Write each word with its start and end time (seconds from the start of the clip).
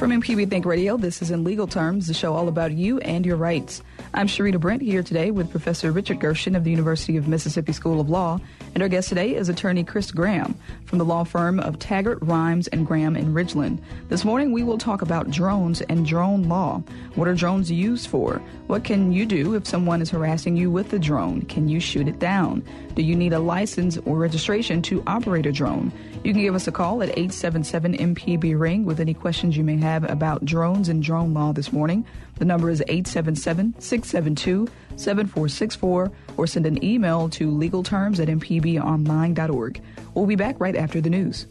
From 0.00 0.12
MPB 0.12 0.48
Think 0.48 0.64
Radio, 0.64 0.96
this 0.96 1.20
is 1.20 1.30
In 1.30 1.44
Legal 1.44 1.66
Terms, 1.66 2.06
the 2.06 2.14
show 2.14 2.32
all 2.32 2.48
about 2.48 2.72
you 2.72 3.00
and 3.00 3.26
your 3.26 3.36
rights. 3.36 3.82
I'm 4.12 4.26
Sharita 4.26 4.58
Brent 4.58 4.82
here 4.82 5.04
today 5.04 5.30
with 5.30 5.52
Professor 5.52 5.92
Richard 5.92 6.18
Gershon 6.18 6.56
of 6.56 6.64
the 6.64 6.70
University 6.72 7.16
of 7.16 7.28
Mississippi 7.28 7.70
School 7.70 8.00
of 8.00 8.10
Law, 8.10 8.40
and 8.74 8.82
our 8.82 8.88
guest 8.88 9.08
today 9.08 9.36
is 9.36 9.48
attorney 9.48 9.84
Chris 9.84 10.10
Graham 10.10 10.56
from 10.84 10.98
the 10.98 11.04
law 11.04 11.22
firm 11.22 11.60
of 11.60 11.78
Taggart, 11.78 12.18
Rimes, 12.20 12.66
and 12.68 12.84
Graham 12.84 13.14
in 13.14 13.32
Ridgeland. 13.32 13.78
This 14.08 14.24
morning 14.24 14.50
we 14.50 14.64
will 14.64 14.78
talk 14.78 15.02
about 15.02 15.30
drones 15.30 15.80
and 15.82 16.04
drone 16.04 16.48
law. 16.48 16.82
What 17.14 17.28
are 17.28 17.36
drones 17.36 17.70
used 17.70 18.08
for? 18.08 18.42
What 18.66 18.82
can 18.82 19.12
you 19.12 19.26
do 19.26 19.54
if 19.54 19.64
someone 19.64 20.02
is 20.02 20.10
harassing 20.10 20.56
you 20.56 20.72
with 20.72 20.92
a 20.92 20.98
drone? 20.98 21.42
Can 21.42 21.68
you 21.68 21.78
shoot 21.78 22.08
it 22.08 22.18
down? 22.18 22.64
Do 22.96 23.02
you 23.02 23.14
need 23.14 23.32
a 23.32 23.38
license 23.38 23.96
or 23.98 24.16
registration 24.16 24.82
to 24.82 25.04
operate 25.06 25.46
a 25.46 25.52
drone? 25.52 25.92
You 26.24 26.32
can 26.32 26.42
give 26.42 26.56
us 26.56 26.66
a 26.66 26.72
call 26.72 27.00
at 27.02 27.10
877 27.10 27.96
MPB 27.96 28.58
Ring 28.58 28.84
with 28.84 28.98
any 28.98 29.14
questions 29.14 29.56
you 29.56 29.62
may 29.62 29.76
have 29.76 30.02
about 30.10 30.44
drones 30.44 30.88
and 30.88 31.00
drone 31.00 31.32
law 31.32 31.52
this 31.52 31.72
morning. 31.72 32.04
The 32.40 32.46
number 32.46 32.70
is 32.70 32.82
877 32.88 33.74
672 33.78 34.66
7464 34.96 36.10
or 36.38 36.46
send 36.46 36.64
an 36.64 36.82
email 36.82 37.28
to 37.28 37.50
legalterms 37.50 38.18
at 38.18 38.28
mpbonline.org. 38.28 39.82
We'll 40.14 40.26
be 40.26 40.36
back 40.36 40.58
right 40.58 40.74
after 40.74 41.02
the 41.02 41.10
news. 41.10 41.46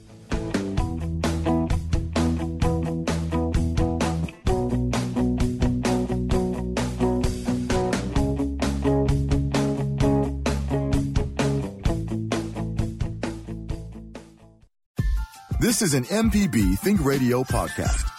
This 15.59 15.84
is 15.84 15.93
an 15.93 16.05
MPB 16.05 16.79
Think 16.79 17.05
Radio 17.05 17.43
podcast. 17.43 18.18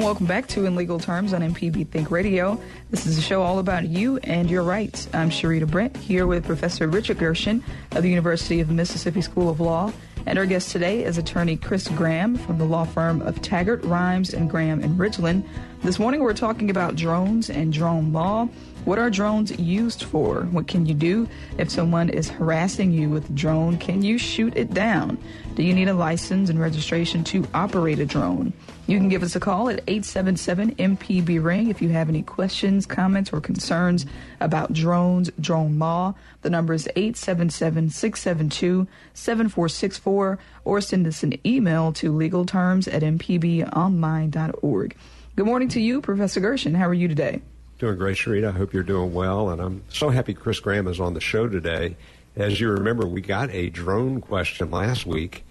And 0.00 0.06
welcome 0.06 0.24
back 0.24 0.46
to 0.48 0.64
In 0.64 0.76
Legal 0.76 0.98
Terms 0.98 1.34
on 1.34 1.42
MPB 1.42 1.88
Think 1.88 2.10
Radio. 2.10 2.58
This 2.88 3.04
is 3.04 3.18
a 3.18 3.20
show 3.20 3.42
all 3.42 3.58
about 3.58 3.86
you 3.86 4.16
and 4.24 4.50
your 4.50 4.62
rights. 4.62 5.06
I'm 5.12 5.28
Sharita 5.28 5.70
Brent 5.70 5.94
here 5.94 6.26
with 6.26 6.46
Professor 6.46 6.88
Richard 6.88 7.18
Gershon 7.18 7.62
of 7.92 8.02
the 8.02 8.08
University 8.08 8.60
of 8.60 8.70
Mississippi 8.70 9.20
School 9.20 9.50
of 9.50 9.60
Law. 9.60 9.92
And 10.24 10.38
our 10.38 10.46
guest 10.46 10.70
today 10.70 11.04
is 11.04 11.18
attorney 11.18 11.58
Chris 11.58 11.86
Graham 11.88 12.36
from 12.36 12.56
the 12.56 12.64
law 12.64 12.84
firm 12.84 13.20
of 13.20 13.42
Taggart, 13.42 13.84
Rimes, 13.84 14.32
and 14.32 14.48
Graham 14.48 14.80
in 14.80 14.96
Ridgeland. 14.96 15.46
This 15.82 15.98
morning 15.98 16.22
we're 16.22 16.32
talking 16.32 16.70
about 16.70 16.96
drones 16.96 17.50
and 17.50 17.70
drone 17.70 18.10
law. 18.10 18.48
What 18.86 18.98
are 18.98 19.10
drones 19.10 19.58
used 19.58 20.04
for? 20.04 20.44
What 20.44 20.66
can 20.66 20.86
you 20.86 20.94
do 20.94 21.28
if 21.58 21.70
someone 21.70 22.08
is 22.08 22.30
harassing 22.30 22.90
you 22.90 23.10
with 23.10 23.28
a 23.28 23.32
drone? 23.34 23.76
Can 23.76 24.02
you 24.02 24.16
shoot 24.16 24.56
it 24.56 24.72
down? 24.72 25.18
Do 25.56 25.62
you 25.62 25.74
need 25.74 25.88
a 25.88 25.94
license 25.94 26.48
and 26.48 26.58
registration 26.58 27.22
to 27.24 27.46
operate 27.52 27.98
a 27.98 28.06
drone? 28.06 28.54
You 28.90 28.98
can 28.98 29.08
give 29.08 29.22
us 29.22 29.36
a 29.36 29.40
call 29.40 29.68
at 29.68 29.84
877 29.86 30.74
MPB 30.74 31.40
Ring 31.40 31.70
if 31.70 31.80
you 31.80 31.90
have 31.90 32.08
any 32.08 32.24
questions, 32.24 32.86
comments, 32.86 33.32
or 33.32 33.40
concerns 33.40 34.04
about 34.40 34.72
drones, 34.72 35.30
drone 35.40 35.78
law. 35.78 36.16
The 36.42 36.50
number 36.50 36.74
is 36.74 36.88
877 36.96 37.90
672 37.90 38.88
7464 39.14 40.40
or 40.64 40.80
send 40.80 41.06
us 41.06 41.22
an 41.22 41.34
email 41.46 41.92
to 41.92 42.12
legalterms 42.12 42.92
at 42.92 43.02
mpbonline.org. 43.02 44.96
Good 45.36 45.46
morning 45.46 45.68
to 45.68 45.80
you, 45.80 46.00
Professor 46.00 46.40
Gershon. 46.40 46.74
How 46.74 46.88
are 46.88 46.92
you 46.92 47.06
today? 47.06 47.42
Doing 47.78 47.96
great, 47.96 48.16
Sharita. 48.16 48.48
I 48.48 48.58
hope 48.58 48.72
you're 48.72 48.82
doing 48.82 49.14
well. 49.14 49.50
And 49.50 49.62
I'm 49.62 49.84
so 49.88 50.08
happy 50.08 50.34
Chris 50.34 50.58
Graham 50.58 50.88
is 50.88 50.98
on 50.98 51.14
the 51.14 51.20
show 51.20 51.46
today. 51.46 51.96
As 52.34 52.60
you 52.60 52.70
remember, 52.70 53.06
we 53.06 53.20
got 53.20 53.50
a 53.50 53.70
drone 53.70 54.20
question 54.20 54.72
last 54.72 55.06
week, 55.06 55.44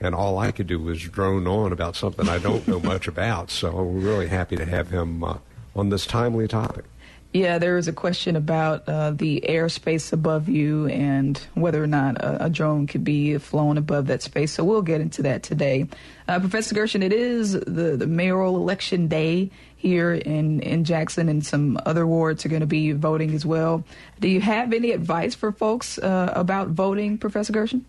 and 0.00 0.14
all 0.14 0.38
I 0.38 0.52
could 0.52 0.66
do 0.66 0.78
was 0.78 1.02
drone 1.02 1.46
on 1.46 1.72
about 1.72 1.96
something 1.96 2.28
I 2.28 2.38
don't 2.38 2.66
know 2.68 2.80
much 2.80 3.08
about. 3.08 3.50
So 3.50 3.72
we're 3.72 4.00
really 4.00 4.28
happy 4.28 4.56
to 4.56 4.64
have 4.64 4.90
him 4.90 5.24
uh, 5.24 5.38
on 5.74 5.88
this 5.88 6.06
timely 6.06 6.48
topic. 6.48 6.84
Yeah, 7.32 7.58
there 7.58 7.74
was 7.74 7.86
a 7.86 7.92
question 7.92 8.34
about 8.34 8.88
uh, 8.88 9.10
the 9.10 9.44
airspace 9.46 10.10
above 10.12 10.48
you 10.48 10.86
and 10.86 11.36
whether 11.52 11.82
or 11.82 11.86
not 11.86 12.16
a, 12.16 12.46
a, 12.46 12.50
drone 12.50 12.86
could 12.86 13.04
be 13.04 13.36
flown 13.36 13.76
above 13.76 14.06
that 14.06 14.22
space. 14.22 14.52
So 14.52 14.64
we'll 14.64 14.80
get 14.80 15.02
into 15.02 15.20
that 15.22 15.42
today. 15.42 15.86
Uh, 16.28 16.40
Professor 16.40 16.74
Gershon, 16.74 17.02
it 17.02 17.12
is 17.12 17.52
the, 17.52 17.96
the 17.98 18.06
mayoral 18.06 18.56
election 18.56 19.08
day 19.08 19.50
here 19.76 20.14
in, 20.14 20.60
in 20.60 20.84
Jackson, 20.84 21.28
and 21.28 21.44
some 21.44 21.78
other 21.84 22.06
wards 22.06 22.46
are 22.46 22.48
going 22.48 22.60
to 22.60 22.66
be 22.66 22.92
voting 22.92 23.34
as 23.34 23.44
well. 23.44 23.84
Do 24.18 24.28
you 24.28 24.40
have 24.40 24.72
any 24.72 24.92
advice 24.92 25.34
for 25.34 25.52
folks 25.52 25.98
uh, 25.98 26.32
about 26.34 26.68
voting, 26.68 27.18
Professor 27.18 27.52
Gershon? 27.52 27.84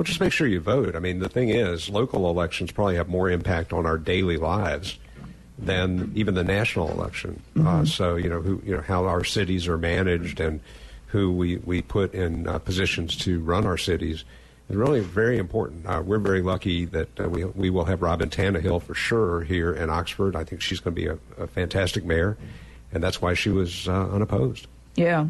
Well, 0.00 0.06
just 0.06 0.20
make 0.20 0.32
sure 0.32 0.46
you 0.46 0.60
vote. 0.60 0.96
I 0.96 0.98
mean, 0.98 1.18
the 1.18 1.28
thing 1.28 1.50
is, 1.50 1.90
local 1.90 2.30
elections 2.30 2.72
probably 2.72 2.96
have 2.96 3.10
more 3.10 3.28
impact 3.28 3.74
on 3.74 3.84
our 3.84 3.98
daily 3.98 4.38
lives 4.38 4.96
than 5.58 6.10
even 6.14 6.32
the 6.32 6.42
national 6.42 6.90
election. 6.90 7.42
Uh, 7.54 7.58
mm-hmm. 7.58 7.68
Uh, 7.68 7.84
so 7.84 8.16
you 8.16 8.30
know 8.30 8.40
who 8.40 8.62
you 8.64 8.74
know 8.74 8.80
how 8.80 9.04
our 9.04 9.24
cities 9.24 9.68
are 9.68 9.76
managed 9.76 10.40
and 10.40 10.60
who 11.08 11.30
we 11.30 11.58
we 11.58 11.82
put 11.82 12.14
in 12.14 12.48
uh, 12.48 12.58
positions 12.58 13.14
to 13.16 13.40
run 13.40 13.66
our 13.66 13.76
cities 13.76 14.24
is 14.70 14.76
really 14.76 15.00
very 15.00 15.36
important. 15.36 15.84
Uh, 15.84 16.02
we're 16.02 16.18
very 16.18 16.40
lucky 16.40 16.86
that 16.86 17.20
uh, 17.20 17.28
we 17.28 17.44
we 17.44 17.68
will 17.68 17.84
have 17.84 18.00
Robyn 18.00 18.30
Tannehill 18.30 18.80
for 18.80 18.94
sure 18.94 19.42
here 19.42 19.74
in 19.74 19.90
Oxford. 19.90 20.34
I 20.34 20.44
think 20.44 20.62
she's 20.62 20.80
going 20.80 20.94
to 20.94 21.02
be 21.02 21.08
a, 21.08 21.18
a, 21.36 21.46
fantastic 21.46 22.06
mayor, 22.06 22.38
and 22.90 23.04
that's 23.04 23.20
why 23.20 23.34
she 23.34 23.50
was 23.50 23.86
uh, 23.86 24.08
unopposed. 24.08 24.66
Yeah. 24.96 25.28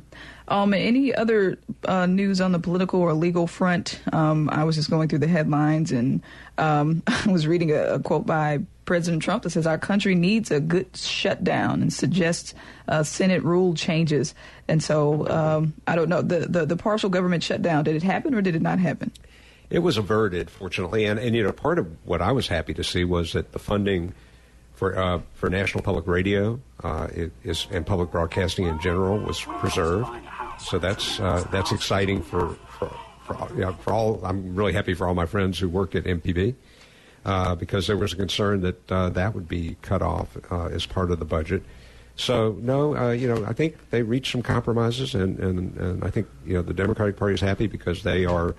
Um, 0.49 0.75
any 0.75 1.15
other 1.15 1.59
uh, 1.85 2.07
news 2.07 2.41
on 2.41 2.51
the 2.51 2.59
political 2.59 3.01
or 3.01 3.13
legal 3.13 3.47
front? 3.47 4.01
Um, 4.13 4.51
I 4.51 4.65
was 4.65 4.75
just 4.75 4.91
going 4.91 5.09
through 5.09 5.21
the 5.21 5.29
headlines 5.29 5.93
and 5.93 6.23
um, 6.59 7.03
I 7.07 7.31
was 7.31 7.47
reading 7.47 7.71
a, 7.71 7.95
a, 7.95 8.01
quote 8.01 8.27
by 8.27 8.61
President 8.85 9.23
Trump 9.23 9.45
that 9.45 9.51
says 9.51 9.67
our 9.67 9.79
country 9.79 10.17
needs 10.17 10.51
a 10.51 10.59
good 10.59 10.97
shutdown 10.97 11.83
and 11.83 11.93
suggests 11.93 12.55
uh, 12.89 13.05
Senate 13.05 13.45
rule 13.45 13.75
changes. 13.75 14.35
And 14.67 14.83
so 14.83 15.29
um, 15.29 15.75
I 15.87 15.95
don't 15.95 16.09
know 16.09 16.23
the, 16.23 16.41
the 16.41 16.67
the 16.67 16.77
partial 16.77 17.11
government 17.11 17.45
shutdown. 17.45 17.85
Did 17.85 17.95
it 17.95 18.03
happen 18.03 18.35
or 18.35 18.43
did 18.43 18.57
it 18.57 18.63
not 18.63 18.81
happen? 18.81 19.13
It 19.71 19.79
was 19.81 19.97
averted, 19.97 20.51
fortunately, 20.51 21.05
and 21.05 21.21
and 21.21 21.37
you 21.37 21.45
know 21.45 21.53
part 21.53 21.79
of 21.79 21.87
what 22.05 22.21
I 22.21 22.33
was 22.33 22.49
happy 22.49 22.75
to 22.75 22.83
see 22.83 23.05
was 23.05 23.35
that 23.35 23.53
the 23.53 23.61
funding 23.61 24.15
for 24.81 24.99
uh, 24.99 25.21
for 25.35 25.51
National 25.51 25.85
Public 25.85 26.07
Radio 26.07 26.59
uh, 26.83 27.09
is 27.45 27.67
and 27.71 27.87
public 27.87 28.11
broadcasting 28.11 28.67
in 28.67 28.81
general 28.81 29.19
was 29.19 29.39
preserved. 29.43 30.09
So 30.59 30.79
that's 30.79 31.21
uh, 31.21 31.47
that's 31.53 31.71
exciting 31.71 32.23
for 32.23 32.57
for 32.79 32.91
for, 33.25 33.73
for 33.75 33.93
all. 33.93 34.21
I'm 34.25 34.57
really 34.57 34.73
happy 34.73 34.95
for 34.95 35.07
all 35.07 35.15
my 35.15 35.27
friends 35.27 35.59
who 35.59 35.69
work 35.69 35.95
at 35.95 36.05
MPB 36.05 36.55
uh, 37.27 37.55
because 37.57 37.89
there 37.89 37.99
was 37.99 38.15
a 38.15 38.17
concern 38.17 38.63
that 38.63 38.91
uh, 38.91 39.11
that 39.11 39.35
would 39.35 39.49
be 39.49 39.77
cut 39.83 40.01
off 40.01 40.39
uh, 40.51 40.69
as 40.69 40.87
part 40.87 41.11
of 41.11 41.19
the 41.19 41.27
budget. 41.27 41.63
So 42.17 42.57
no, 42.59 43.11
you 43.11 43.29
know, 43.29 43.45
I 43.45 43.53
think 43.53 43.91
they 43.91 44.03
reached 44.03 44.33
some 44.33 44.43
compromises, 44.43 45.15
and, 45.15 45.39
and, 45.39 45.77
and 45.77 46.05
I 46.05 46.09
think 46.09 46.27
you 46.47 46.55
know 46.55 46.63
the 46.63 46.75
Democratic 46.75 47.19
Party 47.19 47.35
is 47.35 47.41
happy 47.43 47.67
because 47.67 48.03
they 48.03 48.25
are 48.25 48.55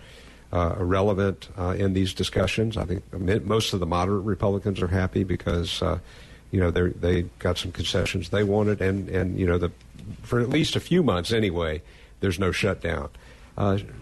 uh, 0.52 0.76
relevant 0.78 1.50
uh, 1.58 1.76
in 1.78 1.94
these 1.94 2.14
discussions. 2.14 2.78
I 2.78 2.86
think 2.86 3.04
most 3.46 3.74
of 3.74 3.80
the 3.80 3.86
moderate 3.86 4.24
Republicans 4.24 4.82
are 4.82 4.88
happy 4.88 5.24
because 5.24 5.82
you 6.52 6.60
know 6.60 6.72
they 6.72 6.90
they 6.90 7.22
got 7.40 7.58
some 7.58 7.72
concessions 7.72 8.30
they 8.30 8.44
wanted, 8.44 8.82
and 8.82 9.10
and 9.10 9.40
you 9.40 9.46
know 9.46 9.58
the 9.58 9.72
for 10.24 10.40
at 10.40 10.50
least 10.50 10.76
a 10.76 10.80
few 10.80 11.04
months 11.04 11.32
anyway, 11.32 11.82
there's 12.20 12.40
no 12.40 12.52
shutdown. 12.52 13.10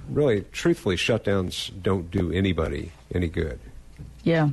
really, 0.10 0.46
truthfully, 0.52 0.96
shutdowns 0.96 1.72
don't 1.82 2.10
do 2.10 2.31
anybody 2.31 2.92
any 3.13 3.28
good. 3.28 3.60
Yeah. 4.24 4.50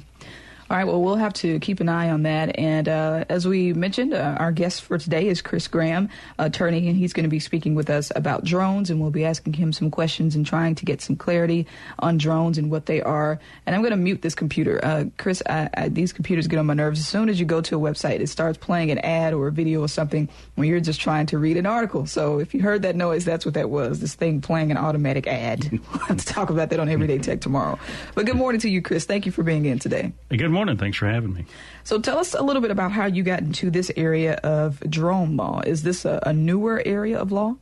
All 0.69 0.77
right, 0.77 0.85
well, 0.85 1.01
we'll 1.01 1.15
have 1.15 1.33
to 1.35 1.61
keep 1.61 1.79
an 1.79 1.89
eye 1.89 2.11
on 2.11 2.25
that. 2.25 2.59
And 2.59 2.89
uh, 2.89 3.25
as 3.29 3.47
we 3.47 3.73
mentioned, 3.73 4.13
uh, 4.13 4.37
our 4.37 4.51
guest 4.51 4.83
for 4.83 4.99
today 4.99 5.29
is 5.29 5.41
Chris 5.41 5.69
Graham, 5.69 6.09
attorney, 6.41 6.89
and 6.89 6.97
he's 6.97 7.13
going 7.13 7.23
to 7.23 7.31
be 7.31 7.39
speaking 7.39 7.77
with 7.77 7.89
us 7.89 8.11
about 8.17 8.43
drones. 8.43 8.91
And 8.91 9.01
we'll 9.01 9.13
be 9.13 9.25
asking 9.25 9.53
him 9.53 9.73
some 9.73 9.93
questions 9.93 10.35
and 10.35 10.45
trying 10.45 10.75
to 10.75 10.85
get 10.85 11.01
some 11.01 11.15
clarity 11.15 11.69
on 12.01 12.19
drones 12.19 12.59
and 12.59 12.69
what 12.69 12.87
they 12.87 13.01
are. 13.01 13.39
And 13.65 13.77
I'm 13.77 13.83
going 13.83 13.93
to 13.93 13.97
mute 13.97 14.23
this 14.23 14.35
computer. 14.35 14.85
Uh, 14.85 15.05
Chris, 15.19 15.41
I, 15.49 15.71
I, 15.73 15.89
these 15.89 16.13
computers 16.13 16.49
get 16.49 16.59
on 16.59 16.67
my 16.67 16.75
nerves. 16.75 16.99
As 16.99 17.07
soon 17.07 17.29
as 17.29 17.39
you 17.39 17.47
go 17.47 17.61
to 17.61 17.77
a 17.77 17.81
website, 17.81 18.19
it 18.19 18.29
starts 18.29 18.59
playing 18.59 18.91
an 18.91 18.99
ad 18.99 19.35
or 19.35 19.47
a 19.47 19.53
video 19.53 19.83
or 19.83 19.89
something 19.89 20.29
when 20.57 20.67
you're 20.67 20.81
just 20.81 21.01
trying 21.01 21.27
to 21.27 21.39
read 21.39 21.59
an 21.59 21.67
article. 21.67 22.07
So 22.07 22.41
if 22.41 22.55
you 22.55 22.61
heard 22.61 22.83
that 22.83 22.97
noise, 22.97 23.25
that's 23.25 23.45
what 23.45 23.55
that 23.55 23.71
was 23.71 24.01
this 24.01 24.17
thing 24.17 24.41
playing 24.41 24.73
an 24.73 24.79
automatic 24.79 25.29
ad. 25.29 25.71
we'll 25.93 26.01
have 26.07 26.17
to 26.17 26.27
talk 26.27 26.51
about 26.51 26.71
that 26.71 26.81
on 26.81 26.89
Everyday 26.89 27.19
Tech 27.19 27.41
tomorrow. 27.41 27.79
But 28.17 28.27
good 28.27 28.37
morning 28.37 28.61
to 28.63 28.69
you, 28.69 28.83
Chris. 28.83 29.05
Thank 29.05 29.27
you 29.27 29.31
for 29.31 29.45
being 29.45 29.65
in 29.65 29.79
today. 29.79 30.13
Good. 30.29 30.56
Thanks 30.65 30.97
for 30.97 31.07
having 31.07 31.35
me. 31.35 31.45
So 31.85 32.01
tell 32.01 32.19
us 32.19 32.35
a 32.35 32.43
little 32.43 32.63
bit 32.63 32.71
about 32.71 32.93
how 32.93 33.07
you 33.07 33.23
got 33.23 33.41
into 33.41 33.71
this 33.71 33.91
area 33.97 34.35
of 34.37 34.81
drone 34.89 35.37
law. 35.37 35.61
Is 35.67 35.83
this 35.83 36.05
a, 36.05 36.23
a 36.25 36.33
newer 36.33 36.83
area 36.85 37.19
of 37.19 37.31
law? 37.31 37.57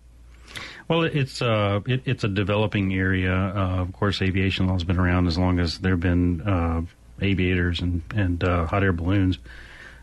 Well, 0.86 1.02
it's 1.02 1.40
uh, 1.40 1.80
it, 1.86 2.02
it's 2.04 2.24
a 2.24 2.28
developing 2.28 2.94
area. 2.94 3.34
Uh, 3.34 3.80
of 3.80 3.92
course, 3.92 4.20
aviation 4.20 4.66
law 4.66 4.74
has 4.74 4.84
been 4.84 4.98
around 4.98 5.26
as 5.26 5.38
long 5.38 5.58
as 5.58 5.78
there 5.78 5.92
have 5.92 6.00
been 6.00 6.42
uh, 6.42 6.82
aviators 7.20 7.80
and 7.80 8.02
and 8.14 8.44
uh, 8.44 8.66
hot 8.66 8.82
air 8.82 8.92
balloons. 8.92 9.38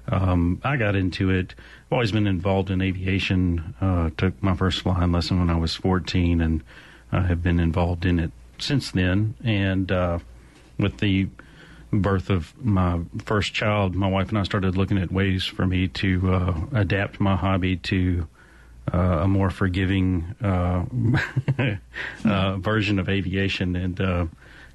Um, 0.07 0.59
I 0.63 0.77
got 0.77 0.95
into 0.95 1.29
it. 1.29 1.53
I've 1.57 1.93
always 1.93 2.11
been 2.11 2.27
involved 2.27 2.71
in 2.71 2.81
aviation. 2.81 3.75
Uh, 3.79 4.09
took 4.17 4.41
my 4.41 4.55
first 4.55 4.81
flying 4.81 5.11
lesson 5.11 5.39
when 5.39 5.49
I 5.49 5.57
was 5.57 5.75
14, 5.75 6.41
and 6.41 6.63
I 7.11 7.21
have 7.21 7.43
been 7.43 7.59
involved 7.59 8.05
in 8.05 8.19
it 8.19 8.31
since 8.57 8.91
then. 8.91 9.35
And 9.43 9.91
uh, 9.91 10.19
with 10.79 10.97
the 10.97 11.27
birth 11.91 12.29
of 12.29 12.53
my 12.63 12.99
first 13.25 13.53
child, 13.53 13.95
my 13.95 14.07
wife 14.07 14.29
and 14.29 14.37
I 14.37 14.43
started 14.43 14.77
looking 14.77 14.97
at 14.97 15.11
ways 15.11 15.45
for 15.45 15.65
me 15.65 15.87
to 15.89 16.33
uh, 16.33 16.61
adapt 16.73 17.19
my 17.19 17.35
hobby 17.35 17.77
to 17.77 18.27
uh, 18.93 19.19
a 19.23 19.27
more 19.27 19.49
forgiving 19.49 20.35
uh, 20.41 20.85
uh 22.25 22.57
version 22.57 22.99
of 22.99 23.09
aviation 23.09 23.75
and 23.75 24.01
uh, 24.01 24.25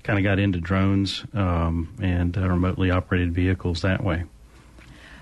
kind 0.02 0.18
of 0.18 0.22
got 0.22 0.38
into 0.38 0.60
drones 0.60 1.24
um, 1.34 1.92
and 2.00 2.36
uh, 2.36 2.48
remotely 2.48 2.90
operated 2.90 3.34
vehicles 3.34 3.82
that 3.82 4.04
way. 4.04 4.24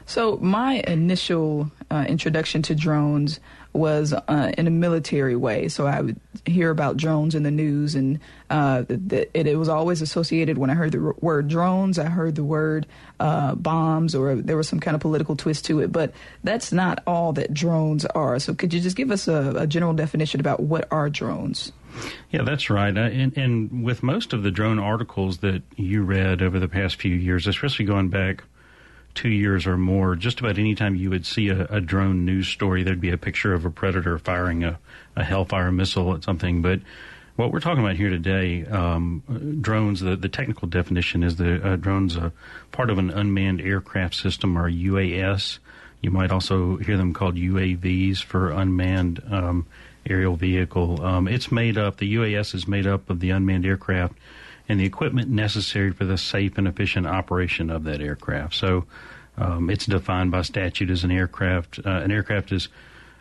So, 0.06 0.36
my 0.36 0.82
initial 0.86 1.70
introduction 1.90 2.60
to 2.62 2.74
drones 2.74 3.40
was 3.74 4.12
uh, 4.12 4.52
in 4.56 4.66
a 4.66 4.70
military 4.70 5.36
way. 5.36 5.68
So 5.68 5.86
I 5.86 6.00
would 6.00 6.18
hear 6.46 6.70
about 6.70 6.96
drones 6.96 7.34
in 7.34 7.42
the 7.42 7.50
news, 7.50 7.94
and 7.94 8.20
uh, 8.48 8.82
the, 8.82 9.28
it, 9.34 9.46
it, 9.46 9.56
was 9.56 9.68
always 9.68 10.00
associated 10.00 10.56
when 10.56 10.70
I 10.70 10.74
heard 10.74 10.92
the 10.92 11.12
word 11.20 11.48
drones, 11.48 11.98
I 11.98 12.04
heard 12.04 12.36
the 12.36 12.44
word 12.44 12.86
uh, 13.20 13.54
bombs, 13.56 14.14
or 14.14 14.36
there 14.36 14.56
was 14.56 14.68
some 14.68 14.80
kind 14.80 14.94
of 14.94 15.00
political 15.00 15.36
twist 15.36 15.64
to 15.66 15.80
it. 15.80 15.92
But 15.92 16.12
that's 16.44 16.72
not 16.72 17.02
all 17.06 17.32
that 17.34 17.52
drones 17.52 18.06
are. 18.06 18.38
So 18.38 18.54
could 18.54 18.72
you 18.72 18.80
just 18.80 18.96
give 18.96 19.10
us 19.10 19.28
a, 19.28 19.54
a 19.56 19.66
general 19.66 19.92
definition 19.92 20.40
about 20.40 20.60
what 20.60 20.86
are 20.90 21.10
drones? 21.10 21.72
Yeah, 22.30 22.42
that's 22.42 22.70
right. 22.70 22.96
Uh, 22.96 23.02
and, 23.02 23.36
and 23.36 23.84
with 23.84 24.02
most 24.02 24.32
of 24.32 24.42
the 24.42 24.50
drone 24.50 24.78
articles 24.78 25.38
that 25.38 25.62
you 25.76 26.02
read 26.02 26.42
over 26.42 26.58
the 26.58 26.68
past 26.68 26.96
few 26.96 27.14
years, 27.14 27.46
especially 27.46 27.84
going 27.84 28.08
back 28.08 28.44
two 29.14 29.28
years 29.28 29.66
or 29.66 29.76
more, 29.76 30.16
just 30.16 30.40
about 30.40 30.58
any 30.58 30.74
time 30.74 30.96
you 30.96 31.10
would 31.10 31.26
see 31.26 31.48
a, 31.48 31.66
a, 31.66 31.80
drone 31.80 32.24
news 32.24 32.48
story, 32.48 32.82
there'd 32.82 33.00
be 33.00 33.10
a 33.10 33.18
picture 33.18 33.54
of 33.54 33.64
a 33.64 33.70
predator 33.70 34.18
firing 34.18 34.64
a, 34.64 34.78
a 35.16 35.24
Hellfire 35.24 35.72
missile 35.72 36.14
at 36.14 36.24
something. 36.24 36.62
But 36.62 36.80
what 37.36 37.52
we're 37.52 37.60
talking 37.60 37.82
about 37.82 37.96
here 37.96 38.10
today, 38.10 38.64
um, 38.66 39.22
drones, 39.60 40.00
the, 40.00 40.16
the 40.16 40.28
technical 40.28 40.68
definition 40.68 41.22
is 41.22 41.36
the 41.36 41.66
uh, 41.66 41.76
drone's 41.76 42.16
are 42.16 42.32
part 42.72 42.90
of 42.90 42.98
an 42.98 43.10
unmanned 43.10 43.60
aircraft 43.60 44.14
system 44.14 44.56
or 44.56 44.70
UAS. 44.70 45.58
You 46.00 46.10
might 46.10 46.30
also 46.30 46.76
hear 46.76 46.96
them 46.96 47.12
called 47.12 47.36
UAVs 47.36 48.22
for 48.22 48.50
unmanned 48.50 49.22
um, 49.30 49.66
aerial 50.06 50.36
vehicle. 50.36 51.02
Um, 51.04 51.28
it's 51.28 51.50
made 51.50 51.78
up, 51.78 51.96
the 51.96 52.14
UAS 52.14 52.54
is 52.54 52.68
made 52.68 52.86
up 52.86 53.10
of 53.10 53.20
the 53.20 53.30
unmanned 53.30 53.66
aircraft 53.66 54.14
and 54.68 54.80
the 54.80 54.84
equipment 54.84 55.28
necessary 55.28 55.92
for 55.92 56.04
the 56.04 56.18
safe 56.18 56.56
and 56.58 56.66
efficient 56.66 57.06
operation 57.06 57.70
of 57.70 57.84
that 57.84 58.00
aircraft. 58.00 58.54
So 58.54 58.84
um, 59.36 59.68
it's 59.70 59.86
defined 59.86 60.30
by 60.30 60.42
statute 60.42 60.90
as 60.90 61.04
an 61.04 61.10
aircraft. 61.10 61.80
Uh, 61.84 61.90
an 61.90 62.10
aircraft 62.10 62.52
is 62.52 62.68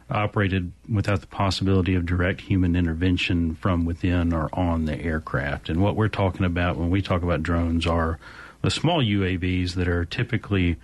operated 0.09 0.71
without 0.91 1.21
the 1.21 1.27
possibility 1.27 1.95
of 1.95 2.05
direct 2.05 2.41
human 2.41 2.75
intervention 2.75 3.55
from 3.55 3.85
within 3.85 4.33
or 4.33 4.49
on 4.53 4.85
the 4.85 4.99
aircraft. 4.99 5.69
And 5.69 5.81
what 5.81 5.95
we're 5.95 6.07
talking 6.07 6.45
about 6.45 6.77
when 6.77 6.89
we 6.89 7.01
talk 7.01 7.23
about 7.23 7.43
drones 7.43 7.87
are 7.87 8.19
the 8.61 8.69
small 8.69 9.01
UAVs 9.01 9.73
that 9.73 9.87
are 9.87 10.05
typically 10.05 10.77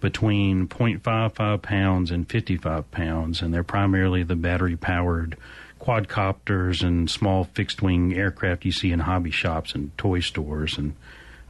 between 0.00 0.66
0.55 0.66 1.60
pounds 1.62 2.10
and 2.10 2.28
55 2.28 2.90
pounds, 2.90 3.42
and 3.42 3.52
they're 3.52 3.62
primarily 3.62 4.22
the 4.22 4.36
battery 4.36 4.76
powered 4.76 5.36
quadcopters 5.80 6.82
and 6.82 7.10
small 7.10 7.44
fixed 7.44 7.82
wing 7.82 8.14
aircraft 8.14 8.64
you 8.64 8.72
see 8.72 8.92
in 8.92 9.00
hobby 9.00 9.30
shops 9.30 9.74
and 9.74 9.96
toy 9.96 10.20
stores. 10.20 10.78
And 10.78 10.94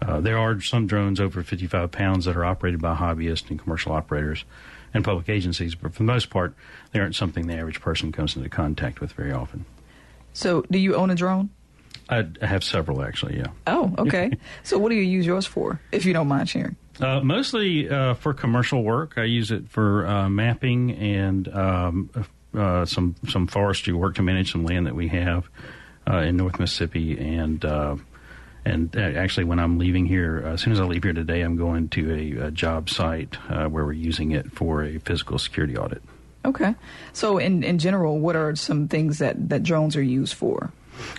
uh, 0.01 0.21
there 0.21 0.39
are 0.39 0.61
some 0.61 0.87
drones 0.87 1.21
over 1.21 1.43
55 1.43 1.91
pounds 1.91 2.25
that 2.25 2.37
are 2.37 2.45
operated 2.45 2.81
by 2.81 2.95
hobbyists 2.95 3.51
and 3.51 3.59
commercial 3.59 3.93
operators 3.93 4.45
and 4.95 5.05
public 5.05 5.29
agencies, 5.29 5.75
but 5.75 5.93
for 5.93 5.99
the 5.99 6.05
most 6.05 6.31
part, 6.31 6.55
they 6.93 7.01
aren't 7.01 7.15
something 7.15 7.47
the 7.47 7.55
average 7.55 7.81
person 7.81 8.11
comes 8.13 8.37
into 8.37 8.49
contact 8.49 9.01
with 9.01 9.13
very 9.13 9.33
often. 9.33 9.65
So, 10.33 10.65
do 10.71 10.79
you 10.79 10.95
own 10.95 11.11
a 11.11 11.15
drone? 11.15 11.51
I, 12.09 12.27
have 12.41 12.65
several, 12.65 13.03
actually, 13.03 13.39
yeah. 13.39 13.49
Oh, 13.69 13.95
okay. 13.99 14.33
so, 14.65 14.79
what 14.79 14.89
do 14.89 14.97
you 14.97 15.03
use 15.03 15.27
yours 15.27 15.47
for, 15.47 15.81
if 15.93 16.05
you 16.05 16.13
don't 16.13 16.27
mind 16.27 16.49
sharing? 16.49 16.77
Uh, 16.99 17.21
mostly 17.21 17.89
uh, 17.89 18.15
for 18.15 18.35
commercial 18.35 18.83
work. 18.83 19.15
I 19.17 19.25
use 19.25 19.51
it 19.51 19.69
for 19.69 20.07
uh, 20.07 20.29
mapping 20.29 20.93
and 20.93 21.49
um, 21.49 22.11
uh, 22.57 22.85
some 22.85 23.15
some 23.29 23.47
forestry 23.47 23.93
work 23.93 24.17
to 24.17 24.23
manage 24.23 24.53
some 24.53 24.65
land 24.65 24.87
that 24.87 24.95
we 24.95 25.09
have 25.09 25.49
uh, 26.09 26.19
in 26.19 26.37
North 26.37 26.59
Mississippi, 26.59 27.19
and 27.19 27.65
uh, 27.65 27.97
and 28.65 28.95
actually, 28.97 29.45
when 29.45 29.59
I'm 29.59 29.79
leaving 29.79 30.07
here, 30.07 30.43
as 30.47 30.61
soon 30.61 30.73
as 30.73 30.81
I 30.81 30.85
leave 30.85 31.03
here 31.03 31.13
today, 31.13 31.41
I'm 31.41 31.57
going 31.57 31.89
to 31.91 32.13
a, 32.13 32.47
a 32.47 32.51
job 32.51 32.91
site 32.91 33.37
uh, 33.49 33.69
where 33.69 33.85
we're 33.85 33.93
using 33.93 34.33
it 34.33 34.53
for 34.53 34.85
a 34.85 34.99
physical 34.99 35.39
security 35.39 35.77
audit. 35.77 36.03
Okay, 36.45 36.75
so 37.13 37.39
in 37.39 37.63
in 37.63 37.79
general, 37.79 38.19
what 38.19 38.37
are 38.37 38.55
some 38.57 38.89
things 38.89 39.19
that 39.19 39.49
that 39.49 39.63
drones 39.63 39.97
are 39.97 40.03
used 40.03 40.35
for? 40.35 40.73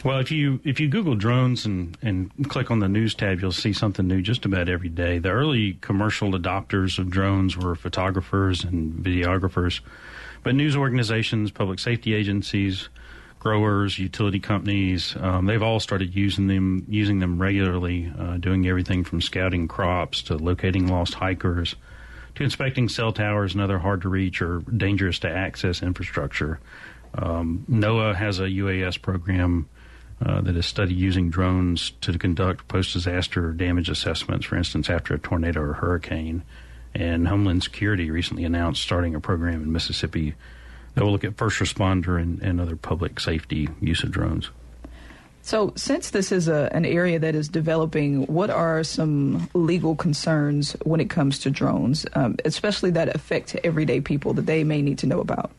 Well, 0.03 0.19
if 0.19 0.31
you 0.31 0.59
if 0.63 0.79
you 0.79 0.87
Google 0.87 1.15
drones 1.15 1.65
and 1.65 1.97
and 2.01 2.31
click 2.49 2.69
on 2.69 2.79
the 2.79 2.87
news 2.87 3.15
tab, 3.15 3.39
you'll 3.41 3.51
see 3.51 3.73
something 3.73 4.07
new 4.07 4.21
just 4.21 4.45
about 4.45 4.69
every 4.69 4.89
day. 4.89 5.19
The 5.19 5.29
early 5.29 5.73
commercial 5.81 6.31
adopters 6.31 6.99
of 6.99 7.09
drones 7.09 7.57
were 7.57 7.75
photographers 7.75 8.63
and 8.63 8.93
videographers 8.93 9.81
but 10.43 10.55
news 10.55 10.75
organizations, 10.75 11.51
public 11.51 11.79
safety 11.79 12.13
agencies, 12.13 12.89
growers, 13.39 13.97
utility 13.97 14.39
companies, 14.39 15.15
um, 15.19 15.45
they've 15.45 15.63
all 15.63 15.79
started 15.79 16.15
using 16.15 16.47
them 16.47 16.85
using 16.87 17.19
them 17.19 17.41
regularly, 17.41 18.11
uh, 18.17 18.37
doing 18.37 18.67
everything 18.67 19.03
from 19.03 19.21
scouting 19.21 19.67
crops 19.67 20.21
to 20.23 20.35
locating 20.37 20.87
lost 20.87 21.15
hikers 21.15 21.75
to 22.35 22.43
inspecting 22.43 22.87
cell 22.87 23.11
towers 23.11 23.53
and 23.53 23.61
other 23.61 23.79
hard 23.79 24.01
to 24.01 24.09
reach 24.09 24.41
or 24.41 24.59
dangerous 24.59 25.19
to 25.19 25.29
access 25.29 25.81
infrastructure. 25.81 26.59
Um, 27.15 27.65
NOAA 27.69 28.15
has 28.15 28.39
a 28.39 28.43
UAS 28.43 29.01
program 29.01 29.67
uh, 30.25 30.41
that 30.41 30.55
has 30.55 30.65
studied 30.65 30.97
using 30.97 31.29
drones 31.29 31.91
to 32.01 32.17
conduct 32.17 32.67
post 32.67 32.93
disaster 32.93 33.51
damage 33.51 33.89
assessments, 33.89 34.45
for 34.45 34.55
instance, 34.55 34.89
after 34.89 35.13
a 35.13 35.19
tornado 35.19 35.61
or 35.61 35.73
hurricane. 35.73 36.43
And 36.93 37.27
Homeland 37.27 37.63
Security 37.63 38.11
recently 38.11 38.43
announced 38.43 38.81
starting 38.81 39.15
a 39.15 39.19
program 39.19 39.63
in 39.63 39.71
Mississippi 39.71 40.35
that 40.95 41.03
will 41.03 41.11
look 41.11 41.23
at 41.23 41.37
first 41.37 41.59
responder 41.59 42.21
and, 42.21 42.41
and 42.41 42.59
other 42.59 42.75
public 42.75 43.19
safety 43.19 43.69
use 43.79 44.03
of 44.03 44.11
drones. 44.11 44.49
So, 45.43 45.73
since 45.75 46.11
this 46.11 46.31
is 46.31 46.47
a, 46.47 46.69
an 46.71 46.85
area 46.85 47.17
that 47.17 47.33
is 47.33 47.49
developing, 47.49 48.27
what 48.27 48.51
are 48.51 48.83
some 48.83 49.49
legal 49.55 49.95
concerns 49.95 50.73
when 50.83 50.99
it 50.99 51.09
comes 51.09 51.39
to 51.39 51.49
drones, 51.49 52.05
um, 52.13 52.37
especially 52.45 52.91
that 52.91 53.15
affect 53.15 53.55
everyday 53.63 54.01
people 54.01 54.33
that 54.33 54.45
they 54.45 54.63
may 54.63 54.83
need 54.83 54.99
to 54.99 55.07
know 55.07 55.19
about? 55.19 55.49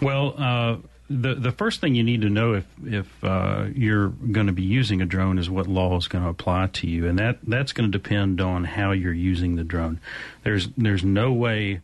Well, 0.00 0.34
uh, 0.38 0.76
the 1.08 1.34
the 1.34 1.52
first 1.52 1.80
thing 1.80 1.94
you 1.94 2.02
need 2.02 2.22
to 2.22 2.30
know 2.30 2.54
if 2.54 2.66
if 2.84 3.24
uh, 3.24 3.66
you're 3.74 4.08
going 4.08 4.48
to 4.48 4.52
be 4.52 4.62
using 4.62 5.00
a 5.00 5.06
drone 5.06 5.38
is 5.38 5.48
what 5.48 5.66
law 5.66 5.96
is 5.96 6.08
going 6.08 6.24
to 6.24 6.30
apply 6.30 6.66
to 6.68 6.86
you, 6.86 7.06
and 7.06 7.18
that 7.18 7.38
that's 7.44 7.72
going 7.72 7.90
to 7.90 7.98
depend 7.98 8.40
on 8.40 8.64
how 8.64 8.92
you're 8.92 9.12
using 9.12 9.56
the 9.56 9.64
drone. 9.64 10.00
There's 10.42 10.68
there's 10.76 11.04
no 11.04 11.32
way. 11.32 11.80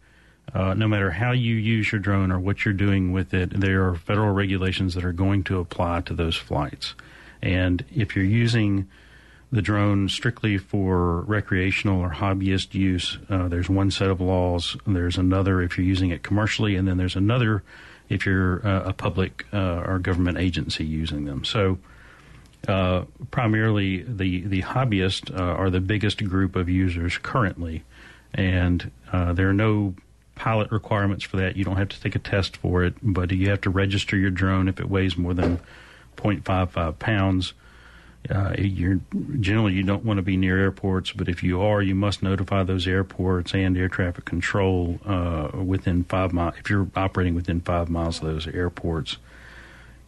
Uh, 0.53 0.75
no 0.75 0.87
matter 0.87 1.11
how 1.11 1.31
you 1.31 1.55
use 1.55 1.93
your 1.93 2.01
drone 2.01 2.31
or 2.31 2.39
what 2.39 2.65
you're 2.65 2.75
doing 2.75 3.13
with 3.13 3.33
it, 3.33 3.59
there 3.59 3.89
are 3.89 3.95
federal 3.95 4.33
regulations 4.33 4.95
that 4.95 5.05
are 5.05 5.13
going 5.13 5.43
to 5.45 5.59
apply 5.61 6.01
to 6.01 6.13
those 6.13 6.37
flights. 6.37 6.95
And 7.41 7.85
if 7.95 8.15
you're 8.15 8.25
using 8.25 8.89
the 9.51 9.63
drone 9.63 10.09
strictly 10.09 10.59
for 10.59 11.21
recreational 11.23 12.01
or 12.01 12.11
hobbyist 12.11 12.75
use, 12.75 13.19
uh, 13.31 13.49
there's 13.49 13.71
one 13.71 13.91
set 13.91 14.11
of 14.11 14.21
laws. 14.21 14.77
There's 14.87 15.17
another 15.17 15.63
if 15.63 15.79
you're 15.79 15.87
using 15.87 16.11
it 16.11 16.23
commercially, 16.23 16.75
and 16.77 16.89
then 16.89 16.99
there's 16.99 17.17
another 17.17 17.63
if 18.13 18.27
you're 18.27 18.59
a 18.59 18.93
public 18.93 19.47
uh, 19.53 19.83
or 19.87 19.99
government 19.99 20.39
agency 20.39 20.85
using 20.85 21.25
them. 21.25 21.45
So, 21.45 21.79
uh, 22.69 23.05
primarily, 23.31 24.03
the 24.03 24.43
the 24.43 24.63
hobbyists 24.63 25.35
uh, 25.35 25.43
are 25.43 25.71
the 25.71 25.81
biggest 25.81 26.23
group 26.25 26.55
of 26.55 26.69
users 26.69 27.19
currently, 27.19 27.85
and 28.35 28.91
there 29.13 29.49
are 29.49 29.55
no 29.55 29.95
pilot 30.35 30.71
requirements 30.71 31.25
for 31.25 31.37
that. 31.39 31.57
You 31.57 31.65
don't 31.65 31.77
have 31.77 31.91
to 31.91 32.01
take 32.01 32.15
a 32.15 32.19
test 32.19 32.57
for 32.57 32.85
it, 32.85 32.95
but 33.03 33.31
you 33.33 33.49
have 33.51 33.61
to 33.63 33.71
register 33.71 34.17
your 34.17 34.31
drone 34.31 34.69
if 34.69 34.81
it 34.81 34.89
weighs 34.89 35.17
more 35.17 35.35
than 35.35 35.59
0.55 36.17 36.99
pounds. 36.99 37.55
Uh, 38.31 38.55
you're 38.57 39.01
generally 39.41 39.73
you 39.73 39.83
don't 39.83 40.05
want 40.05 40.19
to 40.19 40.23
be 40.23 40.37
near 40.37 40.59
airports, 40.59 41.11
but 41.13 41.29
if 41.29 41.43
you 41.43 41.61
are, 41.61 41.83
you 41.83 41.95
must 41.95 42.23
notify 42.23 42.63
those 42.63 42.87
airports 42.87 43.53
and 43.53 43.77
air 43.77 43.89
traffic 43.89 44.25
control 44.25 45.01
uh, 45.05 45.51
within 45.55 46.05
five 46.05 46.33
miles. 46.33 46.55
If 46.59 46.71
you're 46.71 46.89
operating 46.95 47.35
within 47.35 47.61
five 47.61 47.91
miles 47.91 48.21
of 48.21 48.29
those 48.29 48.47
airports, 48.47 49.17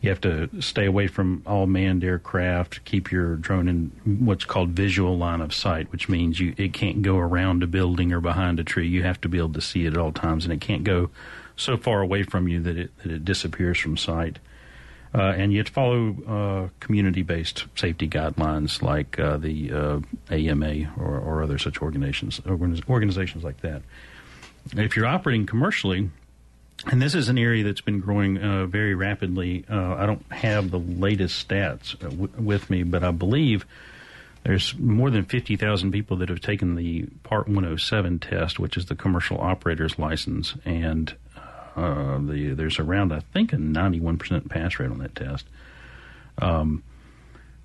you 0.00 0.11
have 0.11 0.21
to 0.21 0.61
stay 0.61 0.85
away 0.85 1.09
from 1.09 1.42
all 1.47 1.66
manned 1.66 2.04
aircraft. 2.04 2.85
Keep 2.85 3.11
your 3.11 3.37
drone 3.37 3.68
in 3.68 3.90
what's 4.25 4.44
called 4.44 4.71
visual 4.71 5.16
line 5.16 5.40
of 5.40 5.52
sight, 5.52 5.90
which 5.90 6.09
means 6.09 6.38
you 6.38 6.54
it 6.56 6.73
can't 6.73 7.02
go 7.02 7.16
around 7.16 7.62
a 7.62 7.66
building 7.66 8.12
or 8.12 8.21
behind 8.21 8.61
a 8.61 8.64
tree. 8.64 8.87
You 8.87 9.02
have 9.02 9.21
to 9.23 9.28
be 9.28 9.38
able 9.38 9.54
to 9.54 9.61
see 9.61 9.87
it 9.87 9.94
at 9.94 9.99
all 9.99 10.12
times, 10.12 10.44
and 10.44 10.52
it 10.52 10.61
can't 10.61 10.85
go 10.85 11.11
so 11.56 11.76
far 11.76 12.00
away 12.00 12.23
from 12.23 12.47
you 12.47 12.61
that 12.61 12.76
it 12.76 12.99
that 12.99 13.11
it 13.11 13.25
disappears 13.25 13.78
from 13.78 13.97
sight. 13.97 14.38
Uh, 15.14 15.33
and 15.37 15.52
you 15.52 15.59
have 15.59 15.66
to 15.66 15.73
follow 15.73 16.16
uh, 16.26 16.68
community-based 16.80 17.66
safety 17.76 18.09
guidelines 18.09 18.83
like 18.83 19.18
uh, 19.21 19.37
the 19.37 19.73
uh, 19.73 20.00
AMA 20.28 20.92
or, 20.99 21.18
or, 21.21 21.42
other 21.42 21.56
such 21.56 21.80
organizations, 21.80 22.40
organizations 22.88 23.44
like 23.44 23.61
that. 23.61 23.83
If 24.75 24.97
you're 24.97 25.06
operating 25.06 25.47
commercially, 25.47 26.11
and 26.87 27.00
this 27.00 27.14
is 27.14 27.28
an 27.28 27.38
area 27.38 27.62
that's 27.64 27.80
been 27.80 28.00
growing 28.00 28.38
uh, 28.38 28.66
very 28.66 28.94
rapidly. 28.94 29.64
Uh, 29.71 29.94
I 29.94 30.06
don't 30.06 30.25
have 30.33 30.71
the 30.71 30.78
latest 30.78 31.49
stats 31.49 31.99
w- 31.99 32.28
with 32.37 32.68
me, 32.68 32.83
but 32.83 33.04
I 33.04 33.11
believe 33.11 33.64
there's 34.42 34.76
more 34.76 35.11
than 35.11 35.25
50,000 35.25 35.92
people 35.92 36.18
that 36.18 36.28
have 36.28 36.40
taken 36.40 36.75
the 36.75 37.06
Part 37.23 37.47
107 37.47 38.18
test, 38.18 38.59
which 38.59 38.76
is 38.76 38.87
the 38.87 38.94
commercial 38.94 39.40
operator's 39.40 39.99
license, 39.99 40.54
and 40.64 41.14
uh, 41.76 42.18
the 42.18 42.54
there's 42.54 42.78
around 42.78 43.12
I 43.12 43.20
think 43.20 43.52
a 43.52 43.56
91% 43.56 44.48
pass 44.48 44.78
rate 44.78 44.90
on 44.90 44.98
that 44.98 45.14
test. 45.14 45.46
Um, 46.38 46.82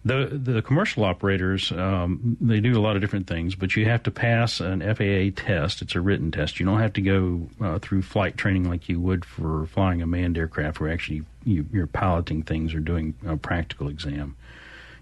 the 0.06 0.28
the 0.32 0.62
commercial 0.62 1.04
operators 1.04 1.72
um, 1.74 2.38
they 2.40 2.62
do 2.62 2.78
a 2.78 2.82
lot 2.82 2.96
of 2.96 3.02
different 3.02 3.28
things, 3.28 3.56
but 3.56 3.76
you 3.76 3.86
have 3.86 4.04
to 4.04 4.12
pass 4.12 4.62
an 4.62 4.82
FAA 4.82 5.36
test. 5.36 5.82
It's 5.82 5.96
a 5.96 6.02
written 6.02 6.32
test. 6.32 6.60
You 6.60 6.66
don't 6.66 6.80
have 6.80 6.94
to 6.94 7.02
go 7.02 7.50
uh, 7.62 7.80
through 7.80 8.04
flight 8.04 8.38
training 8.38 8.70
like 8.70 8.88
you 8.88 9.00
would 9.02 9.26
for 9.26 9.66
flying 9.68 10.02
a 10.02 10.08
manned 10.08 10.38
aircraft, 10.38 10.80
where 10.80 10.92
actually 10.92 11.24
you, 11.44 11.66
you're 11.74 11.88
piloting 11.88 12.44
things 12.44 12.74
or 12.74 12.80
doing 12.80 13.14
a 13.26 13.36
practical 13.36 13.90
exam. 13.90 14.38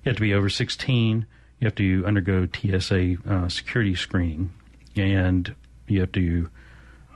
You 0.03 0.09
have 0.09 0.17
to 0.17 0.21
be 0.21 0.33
over 0.33 0.49
16. 0.49 1.25
You 1.59 1.65
have 1.65 1.75
to 1.75 2.03
undergo 2.05 2.47
TSA 2.47 3.17
uh, 3.27 3.49
security 3.49 3.93
screening, 3.93 4.51
and 4.95 5.53
you 5.87 6.01
have 6.01 6.11
to 6.13 6.49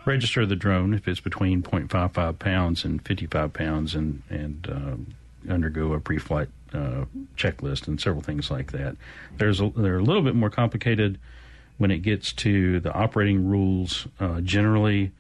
register 0.06 0.46
the 0.46 0.56
drone 0.56 0.94
if 0.94 1.08
it's 1.08 1.20
between 1.20 1.62
0.55 1.62 2.40
pounds 2.40 2.86
and 2.86 3.06
55 3.06 3.54
pounds, 3.54 3.96
and 3.96 4.22
and 4.30 4.68
uh, 4.70 5.52
undergo 5.52 5.94
a 5.94 6.00
pre-flight 6.00 6.50
uh, 6.74 7.06
checklist 7.36 7.88
and 7.88 8.00
several 8.00 8.22
things 8.22 8.52
like 8.52 8.72
that. 8.72 8.96
There's 9.38 9.60
a, 9.60 9.72
they're 9.76 9.98
a 9.98 10.04
little 10.04 10.22
bit 10.22 10.36
more 10.36 10.50
complicated 10.50 11.20
when 11.78 11.92
it 11.92 12.00
gets 12.00 12.32
to 12.34 12.80
the 12.80 12.94
operating 12.94 13.48
rules. 13.48 14.08
Uh, 14.20 14.42
generally, 14.42 15.12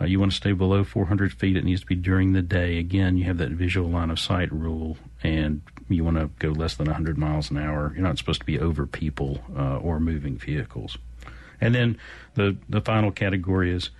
uh, 0.00 0.04
you 0.04 0.20
want 0.20 0.30
to 0.32 0.36
stay 0.36 0.52
below 0.52 0.84
400 0.84 1.32
feet. 1.32 1.56
It 1.56 1.64
needs 1.64 1.80
to 1.80 1.86
be 1.86 1.94
during 1.94 2.32
the 2.32 2.42
day. 2.42 2.78
Again, 2.78 3.16
you 3.16 3.24
have 3.24 3.38
that 3.38 3.50
visual 3.50 3.90
line 3.90 4.10
of 4.10 4.20
sight 4.20 4.52
rule, 4.52 4.96
and 5.22 5.62
you 5.88 6.04
want 6.04 6.16
to 6.16 6.30
go 6.38 6.48
less 6.50 6.74
than 6.74 6.86
100 6.86 7.18
miles 7.18 7.50
an 7.50 7.58
hour. 7.58 7.92
You're 7.94 8.04
not 8.04 8.18
supposed 8.18 8.40
to 8.40 8.46
be 8.46 8.58
over 8.58 8.86
people 8.86 9.40
uh, 9.56 9.78
or 9.78 10.00
moving 10.00 10.36
vehicles. 10.36 10.98
And 11.60 11.74
then 11.74 11.98
the 12.34 12.56
the 12.68 12.80
final 12.80 13.10
category 13.10 13.72
is 13.72 13.90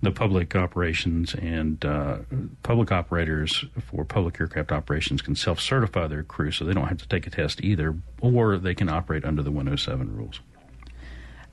the 0.00 0.10
public 0.10 0.54
operations 0.54 1.34
and 1.34 1.84
uh, 1.84 2.18
public 2.62 2.92
operators 2.92 3.64
for 3.90 4.04
public 4.04 4.40
aircraft 4.40 4.70
operations 4.70 5.22
can 5.22 5.34
self 5.34 5.60
certify 5.60 6.06
their 6.06 6.22
crew 6.22 6.50
so 6.50 6.64
they 6.64 6.72
don't 6.72 6.88
have 6.88 6.98
to 6.98 7.08
take 7.08 7.26
a 7.26 7.30
test 7.30 7.62
either, 7.62 7.96
or 8.20 8.58
they 8.58 8.74
can 8.74 8.88
operate 8.88 9.24
under 9.24 9.42
the 9.42 9.50
107 9.50 10.16
rules. 10.16 10.40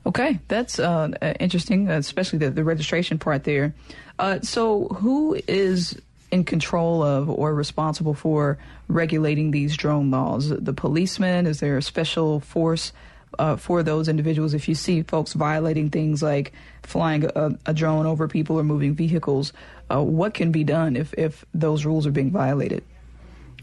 Okay, 0.06 0.38
that's 0.46 0.78
uh, 0.78 1.08
interesting, 1.40 1.88
especially 1.88 2.38
the, 2.38 2.50
the 2.50 2.62
registration 2.62 3.18
part 3.18 3.42
there. 3.42 3.74
Uh, 4.20 4.38
so, 4.40 4.86
who 4.88 5.36
is 5.48 6.00
in 6.30 6.44
control 6.44 7.02
of 7.02 7.28
or 7.28 7.52
responsible 7.52 8.14
for 8.14 8.58
regulating 8.86 9.50
these 9.50 9.76
drone 9.76 10.12
laws? 10.12 10.50
The 10.50 10.72
policeman? 10.72 11.46
Is 11.46 11.58
there 11.58 11.76
a 11.76 11.82
special 11.82 12.38
force 12.38 12.92
uh, 13.38 13.56
for 13.56 13.82
those 13.82 14.08
individuals 14.08 14.54
if 14.54 14.68
you 14.68 14.74
see 14.74 15.02
folks 15.02 15.32
violating 15.32 15.90
things 15.90 16.22
like 16.22 16.52
flying 16.82 17.24
a, 17.24 17.58
a 17.66 17.74
drone 17.74 18.06
over 18.06 18.28
people 18.28 18.58
or 18.58 18.64
moving 18.64 18.94
vehicles? 18.94 19.52
Uh, 19.90 20.02
what 20.02 20.34
can 20.34 20.50
be 20.52 20.64
done 20.64 20.96
if, 20.96 21.14
if 21.14 21.44
those 21.54 21.84
rules 21.84 22.06
are 22.06 22.10
being 22.10 22.30
violated? 22.30 22.82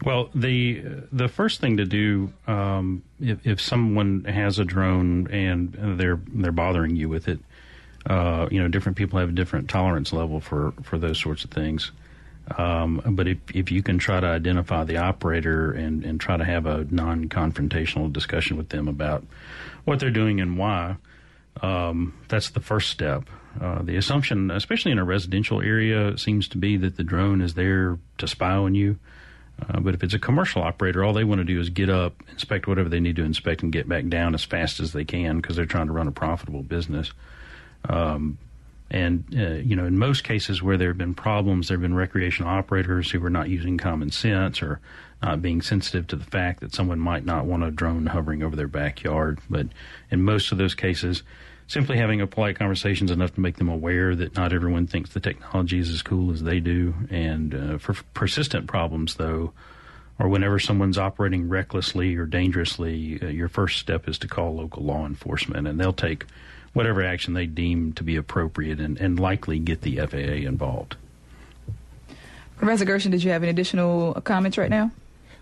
Well, 0.04 0.28
the 0.34 0.82
the 1.12 1.28
first 1.28 1.60
thing 1.60 1.76
to 1.76 1.84
do 1.84 2.32
um, 2.48 3.02
if, 3.20 3.46
if 3.46 3.60
someone 3.60 4.24
has 4.24 4.58
a 4.58 4.64
drone 4.64 5.28
and 5.30 5.72
they're 5.98 6.20
they're 6.26 6.50
bothering 6.50 6.96
you 6.96 7.08
with 7.08 7.28
it, 7.28 7.38
uh, 8.06 8.48
you 8.50 8.60
know, 8.60 8.68
different 8.68 8.96
people 8.98 9.18
have 9.18 9.30
a 9.30 9.32
different 9.32 9.68
tolerance 9.68 10.12
level 10.12 10.40
for, 10.40 10.72
for 10.82 10.98
those 10.98 11.18
sorts 11.18 11.44
of 11.44 11.50
things. 11.50 11.90
Um, 12.56 13.02
but 13.06 13.26
if, 13.26 13.38
if 13.54 13.70
you 13.70 13.82
can 13.82 13.98
try 13.98 14.20
to 14.20 14.26
identify 14.26 14.84
the 14.84 14.98
operator 14.98 15.72
and, 15.72 16.04
and 16.04 16.20
try 16.20 16.36
to 16.36 16.44
have 16.44 16.66
a 16.66 16.86
non 16.90 17.28
confrontational 17.28 18.12
discussion 18.12 18.56
with 18.56 18.68
them 18.68 18.86
about 18.88 19.24
what 19.84 19.98
they're 19.98 20.10
doing 20.10 20.40
and 20.40 20.58
why, 20.58 20.96
um, 21.62 22.14
that's 22.28 22.50
the 22.50 22.60
first 22.60 22.90
step. 22.90 23.24
Uh, 23.60 23.82
the 23.82 23.96
assumption, 23.96 24.50
especially 24.50 24.92
in 24.92 24.98
a 24.98 25.04
residential 25.04 25.62
area, 25.62 26.18
seems 26.18 26.48
to 26.48 26.58
be 26.58 26.76
that 26.76 26.96
the 26.96 27.04
drone 27.04 27.40
is 27.40 27.54
there 27.54 27.98
to 28.18 28.26
spy 28.26 28.52
on 28.52 28.74
you. 28.74 28.98
Uh, 29.68 29.78
but 29.78 29.94
if 29.94 30.02
it's 30.02 30.14
a 30.14 30.18
commercial 30.18 30.62
operator, 30.62 31.04
all 31.04 31.12
they 31.12 31.24
want 31.24 31.38
to 31.38 31.44
do 31.44 31.60
is 31.60 31.70
get 31.70 31.88
up, 31.88 32.14
inspect 32.30 32.66
whatever 32.66 32.88
they 32.88 32.98
need 32.98 33.16
to 33.16 33.22
inspect, 33.22 33.62
and 33.62 33.72
get 33.72 33.88
back 33.88 34.08
down 34.08 34.34
as 34.34 34.42
fast 34.42 34.80
as 34.80 34.92
they 34.92 35.04
can 35.04 35.36
because 35.36 35.54
they're 35.54 35.64
trying 35.64 35.86
to 35.86 35.92
run 35.92 36.08
a 36.08 36.12
profitable 36.12 36.62
business. 36.62 37.12
Um, 37.88 38.38
and, 38.90 39.24
uh, 39.36 39.54
you 39.54 39.74
know, 39.76 39.86
in 39.86 39.98
most 39.98 40.24
cases 40.24 40.62
where 40.62 40.76
there 40.76 40.88
have 40.88 40.98
been 40.98 41.14
problems, 41.14 41.68
there 41.68 41.76
have 41.76 41.82
been 41.82 41.94
recreational 41.94 42.50
operators 42.50 43.10
who 43.10 43.20
were 43.20 43.30
not 43.30 43.48
using 43.48 43.78
common 43.78 44.10
sense 44.10 44.62
or 44.62 44.80
not 45.22 45.42
being 45.42 45.62
sensitive 45.62 46.06
to 46.08 46.16
the 46.16 46.24
fact 46.24 46.60
that 46.60 46.74
someone 46.74 46.98
might 46.98 47.24
not 47.24 47.46
want 47.46 47.64
a 47.64 47.70
drone 47.70 48.06
hovering 48.06 48.42
over 48.42 48.54
their 48.54 48.68
backyard. 48.68 49.38
But 49.48 49.68
in 50.10 50.22
most 50.22 50.52
of 50.52 50.58
those 50.58 50.74
cases, 50.74 51.22
simply 51.66 51.96
having 51.96 52.20
a 52.20 52.26
polite 52.26 52.58
conversation 52.58 53.06
is 53.06 53.10
enough 53.10 53.34
to 53.34 53.40
make 53.40 53.56
them 53.56 53.70
aware 53.70 54.14
that 54.14 54.36
not 54.36 54.52
everyone 54.52 54.86
thinks 54.86 55.10
the 55.10 55.20
technology 55.20 55.78
is 55.78 55.88
as 55.88 56.02
cool 56.02 56.30
as 56.30 56.42
they 56.42 56.60
do. 56.60 56.94
And 57.10 57.54
uh, 57.54 57.78
for 57.78 57.94
persistent 58.12 58.66
problems, 58.66 59.14
though, 59.14 59.52
or 60.18 60.28
whenever 60.28 60.58
someone's 60.58 60.98
operating 60.98 61.48
recklessly 61.48 62.14
or 62.16 62.26
dangerously, 62.26 63.18
uh, 63.22 63.26
your 63.26 63.48
first 63.48 63.78
step 63.78 64.08
is 64.08 64.18
to 64.18 64.28
call 64.28 64.54
local 64.54 64.84
law 64.84 65.06
enforcement, 65.06 65.66
and 65.66 65.80
they'll 65.80 65.92
take 65.92 66.26
whatever 66.74 67.02
action 67.02 67.32
they 67.34 67.46
deem 67.46 67.92
to 67.94 68.04
be 68.04 68.16
appropriate 68.16 68.80
and, 68.80 68.98
and 68.98 69.18
likely 69.18 69.58
get 69.58 69.80
the 69.80 69.96
FAA 69.96 70.46
involved. 70.46 70.96
Professor 72.56 72.84
Gershon, 72.84 73.10
did 73.10 73.24
you 73.24 73.30
have 73.30 73.42
any 73.42 73.50
additional 73.50 74.14
comments 74.22 74.58
right 74.58 74.70
now? 74.70 74.90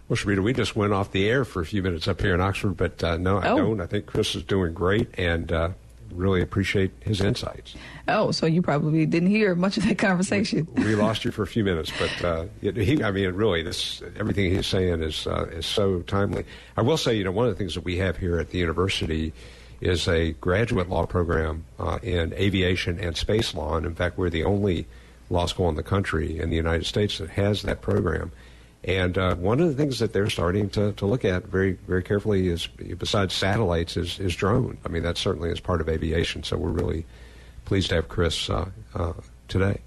Well, 0.08 0.16
Sharita, 0.16 0.42
we 0.42 0.52
just 0.52 0.76
went 0.76 0.92
off 0.92 1.10
the 1.12 1.28
air 1.28 1.44
for 1.44 1.62
a 1.62 1.66
few 1.66 1.82
minutes 1.82 2.06
up 2.06 2.20
here 2.20 2.34
in 2.34 2.40
Oxford, 2.40 2.76
but 2.76 3.02
uh, 3.02 3.16
no, 3.16 3.38
I 3.38 3.48
oh. 3.48 3.56
don't. 3.56 3.80
I 3.80 3.86
think 3.86 4.06
Chris 4.06 4.34
is 4.34 4.42
doing 4.42 4.74
great 4.74 5.08
and 5.18 5.50
uh, 5.50 5.70
really 6.10 6.42
appreciate 6.42 6.90
his 7.00 7.20
insights. 7.20 7.74
Oh, 8.08 8.30
so 8.30 8.46
you 8.46 8.62
probably 8.62 9.06
didn't 9.06 9.30
hear 9.30 9.54
much 9.54 9.76
of 9.76 9.86
that 9.86 9.98
conversation. 9.98 10.66
We, 10.74 10.84
we 10.84 10.94
lost 10.96 11.24
you 11.24 11.30
for 11.30 11.42
a 11.42 11.46
few 11.46 11.64
minutes, 11.64 11.92
but 11.98 12.24
uh, 12.24 12.44
he, 12.60 13.02
I 13.02 13.10
mean, 13.10 13.32
really, 13.32 13.62
this 13.62 14.02
everything 14.16 14.54
he's 14.54 14.66
saying 14.66 15.02
is 15.02 15.26
uh, 15.26 15.46
is 15.52 15.66
so 15.66 16.00
timely. 16.02 16.44
I 16.76 16.82
will 16.82 16.96
say, 16.96 17.14
you 17.14 17.24
know, 17.24 17.32
one 17.32 17.46
of 17.46 17.52
the 17.52 17.58
things 17.58 17.74
that 17.74 17.84
we 17.84 17.96
have 17.98 18.16
here 18.16 18.38
at 18.38 18.50
the 18.50 18.58
university 18.58 19.32
is 19.82 20.06
a 20.06 20.32
graduate 20.34 20.88
law 20.88 21.04
program 21.04 21.64
uh, 21.78 21.98
in 22.02 22.32
aviation 22.34 23.00
and 23.00 23.16
space 23.16 23.52
law. 23.52 23.76
And 23.76 23.84
in 23.84 23.94
fact, 23.94 24.16
we're 24.16 24.30
the 24.30 24.44
only 24.44 24.86
law 25.28 25.46
school 25.46 25.68
in 25.68 25.74
the 25.74 25.82
country 25.82 26.38
in 26.38 26.50
the 26.50 26.56
United 26.56 26.86
States 26.86 27.18
that 27.18 27.30
has 27.30 27.62
that 27.62 27.82
program. 27.82 28.30
And 28.84 29.18
uh, 29.18 29.34
one 29.36 29.60
of 29.60 29.68
the 29.68 29.74
things 29.74 29.98
that 29.98 30.12
they're 30.12 30.30
starting 30.30 30.70
to, 30.70 30.92
to 30.92 31.06
look 31.06 31.24
at 31.24 31.46
very 31.46 31.72
very 31.86 32.02
carefully 32.02 32.48
is, 32.48 32.66
besides 32.66 33.34
satellites, 33.34 33.96
is, 33.96 34.18
is 34.18 34.34
drone. 34.34 34.78
I 34.84 34.88
mean, 34.88 35.02
that 35.02 35.18
certainly 35.18 35.50
is 35.50 35.60
part 35.60 35.80
of 35.80 35.88
aviation. 35.88 36.42
So 36.42 36.56
we're 36.56 36.70
really 36.70 37.04
pleased 37.64 37.90
to 37.90 37.96
have 37.96 38.08
Chris 38.08 38.48
uh, 38.50 38.70
uh 38.94 39.12
today. 39.48 39.80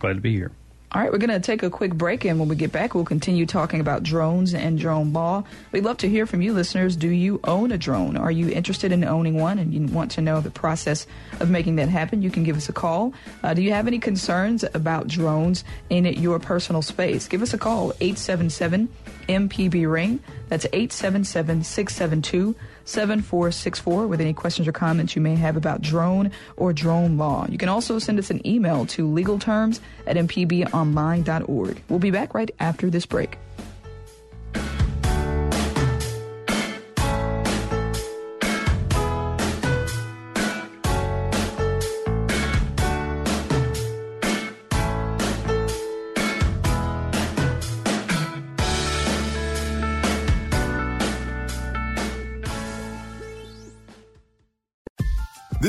Glad 0.00 0.14
to 0.14 0.20
be 0.20 0.32
here. 0.32 0.52
All 0.90 1.02
right, 1.02 1.12
we're 1.12 1.18
going 1.18 1.28
to 1.28 1.38
take 1.38 1.62
a 1.62 1.68
quick 1.68 1.92
break, 1.92 2.24
and 2.24 2.40
when 2.40 2.48
we 2.48 2.56
get 2.56 2.72
back, 2.72 2.94
we'll 2.94 3.04
continue 3.04 3.44
talking 3.44 3.78
about 3.80 4.02
drones 4.02 4.54
and 4.54 4.78
drone 4.78 5.12
law. 5.12 5.44
We'd 5.70 5.84
love 5.84 5.98
to 5.98 6.08
hear 6.08 6.24
from 6.24 6.40
you, 6.40 6.54
listeners. 6.54 6.96
Do 6.96 7.10
you 7.10 7.40
own 7.44 7.72
a 7.72 7.76
drone? 7.76 8.16
Are 8.16 8.30
you 8.30 8.48
interested 8.48 8.90
in 8.90 9.04
owning 9.04 9.34
one 9.34 9.58
and 9.58 9.74
you 9.74 9.84
want 9.94 10.12
to 10.12 10.22
know 10.22 10.40
the 10.40 10.50
process 10.50 11.06
of 11.40 11.50
making 11.50 11.76
that 11.76 11.90
happen? 11.90 12.22
You 12.22 12.30
can 12.30 12.42
give 12.42 12.56
us 12.56 12.70
a 12.70 12.72
call. 12.72 13.12
Uh, 13.42 13.52
do 13.52 13.60
you 13.60 13.70
have 13.72 13.86
any 13.86 13.98
concerns 13.98 14.64
about 14.72 15.08
drones 15.08 15.62
in 15.90 16.06
your 16.06 16.38
personal 16.38 16.80
space? 16.80 17.28
Give 17.28 17.42
us 17.42 17.52
a 17.52 17.58
call, 17.58 17.92
877 18.00 18.88
MPB 19.28 19.92
Ring. 19.92 20.20
That's 20.48 20.64
877 20.72 21.64
672 21.64 22.56
7464 22.88 24.06
with 24.06 24.20
any 24.20 24.32
questions 24.32 24.66
or 24.66 24.72
comments 24.72 25.14
you 25.14 25.22
may 25.22 25.34
have 25.36 25.56
about 25.56 25.82
drone 25.82 26.30
or 26.56 26.72
drone 26.72 27.16
law. 27.16 27.46
You 27.48 27.58
can 27.58 27.68
also 27.68 27.98
send 27.98 28.18
us 28.18 28.30
an 28.30 28.46
email 28.46 28.86
to 28.86 29.06
legalterms 29.06 29.80
at 30.06 30.16
mpbonline.org. 30.16 31.82
We'll 31.88 31.98
be 31.98 32.10
back 32.10 32.34
right 32.34 32.50
after 32.58 32.90
this 32.90 33.06
break. 33.06 33.38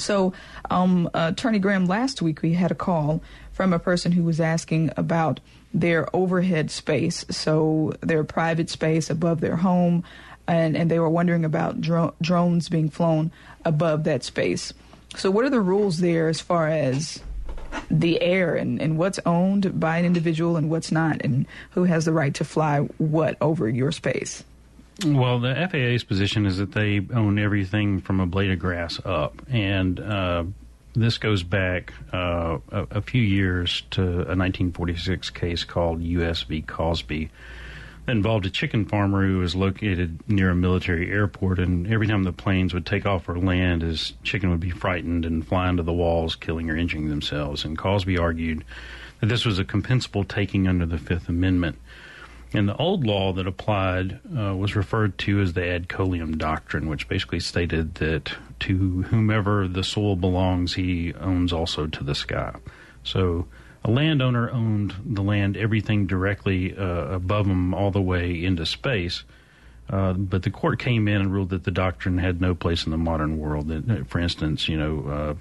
So, 0.00 0.32
um, 0.70 1.08
Attorney 1.14 1.58
Graham, 1.58 1.86
last 1.86 2.22
week 2.22 2.42
we 2.42 2.54
had 2.54 2.70
a 2.70 2.74
call 2.74 3.22
from 3.52 3.72
a 3.72 3.78
person 3.78 4.12
who 4.12 4.22
was 4.22 4.40
asking 4.40 4.90
about 4.96 5.40
their 5.72 6.08
overhead 6.14 6.70
space, 6.70 7.24
so 7.30 7.92
their 8.00 8.24
private 8.24 8.70
space 8.70 9.10
above 9.10 9.40
their 9.40 9.56
home, 9.56 10.02
and, 10.48 10.76
and 10.76 10.90
they 10.90 10.98
were 10.98 11.08
wondering 11.08 11.44
about 11.44 11.80
dro- 11.80 12.14
drones 12.20 12.68
being 12.68 12.88
flown 12.88 13.30
above 13.64 14.04
that 14.04 14.24
space. 14.24 14.72
So, 15.16 15.30
what 15.30 15.44
are 15.44 15.50
the 15.50 15.60
rules 15.60 15.98
there 15.98 16.28
as 16.28 16.40
far 16.40 16.68
as 16.68 17.20
the 17.90 18.20
air 18.20 18.56
and, 18.56 18.80
and 18.80 18.98
what's 18.98 19.20
owned 19.26 19.78
by 19.78 19.98
an 19.98 20.04
individual 20.04 20.56
and 20.56 20.70
what's 20.70 20.90
not, 20.90 21.22
and 21.22 21.46
who 21.70 21.84
has 21.84 22.04
the 22.04 22.12
right 22.12 22.34
to 22.34 22.44
fly 22.44 22.78
what 22.98 23.36
over 23.40 23.68
your 23.68 23.92
space? 23.92 24.42
Well, 25.04 25.40
the 25.40 25.54
FAA's 25.70 26.04
position 26.04 26.44
is 26.44 26.58
that 26.58 26.72
they 26.72 27.00
own 27.14 27.38
everything 27.38 28.00
from 28.00 28.20
a 28.20 28.26
blade 28.26 28.50
of 28.50 28.58
grass 28.58 29.00
up, 29.04 29.40
and 29.50 29.98
uh, 29.98 30.44
this 30.94 31.16
goes 31.16 31.42
back 31.42 31.94
uh, 32.12 32.58
a, 32.70 32.86
a, 32.90 33.00
few 33.00 33.22
years 33.22 33.82
to 33.92 34.02
a 34.02 34.36
1946 34.36 35.30
case 35.30 35.64
called 35.64 36.02
U.S. 36.02 36.42
v. 36.42 36.60
Causby 36.60 37.30
that 38.04 38.12
involved 38.12 38.44
a 38.44 38.50
chicken 38.50 38.84
farmer 38.84 39.26
who 39.26 39.38
was 39.38 39.54
located 39.54 40.20
near 40.28 40.50
a 40.50 40.54
military 40.54 41.10
airport, 41.10 41.58
and 41.58 41.90
every 41.90 42.06
time 42.06 42.24
the 42.24 42.32
planes 42.32 42.74
would 42.74 42.84
take 42.84 43.06
off 43.06 43.28
or 43.28 43.38
land, 43.38 43.82
his 43.82 44.14
chicken 44.22 44.50
would 44.50 44.60
be 44.60 44.70
frightened 44.70 45.24
and 45.24 45.46
fly 45.46 45.68
into 45.68 45.82
the 45.82 45.92
walls, 45.92 46.34
killing 46.34 46.68
or 46.68 46.76
injuring 46.76 47.08
themselves. 47.08 47.64
And 47.64 47.78
Causby 47.78 48.18
argued 48.18 48.64
that 49.20 49.26
this 49.26 49.44
was 49.44 49.58
a 49.58 49.64
compensable 49.64 50.26
taking 50.26 50.66
under 50.66 50.86
the 50.86 50.98
Fifth 50.98 51.28
Amendment. 51.28 51.78
And 52.52 52.68
the 52.68 52.76
old 52.76 53.06
law 53.06 53.32
that 53.34 53.46
applied 53.46 54.18
uh, 54.36 54.56
was 54.56 54.74
referred 54.74 55.18
to 55.18 55.40
as 55.40 55.52
the 55.52 55.64
ad 55.64 55.88
coelum 55.88 56.36
doctrine, 56.36 56.88
which 56.88 57.08
basically 57.08 57.40
stated 57.40 57.94
that 57.96 58.32
to 58.60 59.02
whomever 59.02 59.68
the 59.68 59.84
soil 59.84 60.16
belongs, 60.16 60.74
he 60.74 61.14
owns 61.14 61.52
also 61.52 61.86
to 61.86 62.02
the 62.02 62.14
sky. 62.14 62.54
So 63.04 63.46
a 63.84 63.90
landowner 63.90 64.50
owned 64.50 64.94
the 65.04 65.22
land, 65.22 65.56
everything 65.56 66.06
directly 66.06 66.76
uh, 66.76 66.82
above 66.82 67.46
him, 67.46 67.72
all 67.72 67.92
the 67.92 68.02
way 68.02 68.44
into 68.44 68.66
space. 68.66 69.22
Uh, 69.88 70.12
but 70.12 70.42
the 70.42 70.50
court 70.50 70.78
came 70.78 71.08
in 71.08 71.20
and 71.20 71.32
ruled 71.32 71.50
that 71.50 71.64
the 71.64 71.70
doctrine 71.70 72.18
had 72.18 72.40
no 72.40 72.54
place 72.54 72.84
in 72.84 72.90
the 72.90 72.98
modern 72.98 73.38
world. 73.38 73.68
That, 73.68 74.08
for 74.08 74.18
instance, 74.18 74.68
you 74.68 74.76
know, 74.76 75.36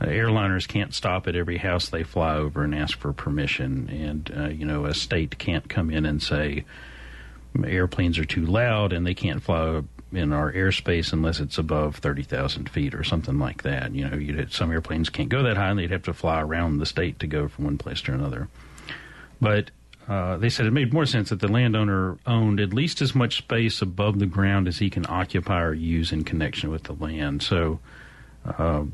uh, 0.00 0.06
airliners 0.06 0.66
can't 0.66 0.94
stop 0.94 1.26
at 1.26 1.36
every 1.36 1.58
house 1.58 1.88
they 1.88 2.02
fly 2.02 2.34
over 2.36 2.64
and 2.64 2.74
ask 2.74 2.98
for 2.98 3.12
permission, 3.12 3.88
and 3.88 4.32
uh, 4.36 4.48
you 4.48 4.64
know 4.64 4.86
a 4.86 4.94
state 4.94 5.38
can't 5.38 5.68
come 5.68 5.90
in 5.90 6.06
and 6.06 6.22
say 6.22 6.64
airplanes 7.64 8.18
are 8.18 8.24
too 8.24 8.46
loud 8.46 8.92
and 8.92 9.04
they 9.04 9.14
can't 9.14 9.42
fly 9.42 9.82
in 10.12 10.32
our 10.32 10.52
airspace 10.52 11.12
unless 11.12 11.40
it's 11.40 11.58
above 11.58 11.96
thirty 11.96 12.22
thousand 12.22 12.68
feet 12.68 12.94
or 12.94 13.04
something 13.04 13.38
like 13.38 13.62
that. 13.62 13.94
You 13.94 14.08
know, 14.08 14.46
some 14.50 14.72
airplanes 14.72 15.08
can't 15.08 15.28
go 15.28 15.42
that 15.42 15.56
high, 15.56 15.70
and 15.70 15.78
they'd 15.78 15.90
have 15.90 16.02
to 16.04 16.14
fly 16.14 16.40
around 16.40 16.78
the 16.78 16.86
state 16.86 17.18
to 17.20 17.26
go 17.26 17.48
from 17.48 17.64
one 17.64 17.78
place 17.78 18.00
to 18.02 18.12
another. 18.12 18.48
But 19.40 19.70
uh, 20.08 20.36
they 20.38 20.48
said 20.48 20.66
it 20.66 20.72
made 20.72 20.92
more 20.92 21.06
sense 21.06 21.28
that 21.28 21.40
the 21.40 21.48
landowner 21.48 22.18
owned 22.26 22.58
at 22.58 22.74
least 22.74 23.00
as 23.00 23.14
much 23.14 23.38
space 23.38 23.80
above 23.80 24.18
the 24.18 24.26
ground 24.26 24.66
as 24.66 24.78
he 24.78 24.90
can 24.90 25.06
occupy 25.08 25.62
or 25.62 25.72
use 25.72 26.10
in 26.10 26.24
connection 26.24 26.70
with 26.70 26.84
the 26.84 26.94
land. 26.94 27.42
So 27.42 27.78
uh, 28.44 28.84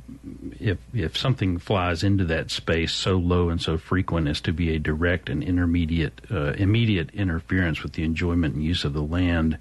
if 0.59 0.78
if 0.92 1.16
something 1.16 1.59
flies 1.59 2.02
into 2.02 2.24
that 2.24 2.50
space 2.50 2.92
so 2.92 3.16
low 3.16 3.48
and 3.48 3.61
so 3.61 3.78
frequent 3.78 4.26
as 4.26 4.40
to 4.40 4.52
be 4.52 4.74
a 4.74 4.78
direct 4.78 5.28
and 5.28 5.42
intermediate 5.42 6.20
uh, 6.30 6.52
immediate 6.52 7.11
interference 7.14 7.82
with 7.82 7.92
the 7.92 8.02
enjoyment 8.02 8.54
and 8.54 8.64
use 8.64 8.85
of 8.85 8.92
the 8.92 9.02
land, 9.02 9.56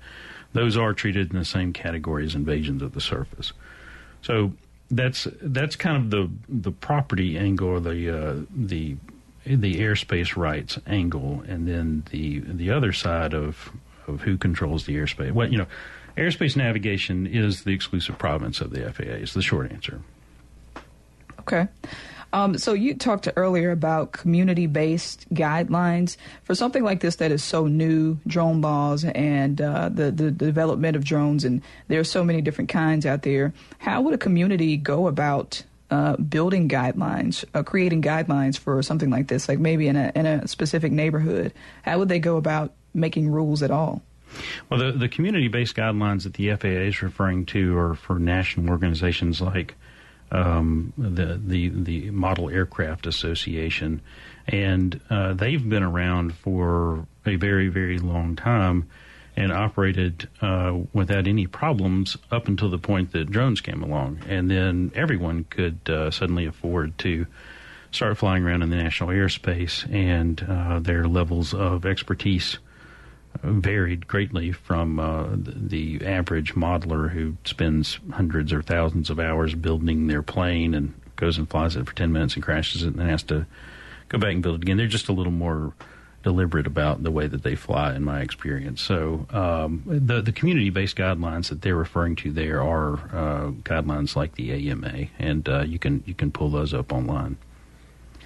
those 0.54 0.76
are 0.76 0.94
treated 0.94 1.32
in 1.32 1.38
the 1.38 1.46
same 1.46 1.72
category 1.72 2.26
as 2.26 2.34
invasions 2.34 2.82
of 2.82 2.94
the 2.94 3.02
surface. 3.02 3.54
So 4.24 4.54
that's 4.90 5.28
that's 5.42 5.76
kind 5.76 5.98
of 5.98 6.10
the 6.10 6.32
the 6.50 6.72
property 6.72 7.38
angle 7.38 7.68
or 7.68 7.80
the 7.80 8.10
uh, 8.10 8.36
the 8.56 8.98
the 9.46 9.76
airspace 9.76 10.36
rights 10.36 10.80
angle, 10.88 11.44
and 11.48 11.68
then 11.68 12.04
the 12.10 12.40
the 12.40 12.72
other 12.72 12.92
side 12.92 13.36
of 13.36 13.72
of 14.08 14.22
who 14.22 14.38
controls 14.38 14.86
the 14.86 14.96
airspace. 14.96 15.32
Well, 15.32 15.52
you 15.52 15.60
know 15.60 15.68
Airspace 16.18 16.56
navigation 16.56 17.28
is 17.28 17.64
the 17.64 17.74
exclusive 17.74 18.18
province 18.18 18.62
of 18.62 18.72
the 18.72 18.92
FAA, 18.92 19.04
is 19.04 19.34
the 19.34 19.42
short 19.42 19.72
answer. 19.72 20.02
Okay. 21.42 21.68
Um, 22.34 22.58
so 22.58 22.74
you 22.74 22.96
talked 22.96 23.30
earlier 23.38 23.72
about 23.72 24.12
community-based 24.12 25.34
guidelines 25.34 26.18
for 26.44 26.54
something 26.54 26.84
like 26.84 27.00
this 27.00 27.18
that 27.18 27.32
is 27.32 27.44
so 27.44 27.68
new, 27.68 28.18
drone 28.28 28.60
laws 28.62 29.06
and 29.06 29.62
uh, 29.62 29.90
the, 29.90 30.12
the, 30.12 30.32
development 30.32 30.98
of 30.98 31.06
drones, 31.06 31.46
and 31.46 31.62
there 31.88 32.00
are 32.00 32.06
so 32.06 32.26
many 32.26 32.42
different 32.42 32.70
kinds 32.70 33.06
out 33.06 33.22
there. 33.22 33.54
How 33.78 34.02
would 34.02 34.14
a 34.14 34.18
community 34.18 34.76
go 34.76 35.08
about 35.08 35.64
uh, 35.90 36.18
building 36.18 36.68
guidelines, 36.68 37.46
uh, 37.54 37.64
creating 37.64 38.02
guidelines 38.02 38.58
for 38.58 38.84
something 38.84 39.10
like 39.10 39.28
this, 39.28 39.48
like 39.48 39.60
maybe 39.60 39.88
in 39.88 39.96
a 39.96 40.12
in 40.14 40.26
a 40.26 40.46
specific 40.48 40.92
neighborhood? 40.92 41.54
How 41.84 42.00
would 42.00 42.10
they 42.10 42.20
go 42.20 42.36
about 42.36 42.74
making 42.94 43.30
rules 43.30 43.64
at 43.64 43.72
all? 43.72 44.02
Well, 44.70 44.80
the, 44.80 44.92
the 44.92 45.10
community 45.10 45.48
based 45.48 45.76
guidelines 45.76 46.24
that 46.24 46.34
the 46.34 46.56
FAA 46.56 46.88
is 46.88 47.02
referring 47.02 47.46
to 47.48 47.78
are 47.78 47.96
for 47.96 48.20
national 48.20 48.70
organizations 48.70 49.42
like 49.42 49.76
um, 50.32 50.94
the, 50.98 51.40
the, 51.44 51.70
the 51.70 52.12
Model 52.12 52.50
Aircraft 52.50 53.06
Association, 53.06 54.02
and 54.48 55.00
uh, 55.10 55.34
they've 55.34 55.68
been 55.68 55.84
around 55.84 56.34
for 56.34 57.08
a 57.26 57.36
very, 57.36 57.68
very 57.68 58.00
long 58.00 58.36
time 58.36 58.90
and 59.38 59.52
operated 59.52 60.30
uh, 60.42 60.78
without 60.94 61.28
any 61.28 61.46
problems 61.46 62.18
up 62.32 62.48
until 62.48 62.70
the 62.70 62.78
point 62.78 63.12
that 63.12 63.30
drones 63.30 63.62
came 63.62 63.84
along. 63.84 64.20
And 64.28 64.50
then 64.50 64.92
everyone 64.96 65.44
could 65.50 65.80
uh, 65.90 66.10
suddenly 66.10 66.46
afford 66.46 66.98
to 67.00 67.28
start 67.92 68.18
flying 68.18 68.44
around 68.44 68.62
in 68.62 68.70
the 68.70 68.78
national 68.78 69.10
airspace, 69.10 69.90
and 69.94 70.46
uh, 70.50 70.80
their 70.80 71.08
levels 71.08 71.54
of 71.54 71.86
expertise 71.86 72.58
varied 73.44 74.08
greatly 74.08 74.52
from 74.52 75.00
uh, 75.00 75.28
the, 75.34 76.06
average 76.06 76.56
modeler 76.56 77.10
who 77.10 77.36
spends 77.46 78.00
hundreds 78.12 78.54
or 78.54 78.62
thousands 78.62 79.10
of 79.10 79.20
hours 79.20 79.54
building 79.54 80.08
their 80.08 80.22
plane 80.22 80.74
and 80.74 80.94
goes 81.16 81.38
and 81.38 81.50
flies 81.50 81.76
it 81.76 81.86
for 81.86 81.96
10 81.96 82.12
minutes 82.12 82.36
and 82.36 82.44
crashes 82.44 82.84
it 82.84 82.88
and 82.88 82.96
then 82.96 83.10
has 83.10 83.24
to 83.24 83.46
go 84.10 84.18
back 84.18 84.34
and 84.34 84.44
build 84.44 84.56
it 84.56 84.62
again. 84.64 84.78
They're 84.78 84.88
just 84.88 85.10
a 85.10 85.14
little 85.14 85.32
more 85.32 85.74
deliberate 86.24 86.66
about 86.66 87.04
the 87.04 87.12
way 87.12 87.28
that 87.28 87.44
they 87.44 87.56
fly, 87.56 87.94
in 87.96 88.04
my 88.04 88.22
experience. 88.22 88.82
So 88.82 89.28
um, 89.30 89.84
the 89.86 90.22
the 90.22 90.32
community 90.32 90.72
based 90.72 90.98
guidelines 90.98 91.50
that 91.50 91.62
they're 91.62 91.76
referring 91.76 92.16
to 92.18 92.32
there 92.32 92.64
are 92.64 92.94
uh, 92.94 93.52
guidelines 93.62 94.16
like 94.16 94.34
the 94.34 94.70
AMA, 94.72 95.06
and 95.20 95.48
uh, 95.48 95.62
you 95.62 95.78
can 95.78 96.04
you 96.06 96.16
can 96.16 96.32
pull 96.32 96.50
those 96.50 96.74
up 96.74 96.92
online. 96.92 97.38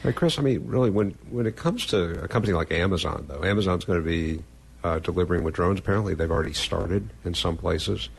Hey, 0.01 0.13
Chris, 0.13 0.39
I 0.39 0.43
mean, 0.43 0.65
really, 0.65 0.89
when 0.89 1.11
when 1.29 1.45
it 1.45 1.57
comes 1.57 1.85
to 1.87 2.23
a 2.23 2.27
company 2.29 2.53
like 2.53 2.71
Amazon, 2.71 3.25
though, 3.27 3.43
Amazon's 3.43 3.83
going 3.83 4.01
to 4.01 4.05
be 4.05 4.41
uh, 4.83 4.99
delivering 4.99 5.43
with 5.43 5.55
drones. 5.55 5.79
Apparently, 5.79 6.13
they've 6.13 6.31
already 6.31 6.53
started 6.53 7.09
in 7.25 7.33
some 7.33 7.57
places. 7.57 8.09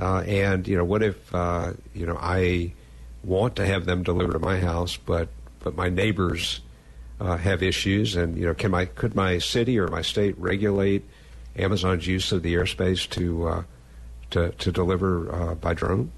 Uh, 0.00 0.20
and 0.20 0.66
you 0.66 0.76
know, 0.76 0.84
what 0.84 1.02
if 1.02 1.34
uh, 1.34 1.72
you 1.94 2.06
know 2.06 2.18
I 2.20 2.72
want 3.22 3.56
to 3.56 3.66
have 3.66 3.84
them 3.84 4.02
delivered 4.02 4.32
to 4.32 4.38
my 4.38 4.58
house, 4.58 4.96
but 4.96 5.28
but 5.60 5.76
my 5.76 5.88
neighbors 5.88 6.60
uh, 7.20 7.36
have 7.36 7.62
issues, 7.62 8.16
and 8.16 8.36
you 8.36 8.46
know, 8.46 8.54
can 8.54 8.70
my 8.70 8.86
could 8.86 9.14
my 9.14 9.38
city 9.38 9.78
or 9.78 9.88
my 9.88 10.02
state 10.02 10.36
regulate 10.38 11.04
Amazon's 11.56 12.06
use 12.06 12.32
of 12.32 12.42
the 12.42 12.54
airspace 12.54 13.08
to 13.10 13.46
uh, 13.48 13.62
to, 14.30 14.50
to 14.52 14.72
deliver 14.72 15.32
uh, 15.32 15.54
by 15.54 15.74
drone. 15.74 16.10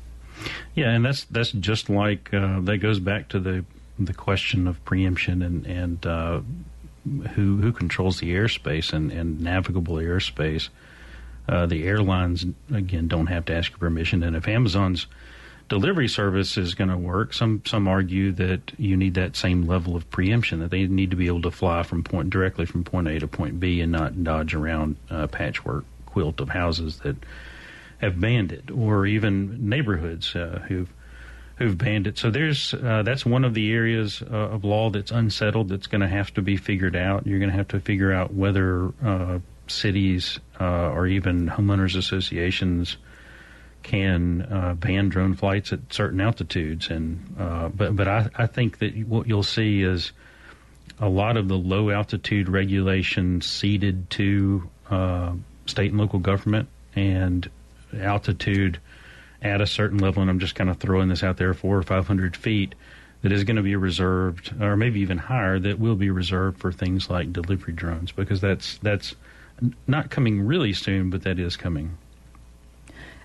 Yeah, 0.74 0.90
and 0.90 1.04
that's 1.04 1.24
that's 1.24 1.52
just 1.52 1.90
like 1.90 2.30
that 2.30 2.78
goes 2.80 3.00
back 3.00 3.28
to 3.30 3.40
the 3.40 3.64
the 3.98 4.14
question 4.14 4.66
of 4.66 4.82
preemption 4.84 5.42
and 5.42 5.66
and 5.66 6.06
who 7.34 7.58
who 7.58 7.72
controls 7.72 8.20
the 8.20 8.34
airspace 8.34 8.92
and, 8.92 9.12
and 9.12 9.40
navigable 9.40 9.96
airspace. 9.96 10.68
Uh, 11.46 11.66
the 11.66 11.84
airlines 11.84 12.46
again 12.72 13.06
don't 13.06 13.26
have 13.26 13.44
to 13.44 13.54
ask 13.54 13.70
your 13.70 13.78
permission, 13.78 14.22
and 14.22 14.34
if 14.34 14.48
Amazon's 14.48 15.06
delivery 15.68 16.08
service 16.08 16.56
is 16.56 16.74
going 16.74 16.90
to 16.90 16.96
work, 16.96 17.34
some 17.34 17.62
some 17.66 17.88
argue 17.88 18.32
that 18.32 18.72
you 18.78 18.96
need 18.96 19.14
that 19.14 19.36
same 19.36 19.66
level 19.66 19.96
of 19.96 20.10
preemption 20.10 20.60
that 20.60 20.70
they 20.70 20.86
need 20.86 21.10
to 21.10 21.16
be 21.16 21.26
able 21.26 21.42
to 21.42 21.50
fly 21.50 21.82
from 21.82 22.02
point 22.02 22.30
directly 22.30 22.66
from 22.66 22.84
point 22.84 23.08
A 23.08 23.18
to 23.18 23.26
point 23.26 23.60
B 23.60 23.80
and 23.80 23.92
not 23.92 24.24
dodge 24.24 24.54
around 24.54 24.96
a 25.10 25.28
patchwork 25.28 25.84
quilt 26.06 26.40
of 26.40 26.48
houses 26.48 27.00
that 27.00 27.16
have 27.98 28.20
banned 28.20 28.52
it, 28.52 28.70
or 28.70 29.06
even 29.06 29.68
neighborhoods 29.68 30.34
uh, 30.36 30.62
who've 30.68 30.92
who've 31.56 31.76
banned 31.76 32.06
it. 32.06 32.18
So 32.18 32.30
there's 32.30 32.74
uh, 32.74 33.02
that's 33.04 33.24
one 33.24 33.44
of 33.44 33.54
the 33.54 33.72
areas 33.72 34.22
uh, 34.22 34.34
of 34.34 34.64
law 34.64 34.90
that's 34.90 35.10
unsettled. 35.10 35.68
That's 35.68 35.86
going 35.86 36.00
to 36.00 36.08
have 36.08 36.32
to 36.34 36.42
be 36.42 36.56
figured 36.56 36.96
out. 36.96 37.26
You're 37.26 37.38
going 37.38 37.50
to 37.50 37.56
have 37.56 37.68
to 37.68 37.80
figure 37.80 38.12
out 38.12 38.34
whether 38.34 38.92
uh, 39.04 39.38
cities 39.68 40.40
uh, 40.60 40.90
or 40.90 41.06
even 41.06 41.48
homeowners 41.48 41.96
associations 41.96 42.96
can 43.82 44.42
uh, 44.42 44.74
ban 44.74 45.10
drone 45.10 45.34
flights 45.34 45.72
at 45.72 45.80
certain 45.90 46.20
altitudes. 46.20 46.88
And 46.88 47.36
uh, 47.38 47.68
but 47.68 47.94
but 47.94 48.08
I, 48.08 48.30
I 48.34 48.46
think 48.46 48.78
that 48.78 48.96
what 49.06 49.28
you'll 49.28 49.42
see 49.42 49.82
is 49.82 50.12
a 50.98 51.08
lot 51.08 51.36
of 51.36 51.48
the 51.48 51.56
low 51.56 51.90
altitude 51.90 52.48
regulation 52.48 53.40
ceded 53.40 54.10
to 54.10 54.68
state 55.66 55.90
and 55.90 55.98
local 55.98 56.18
government 56.18 56.68
and 56.94 57.48
altitude 58.00 58.78
at 59.44 59.61
a 59.61 59.66
certain 59.66 59.98
level, 59.98 60.22
and 60.22 60.30
I'm 60.30 60.40
just 60.40 60.54
kind 60.57 60.70
of 60.70 60.78
throwing 60.78 61.09
this 61.09 61.22
out 61.22 61.37
there, 61.37 61.54
four 61.54 61.76
or 61.78 61.83
five 61.83 62.07
hundred 62.07 62.35
feet, 62.37 62.74
that 63.22 63.30
is 63.30 63.44
going 63.44 63.57
to 63.57 63.62
be 63.62 63.76
reserved, 63.76 64.54
or 64.61 64.76
maybe 64.76 65.00
even 65.00 65.18
higher, 65.18 65.59
that 65.61 65.78
will 65.78 65.96
be 65.96 66.11
reserved 66.11 66.59
for 66.59 66.72
things 66.72 67.09
like 67.09 67.33
delivery 67.33 67.74
drones, 67.74 68.11
because 68.11 68.40
that's 68.40 68.78
that's 68.78 69.14
not 69.87 70.11
coming 70.11 70.46
really 70.46 70.72
soon, 70.72 71.11
but 71.11 71.22
that 71.22 71.38
is 71.38 71.57
coming. 71.57 71.96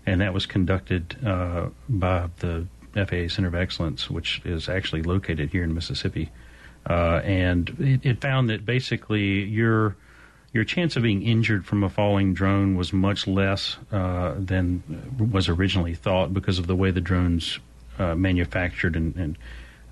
and 0.05 0.21
that 0.21 0.33
was 0.33 0.45
conducted 0.45 1.17
uh, 1.25 1.67
by 1.89 2.29
the 2.39 2.65
FAA 2.93 3.27
Center 3.27 3.49
of 3.49 3.55
Excellence, 3.55 4.09
which 4.09 4.41
is 4.45 4.69
actually 4.69 5.01
located 5.01 5.49
here 5.49 5.63
in 5.63 5.73
Mississippi. 5.73 6.31
Uh, 6.89 7.21
and 7.23 7.69
it, 7.79 8.05
it, 8.05 8.21
found 8.21 8.49
that 8.49 8.65
basically 8.65 9.43
your 9.43 9.95
your 10.51 10.65
chance 10.65 10.97
of 10.97 11.03
being 11.03 11.23
injured 11.23 11.65
from 11.65 11.83
a 11.83 11.89
falling 11.89 12.33
drone 12.33 12.75
was 12.75 12.91
much 12.91 13.25
less 13.25 13.77
uh, 13.91 14.35
than 14.37 14.83
was 15.31 15.47
originally 15.47 15.95
thought 15.95 16.33
because 16.33 16.59
of 16.59 16.67
the 16.67 16.75
way 16.75 16.91
the 16.91 17.01
drone's 17.01 17.59
uh, 17.99 18.15
manufactured 18.15 18.95
and, 18.95 19.15
and 19.15 19.37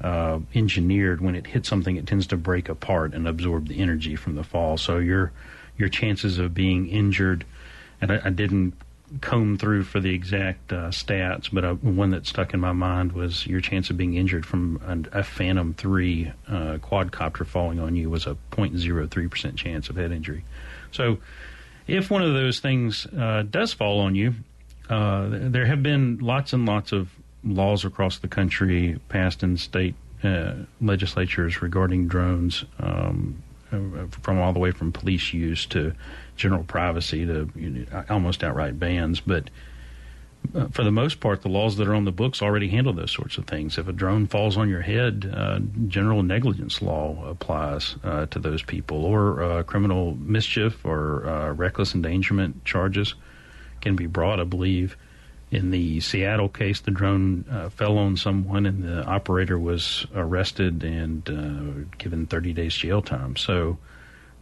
uh, 0.02 0.40
engineered. 0.54 1.22
When 1.22 1.36
it 1.36 1.48
hits 1.48 1.70
something, 1.70 1.96
it 1.96 2.08
tends 2.08 2.28
to 2.28 2.38
break 2.38 2.68
apart 2.68 3.14
and 3.14 3.28
absorb 3.28 3.68
the 3.68 3.80
energy 3.80 4.16
from 4.16 4.36
the 4.36 4.44
fall. 4.44 4.78
So 4.78 4.98
your 4.98 5.32
your 5.78 5.90
chances 5.90 6.40
of 6.40 6.54
being 6.54 6.88
injured, 6.90 7.46
and 8.02 8.12
I, 8.12 8.22
I 8.26 8.30
didn't 8.30 8.74
comb 9.20 9.58
through 9.58 9.84
for 9.84 10.00
the 10.00 10.14
exact 10.14 10.72
uh, 10.72 10.88
stats, 10.88 11.50
but 11.52 11.66
uh, 11.66 11.74
one 11.76 12.12
that 12.12 12.26
stuck 12.26 12.54
in 12.54 12.60
my 12.60 12.72
mind 12.72 13.12
was 13.12 13.46
your 13.46 13.60
chance 13.60 13.90
of 13.90 13.98
being 13.98 14.16
injured 14.16 14.46
from 14.46 15.10
a, 15.14 15.20
a 15.20 15.24
Phantom 15.24 15.74
3 15.74 16.32
uh, 16.48 16.52
quadcopter 16.78 17.46
falling 17.46 17.80
on 17.80 17.96
you 17.96 18.10
was 18.10 18.26
a 18.26 18.38
0.03% 18.52 19.56
chance 19.56 19.90
of 19.90 19.98
head 19.98 20.12
injury. 20.12 20.46
So 20.92 21.18
if 21.88 22.10
one 22.10 22.22
of 22.22 22.34
those 22.34 22.60
things 22.60 23.06
uh, 23.08 23.44
does 23.50 23.74
fall 23.74 24.00
on 24.00 24.16
you, 24.16 24.34
uh, 24.90 25.28
there 25.30 25.66
have 25.66 25.84
been 25.84 26.20
lots 26.20 26.54
and 26.54 26.66
lots 26.66 26.92
of 26.92 27.10
laws 27.44 27.84
across 27.86 28.20
the 28.20 28.28
country 28.28 29.00
passed 29.10 29.44
in 29.44 29.58
state 29.58 29.96
uh, 30.24 30.54
legislatures 30.80 31.62
regarding 31.62 32.08
drones. 32.08 32.66
Um, 32.80 33.44
from 34.22 34.38
all 34.38 34.52
the 34.52 34.60
way 34.60 34.72
from 34.72 34.92
police 34.92 35.34
use 35.34 35.66
to 35.68 35.94
general 36.42 36.64
privacy 36.64 37.26
to 37.26 37.50
you 37.56 37.70
know, 37.70 38.04
almost 38.10 38.44
outright 38.44 38.80
bans. 38.80 39.20
But 39.20 39.50
uh, 40.56 40.68
for 40.70 40.84
the 40.84 40.92
most 40.92 41.20
part, 41.20 41.44
the 41.44 41.50
laws 41.50 41.78
that 41.78 41.88
are 41.88 41.94
on 41.94 42.04
the 42.04 42.12
books 42.12 42.42
already 42.42 42.68
handle 42.68 42.94
those 42.94 43.12
sorts 43.12 43.38
of 43.38 43.46
things. 43.46 43.78
If 43.78 43.88
a 43.88 43.94
drone 43.94 44.26
falls 44.26 44.58
on 44.58 44.68
your 44.68 44.82
head, 44.82 45.32
uh, 45.32 45.60
general 45.88 46.24
negligence 46.24 46.82
law 46.82 47.24
applies 47.30 47.96
uh, 48.04 48.26
to 48.26 48.40
those 48.40 48.64
people, 48.64 49.06
or 49.06 49.44
uh, 49.44 49.64
criminal 49.64 50.16
mischief 50.16 50.84
or 50.84 51.28
uh, 51.28 51.54
reckless 51.54 51.94
endangerment 51.94 52.66
charges 52.66 53.14
can 53.82 53.96
be 53.96 54.08
brought, 54.08 54.40
I 54.40 54.44
believe. 54.44 54.98
In 55.52 55.70
the 55.70 56.00
Seattle 56.00 56.50
case, 56.50 56.80
the 56.80 56.92
drone 56.92 57.44
fell 57.76 57.98
on 57.98 58.16
someone 58.16 58.66
and 58.66 58.84
the 58.84 59.04
operator 59.04 59.60
was 59.60 60.08
arrested 60.16 60.82
and 60.82 61.92
given 61.98 62.26
30 62.26 62.54
days 62.54 62.74
jail 62.74 63.02
time. 63.02 63.36
So 63.36 63.78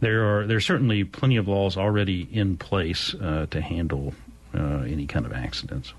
there 0.00 0.24
are 0.24 0.46
there's 0.46 0.66
certainly 0.66 1.04
plenty 1.04 1.36
of 1.36 1.48
laws 1.48 1.76
already 1.76 2.28
in 2.32 2.56
place 2.56 3.14
uh, 3.14 3.46
to 3.50 3.60
handle 3.60 4.14
uh, 4.54 4.82
any 4.86 5.06
kind 5.06 5.26
of 5.26 5.32
accidents. 5.32 5.92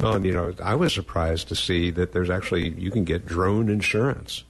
Well, 0.00 0.24
you 0.24 0.32
know, 0.32 0.54
I 0.62 0.74
was 0.74 0.92
surprised 0.92 1.48
to 1.48 1.54
see 1.54 1.90
that 1.90 2.12
there's 2.12 2.30
actually 2.30 2.70
you 2.70 2.90
can 2.90 3.04
get 3.04 3.26
drone 3.26 3.68
insurance, 3.68 4.44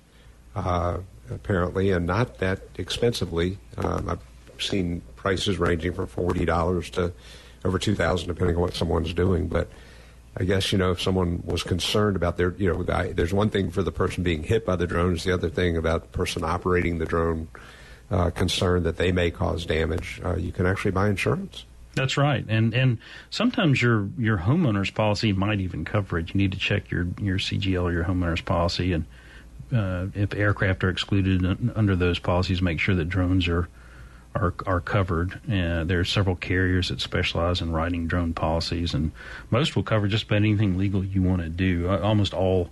uh, 0.54 0.98
apparently, 1.30 1.90
and 1.90 2.06
not 2.06 2.38
that 2.38 2.60
expensively. 2.76 3.58
Um, 3.76 4.08
I've 4.08 4.62
seen 4.62 5.02
prices 5.16 5.58
ranging 5.58 5.92
from 5.92 6.06
forty 6.06 6.44
dollars 6.44 6.90
to 6.90 7.12
over 7.64 7.78
two 7.78 7.94
thousand, 7.94 8.28
depending 8.28 8.56
on 8.56 8.62
what 8.62 8.74
someone's 8.74 9.12
doing. 9.12 9.48
But 9.48 9.68
I 10.36 10.44
guess 10.44 10.72
you 10.72 10.78
know 10.78 10.92
if 10.92 11.02
someone 11.02 11.42
was 11.44 11.62
concerned 11.62 12.16
about 12.16 12.36
their 12.36 12.54
you 12.56 12.72
know, 12.72 12.82
there's 12.82 13.34
one 13.34 13.50
thing 13.50 13.70
for 13.70 13.82
the 13.82 13.92
person 13.92 14.22
being 14.22 14.42
hit 14.42 14.64
by 14.64 14.76
the 14.76 14.86
drone, 14.86 15.16
the 15.16 15.32
other 15.32 15.50
thing 15.50 15.76
about 15.76 16.02
the 16.02 16.18
person 16.18 16.44
operating 16.44 16.98
the 16.98 17.06
drone 17.06 17.48
uh, 18.12 18.30
concerned 18.30 18.84
that 18.84 18.98
they 18.98 19.10
may 19.10 19.30
cause 19.30 19.64
damage, 19.64 20.20
uh, 20.24 20.36
you 20.36 20.52
can 20.52 20.66
actually 20.66 20.90
buy 20.90 21.08
insurance. 21.08 21.64
That's 21.94 22.16
right, 22.16 22.44
and 22.48 22.72
and 22.72 22.98
sometimes 23.30 23.82
your 23.82 24.08
your 24.18 24.38
homeowner's 24.38 24.90
policy 24.90 25.32
might 25.32 25.60
even 25.60 25.84
cover 25.84 26.18
it. 26.18 26.32
You 26.32 26.38
need 26.38 26.52
to 26.52 26.58
check 26.58 26.90
your 26.90 27.08
your 27.20 27.38
CGL 27.38 27.82
or 27.82 27.92
your 27.92 28.04
homeowner's 28.04 28.40
policy, 28.40 28.94
and 28.94 29.04
uh, 29.74 30.06
if 30.14 30.34
aircraft 30.34 30.84
are 30.84 30.88
excluded 30.88 31.70
under 31.74 31.96
those 31.96 32.18
policies, 32.18 32.62
make 32.62 32.80
sure 32.80 32.94
that 32.94 33.10
drones 33.10 33.46
are 33.46 33.68
are 34.34 34.54
are 34.64 34.80
covered. 34.80 35.34
Uh, 35.50 35.84
there 35.84 36.00
are 36.00 36.04
several 36.04 36.36
carriers 36.36 36.88
that 36.88 37.00
specialize 37.00 37.60
in 37.60 37.72
writing 37.72 38.06
drone 38.06 38.32
policies, 38.32 38.94
and 38.94 39.12
most 39.50 39.76
will 39.76 39.82
cover 39.82 40.08
just 40.08 40.24
about 40.24 40.36
anything 40.36 40.78
legal 40.78 41.04
you 41.04 41.22
want 41.22 41.42
to 41.42 41.50
do. 41.50 41.90
Uh, 41.90 42.00
almost 42.00 42.32
all 42.32 42.70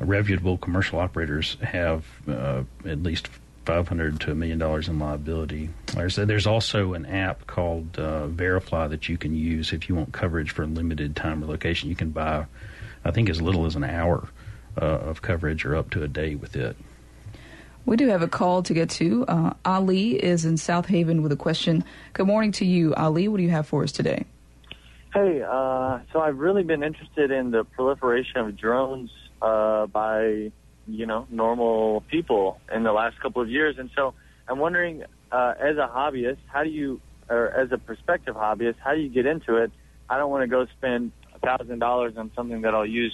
reputable 0.00 0.56
commercial 0.56 0.98
operators 1.00 1.58
have 1.60 2.06
uh, 2.28 2.62
at 2.86 3.02
least 3.02 3.28
five 3.68 3.86
hundred 3.86 4.18
to 4.18 4.30
a 4.32 4.34
million 4.34 4.58
dollars 4.58 4.88
in 4.88 4.98
liability. 4.98 5.68
There's 5.94 6.16
there's 6.16 6.46
also 6.46 6.94
an 6.94 7.04
app 7.04 7.46
called 7.46 7.98
uh, 7.98 8.26
Verifly 8.28 8.88
that 8.88 9.10
you 9.10 9.18
can 9.18 9.34
use 9.34 9.74
if 9.74 9.90
you 9.90 9.94
want 9.94 10.14
coverage 10.14 10.52
for 10.52 10.62
a 10.62 10.66
limited 10.66 11.14
time 11.14 11.44
or 11.44 11.46
location. 11.48 11.90
You 11.90 11.94
can 11.94 12.08
buy, 12.08 12.46
I 13.04 13.10
think, 13.10 13.28
as 13.28 13.42
little 13.42 13.66
as 13.66 13.76
an 13.76 13.84
hour 13.84 14.26
uh, 14.80 15.10
of 15.10 15.20
coverage 15.20 15.66
or 15.66 15.76
up 15.76 15.90
to 15.90 16.02
a 16.02 16.08
day 16.08 16.34
with 16.34 16.56
it. 16.56 16.76
We 17.84 17.96
do 17.96 18.08
have 18.08 18.22
a 18.22 18.28
call 18.28 18.62
to 18.62 18.72
get 18.72 18.88
to. 19.00 19.26
Uh, 19.28 19.52
Ali 19.66 20.12
is 20.12 20.46
in 20.46 20.54
Southaven 20.54 21.20
with 21.20 21.32
a 21.32 21.36
question. 21.36 21.84
Good 22.14 22.26
morning 22.26 22.52
to 22.52 22.64
you, 22.64 22.94
Ali. 22.94 23.28
What 23.28 23.36
do 23.36 23.42
you 23.42 23.50
have 23.50 23.66
for 23.66 23.82
us 23.82 23.92
today? 23.92 24.24
Hey, 25.12 25.42
uh, 25.42 26.00
so 26.12 26.20
I've 26.20 26.38
really 26.38 26.64
been 26.64 26.82
interested 26.82 27.30
in 27.30 27.50
the 27.50 27.64
proliferation 27.64 28.40
of 28.40 28.56
drones 28.56 29.10
uh, 29.42 29.86
by, 29.86 30.52
you 30.88 31.06
know, 31.06 31.26
normal 31.30 32.02
people 32.10 32.60
in 32.72 32.82
the 32.82 32.92
last 32.92 33.20
couple 33.20 33.42
of 33.42 33.48
years, 33.48 33.76
and 33.78 33.90
so 33.94 34.14
I'm 34.48 34.58
wondering, 34.58 35.04
uh, 35.30 35.54
as 35.58 35.76
a 35.76 35.90
hobbyist, 35.94 36.38
how 36.46 36.64
do 36.64 36.70
you, 36.70 37.00
or 37.28 37.48
as 37.50 37.70
a 37.72 37.78
prospective 37.78 38.34
hobbyist, 38.34 38.76
how 38.78 38.94
do 38.94 39.00
you 39.00 39.08
get 39.08 39.26
into 39.26 39.56
it? 39.56 39.70
I 40.08 40.16
don't 40.16 40.30
want 40.30 40.42
to 40.42 40.48
go 40.48 40.66
spend 40.78 41.12
a 41.34 41.38
thousand 41.38 41.78
dollars 41.78 42.14
on 42.16 42.30
something 42.34 42.62
that 42.62 42.74
I'll 42.74 42.86
use 42.86 43.12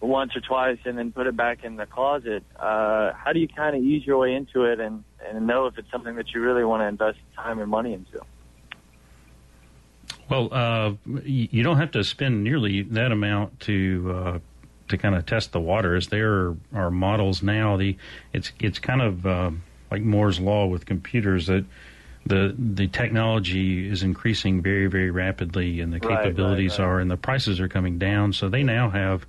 once 0.00 0.34
or 0.34 0.40
twice 0.40 0.78
and 0.84 0.96
then 0.96 1.12
put 1.12 1.26
it 1.26 1.36
back 1.36 1.64
in 1.64 1.76
the 1.76 1.86
closet. 1.86 2.42
Uh, 2.56 3.12
how 3.12 3.32
do 3.32 3.40
you 3.40 3.48
kind 3.48 3.76
of 3.76 3.82
ease 3.82 4.06
your 4.06 4.18
way 4.18 4.34
into 4.34 4.64
it 4.64 4.80
and, 4.80 5.04
and 5.26 5.46
know 5.46 5.66
if 5.66 5.78
it's 5.78 5.90
something 5.90 6.16
that 6.16 6.32
you 6.32 6.40
really 6.40 6.64
want 6.64 6.82
to 6.82 6.86
invest 6.86 7.18
time 7.36 7.58
and 7.58 7.70
money 7.70 7.92
into? 7.92 8.20
Well, 10.28 10.48
uh, 10.52 10.92
you 11.24 11.62
don't 11.62 11.78
have 11.78 11.90
to 11.92 12.04
spend 12.04 12.44
nearly 12.44 12.82
that 12.82 13.10
amount 13.10 13.60
to 13.60 14.14
uh, 14.14 14.38
to 14.90 14.98
kind 14.98 15.14
of 15.14 15.26
test 15.26 15.52
the 15.52 15.60
waters. 15.60 16.08
There 16.08 16.54
are 16.74 16.90
models 16.90 17.42
now. 17.42 17.76
The 17.76 17.96
it's 18.32 18.52
it's 18.60 18.78
kind 18.78 19.02
of 19.02 19.26
uh, 19.26 19.50
like 19.90 20.02
Moore's 20.02 20.38
law 20.38 20.66
with 20.66 20.86
computers 20.86 21.46
that 21.46 21.64
the 22.26 22.54
the 22.58 22.88
technology 22.88 23.88
is 23.88 24.02
increasing 24.02 24.62
very 24.62 24.86
very 24.86 25.10
rapidly, 25.10 25.80
and 25.80 25.92
the 25.92 26.00
capabilities 26.00 26.78
right, 26.78 26.84
right. 26.84 26.90
are, 26.90 27.00
and 27.00 27.10
the 27.10 27.16
prices 27.16 27.60
are 27.60 27.68
coming 27.68 27.98
down. 27.98 28.32
So 28.32 28.48
they 28.48 28.62
now 28.62 28.90
have 28.90 29.26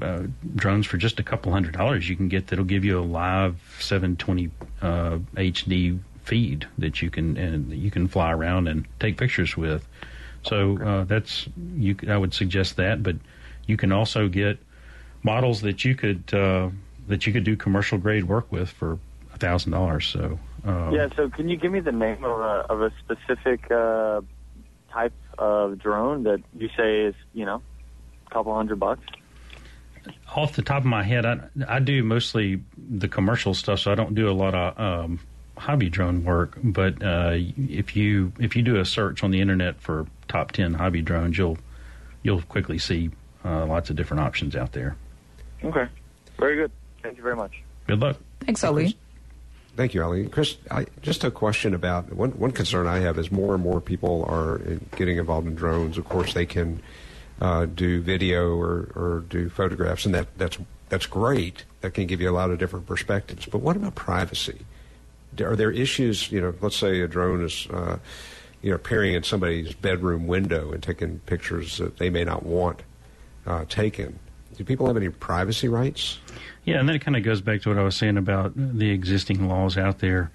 uh, 0.00 0.22
drones 0.54 0.86
for 0.86 0.96
just 0.96 1.20
a 1.20 1.22
couple 1.22 1.52
hundred 1.52 1.72
dollars 1.72 2.08
you 2.08 2.16
can 2.16 2.28
get 2.28 2.48
that'll 2.48 2.64
give 2.64 2.84
you 2.84 2.98
a 2.98 3.02
live 3.02 3.56
720 3.78 4.50
uh, 4.82 5.18
HD 5.36 6.00
feed 6.24 6.66
that 6.78 7.00
you 7.00 7.10
can 7.10 7.36
and 7.36 7.72
you 7.72 7.90
can 7.90 8.08
fly 8.08 8.32
around 8.32 8.66
and 8.66 8.86
take 8.98 9.16
pictures 9.16 9.56
with. 9.56 9.86
So 10.42 10.78
uh, 10.82 11.04
that's 11.04 11.46
you. 11.76 11.96
I 12.08 12.16
would 12.16 12.34
suggest 12.34 12.76
that, 12.76 13.02
but 13.02 13.16
you 13.66 13.76
can 13.76 13.92
also 13.92 14.28
get 14.28 14.58
models 15.24 15.62
that 15.62 15.84
you 15.84 15.96
could 15.96 16.32
uh, 16.32 16.70
that 17.08 17.26
you 17.26 17.32
could 17.32 17.44
do 17.44 17.56
commercial 17.56 17.98
grade 17.98 18.24
work 18.24 18.50
with 18.52 18.70
for 18.70 18.98
a 19.34 19.38
thousand 19.38 19.72
dollars. 19.72 20.06
So 20.06 20.38
uh, 20.64 20.90
yeah. 20.92 21.08
So 21.16 21.28
can 21.28 21.48
you 21.48 21.56
give 21.56 21.72
me 21.72 21.80
the 21.80 21.92
name 21.92 22.22
of 22.24 22.38
a 22.38 22.66
of 22.70 22.82
a 22.82 22.92
specific 23.00 23.68
uh, 23.70 24.20
type 24.92 25.14
of 25.38 25.78
drone 25.78 26.22
that 26.24 26.42
you 26.56 26.68
say 26.76 27.00
is 27.00 27.14
you 27.32 27.44
know 27.44 27.60
a 28.28 28.30
couple 28.30 28.54
hundred 28.54 28.78
bucks? 28.78 29.02
off 30.36 30.56
the 30.56 30.62
top 30.62 30.78
of 30.78 30.86
my 30.86 31.02
head, 31.02 31.24
I, 31.24 31.40
I 31.68 31.78
do 31.78 32.02
mostly 32.02 32.60
the 32.76 33.08
commercial 33.08 33.54
stuff, 33.54 33.80
so 33.80 33.92
I 33.92 33.94
don't 33.94 34.14
do 34.14 34.28
a 34.28 34.32
lot 34.32 34.54
of 34.54 34.78
um, 34.78 35.20
hobby 35.56 35.88
drone 35.88 36.24
work. 36.24 36.58
But 36.62 37.02
uh, 37.02 37.36
if 37.56 37.96
you 37.96 38.32
if 38.38 38.56
you 38.56 38.62
do 38.62 38.76
a 38.76 38.84
search 38.84 39.22
on 39.22 39.30
the 39.30 39.40
internet 39.40 39.80
for 39.80 40.06
top 40.28 40.52
ten 40.52 40.74
hobby 40.74 41.02
drones, 41.02 41.38
you'll 41.38 41.58
you'll 42.22 42.42
quickly 42.42 42.78
see 42.78 43.10
uh, 43.44 43.66
lots 43.66 43.90
of 43.90 43.96
different 43.96 44.22
options 44.22 44.56
out 44.56 44.72
there. 44.72 44.96
Okay, 45.64 45.86
very 46.38 46.56
good. 46.56 46.70
Thank 47.02 47.16
you 47.16 47.22
very 47.22 47.36
much. 47.36 47.62
Good 47.86 48.00
luck. 48.00 48.16
Thanks, 48.40 48.62
Ali. 48.64 48.96
Thank 49.76 49.94
you, 49.94 50.02
Ali. 50.02 50.28
Chris, 50.28 50.56
I, 50.70 50.86
just 51.02 51.24
a 51.24 51.30
question 51.30 51.74
about 51.74 52.12
one 52.12 52.30
one 52.32 52.52
concern 52.52 52.86
I 52.86 53.00
have 53.00 53.18
is 53.18 53.32
more 53.32 53.54
and 53.54 53.62
more 53.62 53.80
people 53.80 54.24
are 54.28 54.58
getting 54.96 55.18
involved 55.18 55.46
in 55.46 55.54
drones. 55.54 55.98
Of 55.98 56.04
course, 56.04 56.32
they 56.32 56.46
can 56.46 56.80
uh, 57.40 57.66
do 57.66 58.00
video 58.00 58.56
or, 58.56 58.92
or 58.94 59.24
do 59.28 59.48
photographs, 59.48 60.06
and 60.06 60.14
that, 60.14 60.28
that's 60.38 60.58
that's 60.88 61.06
great. 61.06 61.64
That 61.80 61.94
can 61.94 62.06
give 62.06 62.20
you 62.20 62.30
a 62.30 62.32
lot 62.32 62.50
of 62.50 62.58
different 62.58 62.86
perspectives. 62.86 63.46
But 63.46 63.58
what 63.58 63.76
about 63.76 63.94
privacy? 63.94 64.60
Are 65.40 65.56
there 65.56 65.72
issues? 65.72 66.30
You 66.30 66.40
know, 66.40 66.54
let's 66.60 66.76
say 66.76 67.00
a 67.00 67.08
drone 67.08 67.44
is, 67.44 67.66
uh, 67.72 67.98
you 68.62 68.70
know, 68.70 68.76
appearing 68.76 69.14
in 69.14 69.24
somebody's 69.24 69.74
bedroom 69.74 70.28
window 70.28 70.72
and 70.72 70.82
taking 70.82 71.18
pictures 71.20 71.78
that 71.78 71.98
they 71.98 72.10
may 72.10 72.22
not 72.22 72.44
want 72.44 72.82
uh, 73.46 73.64
taken. 73.68 74.20
Do 74.56 74.64
people 74.64 74.86
have 74.86 74.96
any 74.96 75.08
privacy 75.08 75.68
rights? 75.68 76.18
Yeah, 76.64 76.80
and 76.80 76.88
that 76.88 77.00
kind 77.00 77.16
of 77.16 77.22
goes 77.22 77.40
back 77.40 77.62
to 77.62 77.68
what 77.68 77.78
I 77.78 77.82
was 77.82 77.96
saying 77.96 78.16
about 78.16 78.52
the 78.54 78.90
existing 78.90 79.48
laws 79.48 79.76
out 79.76 79.98
there. 79.98 80.30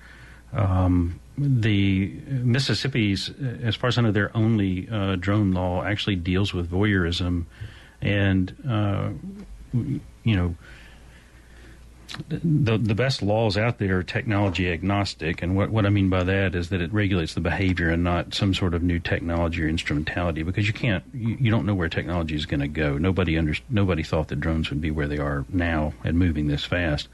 Um, 0.53 1.19
the 1.37 2.07
Mississippi's, 2.27 3.31
as 3.63 3.75
far 3.75 3.87
as 3.87 3.97
I 3.97 4.01
know, 4.01 4.11
their 4.11 4.35
only 4.35 4.89
uh, 4.89 5.15
drone 5.15 5.51
law 5.53 5.83
actually 5.83 6.17
deals 6.17 6.53
with 6.53 6.69
voyeurism, 6.69 7.45
and 8.01 8.55
uh, 8.67 9.09
you 9.73 10.35
know. 10.35 10.55
The 12.27 12.77
the 12.77 12.95
best 12.95 13.21
laws 13.21 13.57
out 13.57 13.77
there 13.77 13.97
are 13.97 14.03
technology 14.03 14.71
agnostic, 14.71 15.41
and 15.41 15.55
what, 15.55 15.69
what 15.69 15.85
I 15.85 15.89
mean 15.89 16.09
by 16.09 16.23
that 16.23 16.55
is 16.55 16.69
that 16.69 16.81
it 16.81 16.91
regulates 16.93 17.33
the 17.33 17.41
behavior 17.41 17.89
and 17.89 18.03
not 18.03 18.33
some 18.33 18.53
sort 18.53 18.73
of 18.73 18.83
new 18.83 18.99
technology 18.99 19.63
or 19.63 19.67
instrumentality. 19.67 20.43
Because 20.43 20.67
you 20.67 20.73
can't, 20.73 21.03
you, 21.13 21.37
you 21.39 21.51
don't 21.51 21.65
know 21.65 21.75
where 21.75 21.89
technology 21.89 22.35
is 22.35 22.45
going 22.45 22.59
to 22.59 22.67
go. 22.67 22.97
Nobody 22.97 23.37
under, 23.37 23.55
nobody 23.69 24.03
thought 24.03 24.27
that 24.29 24.39
drones 24.39 24.69
would 24.69 24.81
be 24.81 24.91
where 24.91 25.07
they 25.07 25.17
are 25.17 25.45
now 25.49 25.93
and 26.03 26.19
moving 26.19 26.47
this 26.47 26.65
fast. 26.65 27.07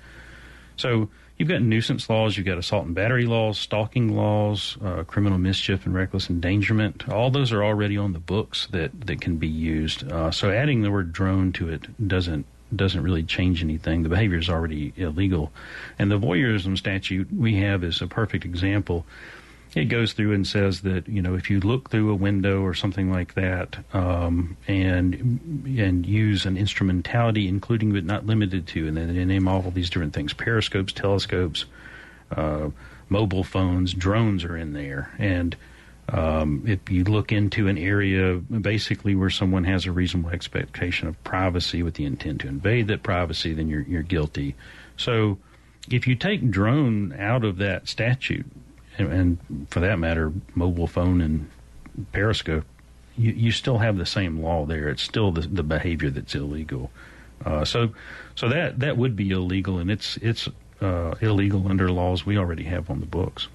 So 0.78 1.10
You've 1.38 1.50
got 1.50 1.62
nuisance 1.62 2.10
laws, 2.10 2.38
you've 2.38 2.46
got 2.46 2.58
assault 2.58 2.86
and 2.86 2.96
battery 2.96 3.26
laws, 3.26 3.60
stalking 3.60 4.16
laws, 4.16 4.78
uh, 4.82 5.04
criminal 5.04 5.38
mischief 5.38 5.86
and 5.86 5.94
reckless 5.94 6.30
endangerment. 6.30 7.10
All 7.10 7.30
those 7.30 7.52
are 7.52 7.64
already 7.64 7.98
on 7.98 8.14
the 8.14 8.20
books 8.20 8.68
that, 8.68 9.08
that 9.08 9.20
can 9.20 9.36
be 9.36 9.48
used. 9.48 10.10
Uh, 10.10 10.32
so 10.32 10.50
adding 10.50 10.82
the 10.82 10.92
word 10.92 11.12
drone 11.12 11.52
to 11.54 11.68
it 11.68 12.08
doesn't 12.08 12.46
doesn't 12.74 13.04
really 13.04 13.24
change 13.24 13.64
anything. 13.64 14.04
The 14.04 14.10
behavior 14.10 14.38
is 14.38 14.50
already 14.50 14.94
illegal, 14.96 15.52
and 16.00 16.12
the 16.12 16.20
voyeurism 16.20 16.78
statute 16.78 17.28
we 17.32 17.56
have 17.58 17.84
is 17.84 18.02
a 18.02 18.08
perfect 18.08 18.46
example. 18.46 19.06
It 19.76 19.86
goes 19.86 20.14
through 20.14 20.32
and 20.34 20.48
says 20.48 20.82
that 20.82 21.08
you 21.08 21.22
know 21.22 21.36
if 21.36 21.50
you 21.50 21.60
look 21.60 21.90
through 21.90 22.10
a 22.10 22.16
window 22.16 22.62
or 22.62 22.74
something 22.74 23.12
like 23.12 23.34
that 23.34 23.78
um, 23.94 24.56
and 24.68 25.66
and 25.78 26.06
use 26.06 26.46
an 26.46 26.58
instrumentality, 26.58 27.48
including 27.48 27.92
but 27.92 28.06
not 28.06 28.26
limited 28.26 28.68
to, 28.68 28.88
and 28.88 28.96
then 28.96 29.16
they 29.16 29.26
name 29.26 29.48
all 29.48 29.62
these 29.72 29.90
different 29.90 30.14
things: 30.14 30.34
periscopes, 30.34 30.94
telescopes, 30.94 31.66
uh, 32.32 32.70
mobile 33.10 33.44
phones, 33.44 33.94
drones 33.94 34.44
are 34.44 34.58
in 34.58 34.74
there, 34.74 35.12
and 35.20 35.56
um, 36.16 36.64
if 36.66 36.90
you 36.90 37.04
look 37.04 37.34
into 37.34 37.68
an 37.68 37.78
area 37.78 38.36
basically 38.36 39.16
where 39.16 39.30
someone 39.30 39.66
has 39.66 39.86
a 39.86 39.92
reasonable 39.92 40.30
expectation 40.30 41.10
of 41.10 41.22
privacy 41.26 41.84
with 41.84 41.96
the 41.96 42.06
intent 42.06 42.42
to 42.42 42.48
invade 42.48 42.88
that 42.88 43.04
privacy, 43.04 43.54
then 43.54 43.68
you're 43.68 43.82
you're 43.82 44.02
guilty. 44.02 44.56
So 44.96 45.38
if 45.90 46.08
you 46.08 46.16
take 46.16 46.50
drone 46.50 47.14
out 47.20 47.44
of 47.44 47.58
that 47.58 47.90
statute, 47.90 48.46
and, 48.98 49.12
and 49.12 49.68
for 49.70 49.82
that 49.82 50.00
matter, 50.00 50.32
mobile 50.56 50.88
phone 50.88 51.20
and 51.20 51.50
Periscope, 52.14 52.64
you, 53.18 53.34
you 53.34 53.52
still 53.52 53.80
have 53.80 53.98
the 53.98 54.06
same 54.06 54.42
law 54.42 54.66
there. 54.66 54.88
It's 54.88 55.04
still 55.04 55.32
the, 55.32 55.42
the 55.42 55.64
behavior 55.64 56.10
that's 56.10 56.34
illegal. 56.34 56.92
Uh, 57.44 57.66
so, 57.66 57.90
so 58.36 58.48
that 58.48 58.80
that 58.80 58.96
would 58.96 59.18
be 59.18 59.32
illegal, 59.32 59.80
and 59.80 59.92
it's 59.92 60.16
it's 60.18 60.48
uh, 60.80 61.16
illegal 61.22 61.68
under 61.68 61.92
laws 61.92 62.26
we 62.26 62.38
already 62.38 62.64
have 62.64 62.90
on 62.90 63.02
the 63.02 63.06
books. 63.06 63.50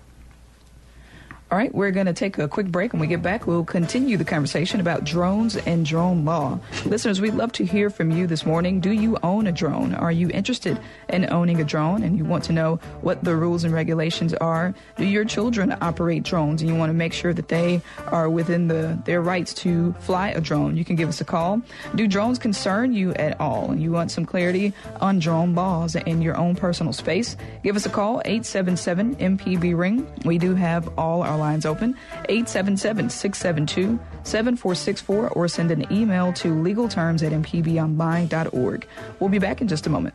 All 1.51 1.59
right, 1.59 1.75
we're 1.75 1.91
going 1.91 2.07
to 2.07 2.13
take 2.13 2.39
a 2.39 2.47
quick 2.47 2.69
break. 2.69 2.93
When 2.93 3.01
we 3.01 3.09
get 3.09 3.23
back, 3.23 3.45
we'll 3.45 3.65
continue 3.65 4.17
the 4.17 4.25
conversation 4.25 4.79
about 4.79 5.03
drones 5.03 5.57
and 5.57 5.85
drone 5.85 6.25
law. 6.25 6.61
Listeners, 6.85 7.21
we'd 7.21 7.35
love 7.35 7.51
to 7.55 7.65
hear 7.65 7.91
from 7.91 8.13
you 8.13 8.29
this 8.29 8.47
morning. 8.47 8.79
Do 8.79 8.93
you 8.93 9.19
own 9.25 9.49
a 9.49 9.53
drone? 9.53 9.93
Are 9.93 10.13
you 10.13 10.31
interested 10.31 10.79
in 11.09 11.29
owning 11.33 11.61
a 11.61 11.65
drone 11.65 12.05
and 12.05 12.17
you 12.17 12.25
want 12.25 12.45
to 12.45 12.53
know 12.53 12.77
what 13.01 13.25
the 13.25 13.35
rules 13.35 13.65
and 13.65 13.75
regulations 13.75 14.33
are? 14.35 14.73
Do 14.97 15.05
your 15.05 15.25
children 15.25 15.77
operate 15.81 16.23
drones 16.23 16.63
and 16.63 16.71
you 16.71 16.77
want 16.77 16.91
to 16.91 16.95
make 16.95 17.13
sure 17.13 17.35
that 17.35 17.49
they 17.49 17.83
are 18.07 18.31
within 18.31 18.69
the 18.69 18.97
their 19.05 19.21
rights 19.21 19.53
to 19.55 19.93
fly 19.95 20.29
a 20.29 20.41
drone? 20.41 20.77
You 20.77 20.85
can 20.85 20.95
give 20.95 21.09
us 21.09 21.21
a 21.21 21.25
call. 21.25 21.61
Do 21.97 22.07
drones 22.07 22.39
concern 22.39 22.93
you 22.93 23.13
at 23.15 23.41
all 23.41 23.73
and 23.73 23.83
you 23.83 23.91
want 23.91 24.13
some 24.13 24.25
clarity 24.25 24.73
on 25.01 25.19
drone 25.19 25.57
laws 25.57 25.97
in 25.97 26.23
your 26.23 26.37
own 26.37 26.55
personal 26.55 26.93
space? 26.93 27.37
Give 27.65 27.75
us 27.75 27.87
a 27.87 27.91
call 27.91 28.23
877 28.25 29.17
MPB 29.17 29.77
ring. 29.77 30.07
We 30.25 30.39
do 30.39 30.55
have 30.55 30.97
all 30.97 31.25
our 31.25 31.40
lines 31.41 31.67
open 31.67 31.97
877 32.29 33.11
672 33.11 33.99
7464 34.23 35.29
or 35.31 35.49
send 35.49 35.71
an 35.71 35.91
email 35.93 36.33
to 36.35 36.49
legalterms 36.49 37.27
at 37.27 37.33
mpbonline.org. 37.33 38.87
We'll 39.19 39.31
be 39.31 39.39
back 39.39 39.61
in 39.61 39.69
just 39.69 39.87
a 39.87 39.91
moment. 39.91 40.15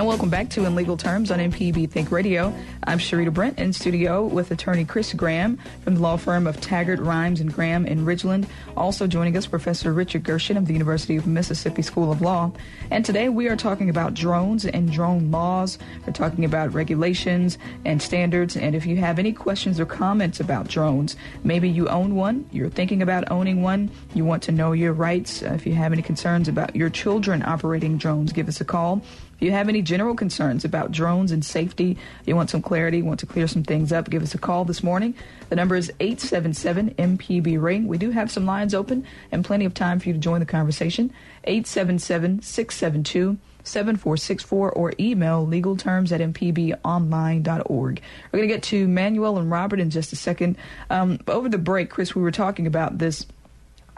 And 0.00 0.06
welcome 0.06 0.30
back 0.30 0.48
to 0.50 0.64
In 0.64 0.74
Legal 0.74 0.96
Terms 0.96 1.30
on 1.30 1.40
MPB 1.40 1.90
Think 1.90 2.10
Radio. 2.10 2.54
I'm 2.84 2.98
Sharita 2.98 3.34
Brent 3.34 3.58
in 3.58 3.70
studio 3.74 4.24
with 4.24 4.50
attorney 4.50 4.86
Chris 4.86 5.12
Graham 5.12 5.58
from 5.84 5.96
the 5.96 6.00
law 6.00 6.16
firm 6.16 6.46
of 6.46 6.58
Taggart, 6.58 7.00
Rimes, 7.00 7.38
and 7.38 7.52
Graham 7.52 7.84
in 7.84 8.06
Ridgeland. 8.06 8.48
Also 8.78 9.06
joining 9.06 9.36
us, 9.36 9.46
Professor 9.46 9.92
Richard 9.92 10.24
Gershon 10.24 10.56
of 10.56 10.64
the 10.64 10.72
University 10.72 11.16
of 11.16 11.26
Mississippi 11.26 11.82
School 11.82 12.10
of 12.10 12.22
Law. 12.22 12.50
And 12.90 13.04
today 13.04 13.28
we 13.28 13.48
are 13.48 13.56
talking 13.56 13.90
about 13.90 14.14
drones 14.14 14.64
and 14.64 14.90
drone 14.90 15.30
laws. 15.30 15.78
We're 16.06 16.14
talking 16.14 16.46
about 16.46 16.72
regulations 16.72 17.58
and 17.84 18.00
standards. 18.00 18.56
And 18.56 18.74
if 18.74 18.86
you 18.86 18.96
have 18.96 19.18
any 19.18 19.34
questions 19.34 19.78
or 19.78 19.84
comments 19.84 20.40
about 20.40 20.66
drones, 20.66 21.14
maybe 21.44 21.68
you 21.68 21.88
own 21.88 22.14
one, 22.14 22.48
you're 22.52 22.70
thinking 22.70 23.02
about 23.02 23.30
owning 23.30 23.60
one, 23.60 23.90
you 24.14 24.24
want 24.24 24.42
to 24.44 24.52
know 24.52 24.72
your 24.72 24.94
rights. 24.94 25.42
Uh, 25.42 25.52
if 25.52 25.66
you 25.66 25.74
have 25.74 25.92
any 25.92 26.00
concerns 26.00 26.48
about 26.48 26.74
your 26.74 26.88
children 26.88 27.42
operating 27.42 27.98
drones, 27.98 28.32
give 28.32 28.48
us 28.48 28.62
a 28.62 28.64
call. 28.64 29.02
If 29.40 29.46
you 29.46 29.52
have 29.52 29.70
any 29.70 29.80
general 29.80 30.14
concerns 30.14 30.66
about 30.66 30.92
drones 30.92 31.32
and 31.32 31.42
safety, 31.42 31.96
you 32.26 32.36
want 32.36 32.50
some 32.50 32.60
clarity, 32.60 33.00
want 33.00 33.20
to 33.20 33.26
clear 33.26 33.48
some 33.48 33.62
things 33.62 33.90
up, 33.90 34.10
give 34.10 34.22
us 34.22 34.34
a 34.34 34.38
call 34.38 34.66
this 34.66 34.82
morning. 34.82 35.14
The 35.48 35.56
number 35.56 35.76
is 35.76 35.90
877 35.98 36.90
MPB 36.96 37.58
Ring. 37.58 37.88
We 37.88 37.96
do 37.96 38.10
have 38.10 38.30
some 38.30 38.44
lines 38.44 38.74
open 38.74 39.06
and 39.32 39.42
plenty 39.42 39.64
of 39.64 39.72
time 39.72 39.98
for 39.98 40.08
you 40.08 40.12
to 40.12 40.20
join 40.20 40.40
the 40.40 40.46
conversation. 40.46 41.10
877 41.44 42.42
672 42.42 43.38
7464 43.62 44.72
or 44.72 44.92
email 45.00 45.46
legalterms 45.46 46.12
at 46.12 46.20
mpbonline.org. 46.20 48.02
We're 48.32 48.38
going 48.38 48.48
to 48.48 48.54
get 48.54 48.62
to 48.64 48.88
Manuel 48.88 49.38
and 49.38 49.50
Robert 49.50 49.80
in 49.80 49.88
just 49.88 50.12
a 50.12 50.16
second. 50.16 50.58
Um, 50.90 51.18
over 51.26 51.48
the 51.48 51.56
break, 51.56 51.88
Chris, 51.88 52.14
we 52.14 52.20
were 52.20 52.30
talking 52.30 52.66
about 52.66 52.98
this 52.98 53.24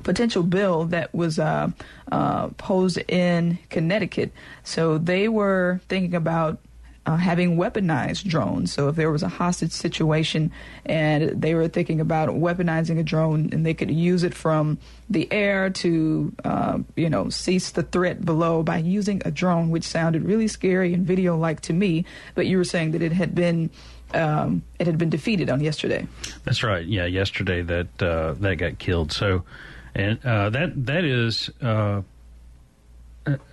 potential 0.03 0.43
bill 0.43 0.85
that 0.87 1.15
was 1.15 1.39
uh, 1.39 1.71
uh, 2.11 2.49
posed 2.59 2.99
in 3.09 3.59
Connecticut. 3.71 4.33
So 4.65 4.99
they 4.99 5.29
were 5.29 5.81
thinking 5.89 6.15
about 6.15 6.59
uh, 7.05 7.17
having 7.17 7.57
weaponized 7.57 8.25
drones. 8.29 8.73
So 8.73 8.89
if 8.89 8.97
there 8.97 9.11
was 9.11 9.23
a 9.23 9.29
hostage 9.29 9.73
situation 9.73 10.53
and 10.87 11.43
they 11.43 11.55
were 11.55 11.69
thinking 11.69 12.01
about 12.01 12.29
weaponizing 12.29 12.99
a 12.99 13.03
drone 13.03 13.51
and 13.53 13.67
they 13.67 13.75
could 13.75 13.91
use 13.91 14.23
it 14.23 14.35
from 14.35 14.79
the 15.11 15.31
air 15.33 15.69
to, 15.71 16.33
uh, 16.45 16.79
you 16.95 17.11
know, 17.11 17.29
cease 17.29 17.73
the 17.73 17.83
threat 17.83 18.25
below 18.25 18.63
by 18.63 18.79
using 18.79 19.21
a 19.25 19.31
drone, 19.31 19.71
which 19.71 19.85
sounded 19.85 20.23
really 20.23 20.49
scary 20.49 20.95
and 20.95 21.07
video-like 21.07 21.61
to 21.63 21.73
me. 21.73 22.05
But 22.35 22.47
you 22.47 22.57
were 22.57 22.65
saying 22.65 22.93
that 22.93 23.03
it 23.03 23.13
had 23.13 23.35
been 23.35 23.71
um, 24.15 24.63
it 24.79 24.87
had 24.87 24.99
been 24.99 25.09
defeated 25.09 25.49
on 25.49 25.61
yesterday. 25.61 26.07
That's 26.45 26.63
right. 26.63 26.85
Yeah, 26.85 27.07
yesterday 27.07 27.63
that 27.63 28.03
uh, 28.03 28.35
that 28.41 28.57
got 28.57 28.79
killed. 28.79 29.11
So 29.11 29.43
and 29.95 30.25
uh, 30.25 30.51
that 30.51 30.87
that 30.87 31.05
is 31.05 31.51
uh, 31.61 32.03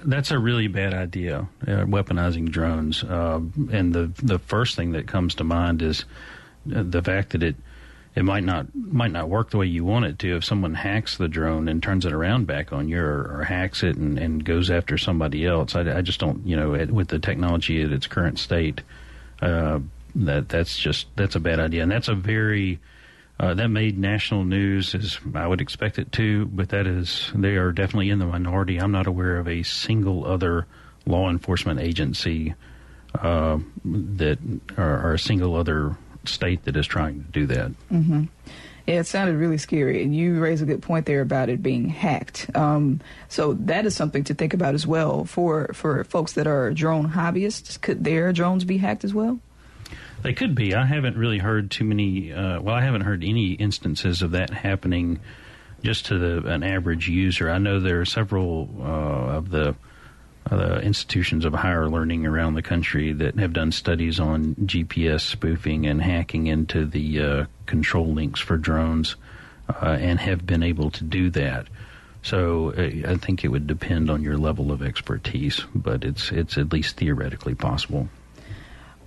that's 0.04 0.32
a 0.32 0.40
really 0.40 0.68
bad 0.68 0.94
idea, 0.94 1.48
uh, 1.64 1.86
weaponizing 1.86 2.50
drones. 2.50 3.04
Uh, 3.04 3.42
and 3.72 3.94
the 3.94 4.12
the 4.22 4.40
first 4.40 4.76
thing 4.76 4.94
that 4.94 5.08
comes 5.08 5.36
to 5.36 5.44
mind 5.44 5.82
is 5.82 6.06
uh, 6.74 6.84
the 6.84 7.02
fact 7.02 7.32
that 7.32 7.44
it 7.44 7.56
it 8.16 8.24
might 8.24 8.44
not 8.44 8.74
might 8.74 9.12
not 9.12 9.30
work 9.30 9.52
the 9.52 9.58
way 9.58 9.68
you 9.68 9.86
want 9.86 10.06
it 10.06 10.18
to 10.20 10.36
if 10.36 10.44
someone 10.44 10.74
hacks 10.74 11.18
the 11.18 11.28
drone 11.28 11.68
and 11.68 11.84
turns 11.84 12.06
it 12.06 12.14
around 12.14 12.48
back 12.48 12.74
on 12.74 12.88
you 12.90 13.00
or, 13.00 13.40
or 13.40 13.44
hacks 13.44 13.84
it 13.84 13.96
and, 13.98 14.18
and 14.18 14.44
goes 14.44 14.72
after 14.72 14.98
somebody 14.98 15.46
else. 15.46 15.76
I, 15.76 15.98
I 15.98 16.02
just 16.02 16.20
don't 16.20 16.46
you 16.46 16.56
know 16.56 16.72
with 16.92 17.10
the 17.10 17.20
technology 17.20 17.82
at 17.82 17.92
its 17.92 18.08
current 18.08 18.40
state 18.40 18.82
uh, 19.42 19.80
that 20.16 20.50
that's 20.50 20.78
just 20.78 21.08
that's 21.16 21.36
a 21.36 21.40
bad 21.40 21.60
idea 21.60 21.84
and 21.84 21.92
that's 21.92 22.08
a 22.08 22.16
very 22.16 22.80
uh, 23.40 23.54
that 23.54 23.70
made 23.70 23.98
national 23.98 24.44
news, 24.44 24.94
as 24.94 25.18
I 25.34 25.48
would 25.48 25.62
expect 25.62 25.98
it 25.98 26.12
to, 26.14 26.46
but 26.48 26.70
that 26.70 26.86
is, 26.86 27.32
they 27.34 27.56
are 27.56 27.72
definitely 27.72 28.10
in 28.10 28.20
the 28.20 28.26
minority. 28.26 28.78
I'm 28.78 28.92
not 28.92 29.08
aware 29.08 29.38
of 29.38 29.48
a 29.48 29.64
single 29.64 30.26
other 30.26 30.68
law 31.06 31.30
enforcement 31.30 31.80
agency 31.80 32.54
uh, 33.18 33.60
that, 33.86 34.40
or, 34.78 35.02
or, 35.02 35.14
a 35.14 35.20
single 35.20 35.56
other 35.56 35.98
state 36.26 36.66
that 36.66 36.76
is 36.76 36.86
trying 36.86 37.24
to 37.24 37.32
do 37.32 37.48
that. 37.48 37.72
Mm-hmm. 37.92 38.26
Yeah, 38.86 39.00
it 39.00 39.06
sounded 39.06 39.36
really 39.38 39.58
scary, 39.58 40.04
and 40.04 40.16
you 40.16 40.40
raise 40.40 40.62
a 40.62 40.66
good 40.66 40.82
point 40.82 41.06
there 41.06 41.22
about 41.22 41.50
it 41.50 41.64
being 41.64 41.88
hacked. 41.88 42.50
Um, 42.56 43.02
so 43.28 43.54
that 43.54 43.86
is 43.86 43.96
something 43.96 44.24
to 44.26 44.34
think 44.34 44.54
about 44.54 44.76
as 44.76 44.86
well 44.86 45.26
for 45.26 45.72
for 45.74 46.04
folks 46.04 46.34
that 46.34 46.48
are 46.48 46.72
drone 46.72 47.10
hobbyists. 47.10 47.80
Could 47.80 48.04
their 48.04 48.34
drones 48.34 48.64
be 48.64 48.78
hacked 48.78 49.04
as 49.04 49.14
well? 49.14 49.40
They 50.22 50.34
could 50.34 50.54
be. 50.54 50.76
I 50.76 50.86
haven't 50.86 51.18
really 51.18 51.38
heard 51.38 51.72
too 51.72 51.86
many. 51.86 52.34
Uh, 52.34 52.62
well, 52.62 52.76
I 52.76 52.82
haven't 52.82 53.02
heard 53.02 53.24
any 53.24 53.54
instances 53.54 54.22
of 54.22 54.32
that 54.32 54.50
happening 54.50 55.20
just 55.82 56.08
to 56.08 56.18
the, 56.18 56.48
an 56.50 56.64
average 56.64 57.08
user. 57.08 57.50
I 57.50 57.58
know 57.58 57.80
there 57.80 58.02
are 58.02 58.06
several 58.06 58.70
uh, 58.80 59.38
of 59.38 59.50
the 59.50 59.76
uh, 60.52 60.80
institutions 60.80 61.46
of 61.46 61.54
higher 61.54 61.88
learning 61.88 62.26
around 62.26 62.56
the 62.56 62.62
country 62.62 63.14
that 63.14 63.38
have 63.40 63.54
done 63.54 63.72
studies 63.72 64.20
on 64.20 64.56
GPS 64.56 65.22
spoofing 65.22 65.86
and 65.86 66.02
hacking 66.02 66.48
into 66.48 66.86
the 66.86 67.22
uh, 67.22 67.46
control 67.66 68.14
links 68.14 68.40
for 68.40 68.58
drones 68.58 69.16
uh, 69.70 69.98
and 70.00 70.20
have 70.20 70.46
been 70.46 70.64
able 70.64 70.90
to 70.92 71.04
do 71.04 71.30
that. 71.30 71.68
So 72.24 72.74
uh, 72.74 73.12
I 73.12 73.16
think 73.16 73.44
it 73.44 73.50
would 73.50 73.68
depend 73.68 74.10
on 74.10 74.22
your 74.22 74.38
level 74.38 74.72
of 74.72 74.82
expertise, 74.82 75.64
but 75.74 76.04
it's 76.04 76.32
it's 76.32 76.58
at 76.58 76.74
least 76.74 76.98
theoretically 76.98 77.56
possible. 77.56 78.10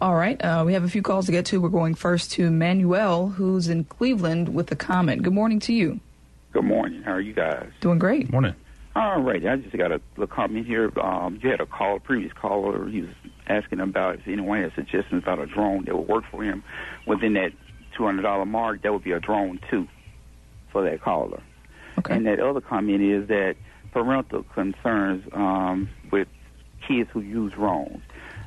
All 0.03 0.17
right. 0.17 0.45
Uh, 0.45 0.65
we 0.67 0.73
have 0.73 0.83
a 0.83 0.89
few 0.89 1.01
calls 1.01 1.27
to 1.27 1.33
get 1.33 1.47
to. 1.47 1.61
We're 1.61 1.69
going 1.69 1.95
first 1.95 2.33
to 2.33 2.51
Manuel, 2.51 3.29
who's 3.29 3.69
in 3.69 3.85
Cleveland, 3.85 4.53
with 4.53 4.73
a 4.73 4.75
comment. 4.75 5.23
Good 5.23 5.33
morning 5.33 5.61
to 5.61 5.73
you. 5.73 6.01
Good 6.53 6.65
morning. 6.65 7.05
How 7.05 7.13
are 7.13 7.21
you 7.21 7.33
guys? 7.33 7.71
Doing 7.81 8.01
great. 8.01 8.33
Morning. 8.33 8.57
All 8.97 9.23
right. 9.23 9.47
I 9.47 9.55
just 9.55 9.77
got 9.77 9.93
a 9.93 10.01
little 10.17 10.27
comment 10.27 10.67
here. 10.67 10.91
Um, 10.99 11.39
you 11.41 11.51
had 11.51 11.61
a 11.61 11.67
call, 11.67 11.99
a 11.99 12.01
previous 12.01 12.33
caller. 12.33 12.89
He 12.89 13.03
was 13.03 13.11
asking 13.47 13.79
about 13.79 14.17
if 14.17 14.27
anyone 14.27 14.61
had 14.61 14.75
suggestions 14.75 15.23
about 15.23 15.39
a 15.39 15.47
drone 15.47 15.85
that 15.85 15.97
would 15.97 16.09
work 16.09 16.25
for 16.33 16.43
him 16.43 16.65
within 17.07 17.35
that 17.35 17.53
$200 17.97 18.45
mark. 18.49 18.83
That 18.83 18.93
would 18.93 19.05
be 19.05 19.13
a 19.13 19.21
drone, 19.21 19.61
too, 19.71 19.87
for 20.73 20.83
that 20.83 21.01
caller. 21.01 21.41
Okay. 22.01 22.17
And 22.17 22.27
that 22.27 22.41
other 22.41 22.61
comment 22.61 23.01
is 23.03 23.29
that 23.29 23.55
parental 23.93 24.43
concerns 24.53 25.23
um, 25.33 25.89
with 26.11 26.27
kids 26.89 27.09
who 27.13 27.21
use 27.21 27.53
drones. 27.53 28.03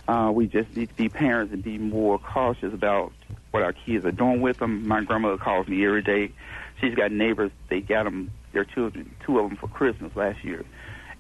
Uh, 0.08 0.32
we 0.34 0.48
just 0.48 0.76
need 0.76 0.90
to 0.90 0.96
be 0.96 1.10
parents 1.10 1.52
and 1.52 1.64
be 1.64 1.78
more 1.78 2.20
cautious 2.20 2.74
about 2.74 3.12
what 3.52 3.64
our 3.64 3.74
kids 3.74 4.06
are 4.06 4.12
doing 4.12 4.42
with 4.42 4.58
them. 4.58 4.88
My 4.88 5.02
grandmother 5.04 5.38
calls 5.38 5.68
me 5.68 5.86
every 5.86 6.04
day. 6.04 6.32
She's 6.80 6.94
got 6.94 7.12
neighbors. 7.12 7.52
They 7.70 7.82
got 7.82 8.04
them, 8.04 8.32
their 8.52 8.66
children, 8.66 9.16
two 9.26 9.40
of 9.40 9.50
them 9.50 9.58
for 9.58 9.68
Christmas 9.68 10.16
last 10.16 10.44
year. 10.44 10.64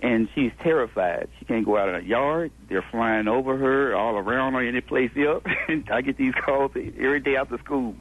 And 0.02 0.28
she's 0.36 0.52
terrified. 0.62 1.30
She 1.40 1.46
can't 1.46 1.66
go 1.66 1.78
out 1.78 1.90
in 1.90 1.96
the 1.96 2.04
yard. 2.04 2.52
They're 2.68 2.86
flying 2.92 3.28
over 3.28 3.58
her, 3.58 3.96
all 3.96 4.18
around 4.18 4.54
her, 4.54 4.62
any 4.62 4.82
place 4.82 5.12
else. 5.16 5.44
I 5.90 6.02
get 6.02 6.18
these 6.18 6.34
calls 6.34 6.72
every 6.76 7.22
day 7.22 7.38
after 7.38 7.58
school. 7.58 7.96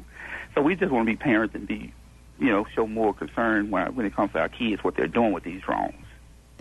So 0.54 0.60
we 0.60 0.74
just 0.74 0.92
want 0.92 1.06
to 1.06 1.12
be 1.12 1.16
parents 1.16 1.54
and 1.54 1.66
be, 1.66 1.94
you 2.38 2.50
know, 2.50 2.66
show 2.74 2.86
more 2.86 3.14
concern 3.14 3.70
when, 3.70 3.94
when 3.94 4.04
it 4.04 4.14
comes 4.14 4.32
to 4.32 4.40
our 4.40 4.48
kids, 4.48 4.84
what 4.84 4.96
they're 4.96 5.06
doing 5.06 5.32
with 5.32 5.44
these 5.44 5.62
drones. 5.62 5.94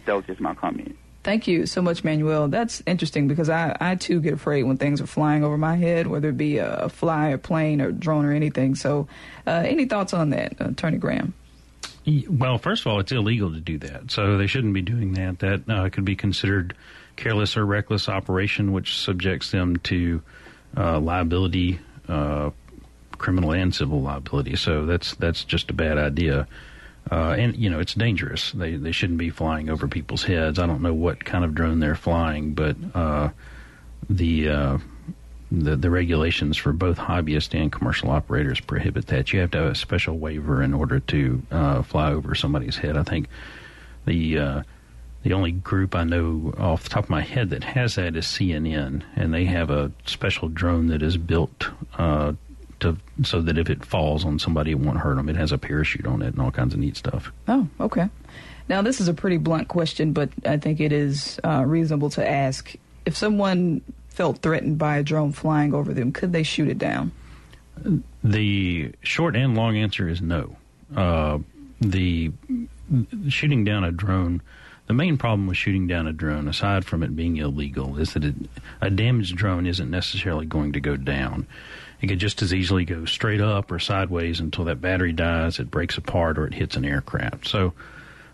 That 0.05 0.15
was 0.15 0.25
just 0.25 0.39
my 0.39 0.53
comment. 0.53 0.97
Thank 1.23 1.47
you 1.47 1.65
so 1.65 1.81
much, 1.81 2.03
Manuel. 2.03 2.49
That's 2.49 2.83
interesting 2.85 3.29
because 3.29 3.49
I, 3.49 3.77
I 3.79 3.95
too 3.95 4.19
get 4.19 4.33
afraid 4.33 4.63
when 4.63 4.75
things 4.75 4.99
are 4.99 5.07
flying 5.07 5.43
over 5.43 5.57
my 5.57 5.77
head, 5.77 6.07
whether 6.07 6.29
it 6.29 6.37
be 6.37 6.57
a, 6.57 6.89
fly, 6.89 7.29
a 7.29 7.37
plane, 7.37 7.79
or 7.79 7.93
drone, 7.93 8.25
or 8.25 8.33
anything. 8.33 8.75
So, 8.75 9.07
uh, 9.47 9.63
any 9.65 9.85
thoughts 9.85 10.13
on 10.13 10.31
that, 10.31 10.55
Attorney 10.59 10.97
Graham? 10.97 11.33
Well, 12.29 12.57
first 12.57 12.85
of 12.85 12.91
all, 12.91 12.99
it's 12.99 13.13
illegal 13.13 13.53
to 13.53 13.61
do 13.61 13.77
that, 13.77 14.11
so 14.11 14.37
they 14.37 14.47
shouldn't 14.47 14.73
be 14.73 14.81
doing 14.81 15.13
that. 15.13 15.39
That 15.39 15.69
uh, 15.69 15.89
could 15.89 16.03
be 16.03 16.17
considered 16.17 16.75
careless 17.15 17.55
or 17.55 17.65
reckless 17.65 18.09
operation, 18.09 18.73
which 18.73 18.99
subjects 18.99 19.51
them 19.51 19.77
to 19.77 20.21
uh, 20.75 20.99
liability, 20.99 21.79
uh, 22.09 22.49
criminal 23.17 23.53
and 23.53 23.73
civil 23.73 24.01
liability. 24.01 24.57
So 24.57 24.85
that's 24.85 25.15
that's 25.15 25.45
just 25.45 25.69
a 25.69 25.73
bad 25.73 25.97
idea. 25.97 26.47
Uh, 27.11 27.35
and 27.37 27.55
you 27.57 27.69
know 27.69 27.79
it's 27.79 27.93
dangerous. 27.93 28.51
They 28.53 28.75
they 28.75 28.91
shouldn't 28.91 29.19
be 29.19 29.29
flying 29.29 29.69
over 29.69 29.87
people's 29.87 30.23
heads. 30.23 30.57
I 30.57 30.65
don't 30.65 30.81
know 30.81 30.93
what 30.93 31.23
kind 31.25 31.43
of 31.43 31.53
drone 31.53 31.79
they're 31.79 31.95
flying, 31.95 32.53
but 32.53 32.75
uh, 32.95 33.29
the, 34.09 34.49
uh, 34.49 34.77
the 35.51 35.75
the 35.75 35.89
regulations 35.89 36.57
for 36.57 36.71
both 36.71 36.97
hobbyist 36.97 37.59
and 37.59 37.71
commercial 37.71 38.09
operators 38.09 38.59
prohibit 38.59 39.07
that. 39.07 39.33
You 39.33 39.41
have 39.41 39.51
to 39.51 39.57
have 39.59 39.71
a 39.73 39.75
special 39.75 40.17
waiver 40.17 40.63
in 40.63 40.73
order 40.73 40.99
to 41.01 41.41
uh, 41.51 41.81
fly 41.83 42.11
over 42.11 42.35
somebody's 42.35 42.77
head. 42.77 42.97
I 42.97 43.03
think 43.03 43.27
the 44.05 44.39
uh, 44.39 44.63
the 45.23 45.33
only 45.33 45.51
group 45.51 45.95
I 45.95 46.03
know 46.03 46.53
off 46.57 46.83
the 46.83 46.89
top 46.89 47.05
of 47.05 47.09
my 47.09 47.21
head 47.21 47.49
that 47.51 47.63
has 47.63 47.95
that 47.95 48.15
is 48.15 48.25
CNN, 48.25 49.03
and 49.15 49.33
they 49.33 49.45
have 49.45 49.69
a 49.69 49.91
special 50.05 50.49
drone 50.49 50.87
that 50.87 51.01
is 51.01 51.17
built 51.17 51.69
uh, 51.97 52.33
to 52.83 52.97
so 53.23 53.41
that 53.41 53.57
if 53.57 53.69
it 53.69 53.83
falls 53.83 54.23
on 54.23 54.39
somebody, 54.39 54.71
it 54.71 54.79
won't 54.79 54.99
hurt 54.99 55.15
them. 55.15 55.27
It 55.27 55.35
has 55.35 55.51
a 55.51 55.57
parachute 55.57 56.05
on 56.05 56.21
it 56.21 56.27
and 56.27 56.39
all 56.39 56.51
kinds 56.51 56.73
of 56.73 56.79
neat 56.79 56.95
stuff. 56.95 57.31
Oh, 57.47 57.67
okay. 57.79 58.09
Now 58.69 58.81
this 58.81 59.01
is 59.01 59.07
a 59.07 59.13
pretty 59.13 59.37
blunt 59.37 59.67
question, 59.67 60.13
but 60.13 60.29
I 60.45 60.57
think 60.57 60.79
it 60.79 60.93
is 60.93 61.39
uh, 61.43 61.63
reasonable 61.65 62.09
to 62.11 62.27
ask: 62.27 62.75
if 63.05 63.17
someone 63.17 63.81
felt 64.09 64.37
threatened 64.39 64.77
by 64.77 64.97
a 64.97 65.03
drone 65.03 65.31
flying 65.31 65.73
over 65.73 65.93
them, 65.93 66.11
could 66.11 66.31
they 66.31 66.43
shoot 66.43 66.69
it 66.69 66.77
down? 66.77 67.11
The 68.23 68.91
short 69.01 69.35
and 69.35 69.55
long 69.55 69.75
answer 69.75 70.07
is 70.07 70.21
no. 70.21 70.55
Uh, 70.95 71.39
the 71.81 72.31
shooting 73.27 73.63
down 73.63 73.83
a 73.83 73.91
drone. 73.91 74.41
The 74.87 74.93
main 74.93 75.17
problem 75.17 75.47
with 75.47 75.57
shooting 75.57 75.87
down 75.87 76.07
a 76.07 76.13
drone, 76.13 76.47
aside 76.47 76.85
from 76.85 77.03
it 77.03 77.15
being 77.15 77.37
illegal, 77.37 77.97
is 77.97 78.13
that 78.13 78.25
it, 78.25 78.35
a 78.81 78.89
damaged 78.89 79.35
drone 79.35 79.65
isn't 79.65 79.89
necessarily 79.89 80.45
going 80.45 80.73
to 80.73 80.81
go 80.81 80.97
down. 80.97 81.47
It 82.03 82.07
could 82.07 82.19
just 82.19 82.41
as 82.41 82.53
easily 82.53 82.83
go 82.83 83.05
straight 83.05 83.39
up 83.39 83.71
or 83.71 83.79
sideways 83.79 84.41
until 84.41 84.65
that 84.65 84.81
battery 84.81 85.13
dies, 85.13 85.57
it 85.57 85.71
breaks 85.71 85.97
apart, 85.97 86.37
or 86.37 86.45
it 86.45 86.53
hits 86.53 86.75
an 86.75 86.83
aircraft. 86.83 87.47
So 87.47 87.73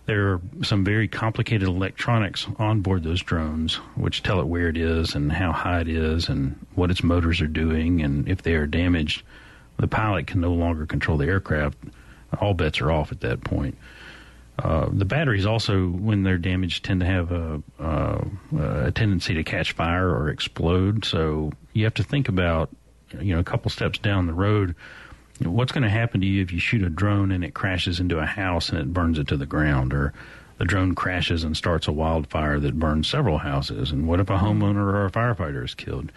there 0.08 0.34
are 0.34 0.42
some 0.64 0.84
very 0.84 1.08
complicated 1.08 1.68
electronics 1.68 2.48
on 2.58 2.82
board 2.82 3.04
those 3.04 3.22
drones, 3.22 3.76
which 3.96 4.24
tell 4.24 4.40
it 4.40 4.48
where 4.48 4.70
it 4.70 4.78
is 4.78 5.14
and 5.14 5.32
how 5.32 5.52
high 5.52 5.82
it 5.82 5.88
is 5.88 6.30
and 6.30 6.66
what 6.74 6.90
its 6.90 7.04
motors 7.04 7.42
are 7.42 7.48
doing. 7.48 8.02
And 8.02 8.28
if 8.28 8.42
they 8.42 8.56
are 8.56 8.66
damaged, 8.66 9.22
the 9.78 9.88
pilot 9.88 10.26
can 10.26 10.42
no 10.42 10.54
longer 10.54 10.88
control 10.88 11.20
the 11.20 11.28
aircraft. 11.28 11.78
All 12.42 12.56
bets 12.56 12.82
are 12.82 12.92
off 12.92 13.12
at 13.12 13.22
that 13.22 13.42
point. 13.42 13.78
Uh, 14.58 14.90
the 14.92 15.06
batteries 15.06 15.46
also, 15.46 15.88
when 15.88 16.24
they're 16.24 16.40
damaged, 16.40 16.84
tend 16.84 17.02
to 17.02 17.06
have 17.06 17.32
a, 17.32 17.62
uh, 17.80 18.22
a 18.86 18.92
tendency 18.92 19.36
to 19.36 19.44
catch 19.44 19.74
fire 19.74 20.10
or 20.10 20.30
explode. 20.30 21.06
So 21.06 21.52
you 21.74 21.84
have 21.84 21.94
to 21.94 22.04
think 22.04 22.30
about, 22.30 22.70
you 23.20 23.34
know, 23.34 23.40
a 23.40 23.44
couple 23.44 23.72
steps 23.72 24.00
down 24.00 24.28
the 24.28 24.34
road. 24.34 24.76
What's 25.42 25.72
going 25.72 25.84
to 25.84 25.90
happen 25.90 26.22
to 26.22 26.28
you 26.28 26.42
if 26.42 26.52
you 26.52 26.60
shoot 26.60 26.84
a 26.84 26.90
drone 26.90 27.32
and 27.32 27.44
it 27.44 27.54
crashes 27.54 28.00
into 28.00 28.20
a 28.20 28.26
house 28.26 28.70
and 28.70 28.80
it 28.80 28.94
burns 28.94 29.18
it 29.20 29.28
to 29.28 29.38
the 29.38 29.46
ground, 29.46 29.94
or 29.94 30.14
the 30.58 30.66
drone 30.66 30.96
crashes 30.96 31.44
and 31.44 31.56
starts 31.56 31.88
a 31.88 31.94
wildfire 31.94 32.60
that 32.60 32.80
burns 32.80 33.08
several 33.08 33.38
houses? 33.38 33.92
And 33.92 34.08
what 34.08 34.20
if 34.20 34.30
a 34.30 34.38
homeowner 34.38 34.84
or 34.94 35.06
a 35.06 35.12
firefighter 35.12 35.64
is 35.64 35.76
killed? 35.76 36.12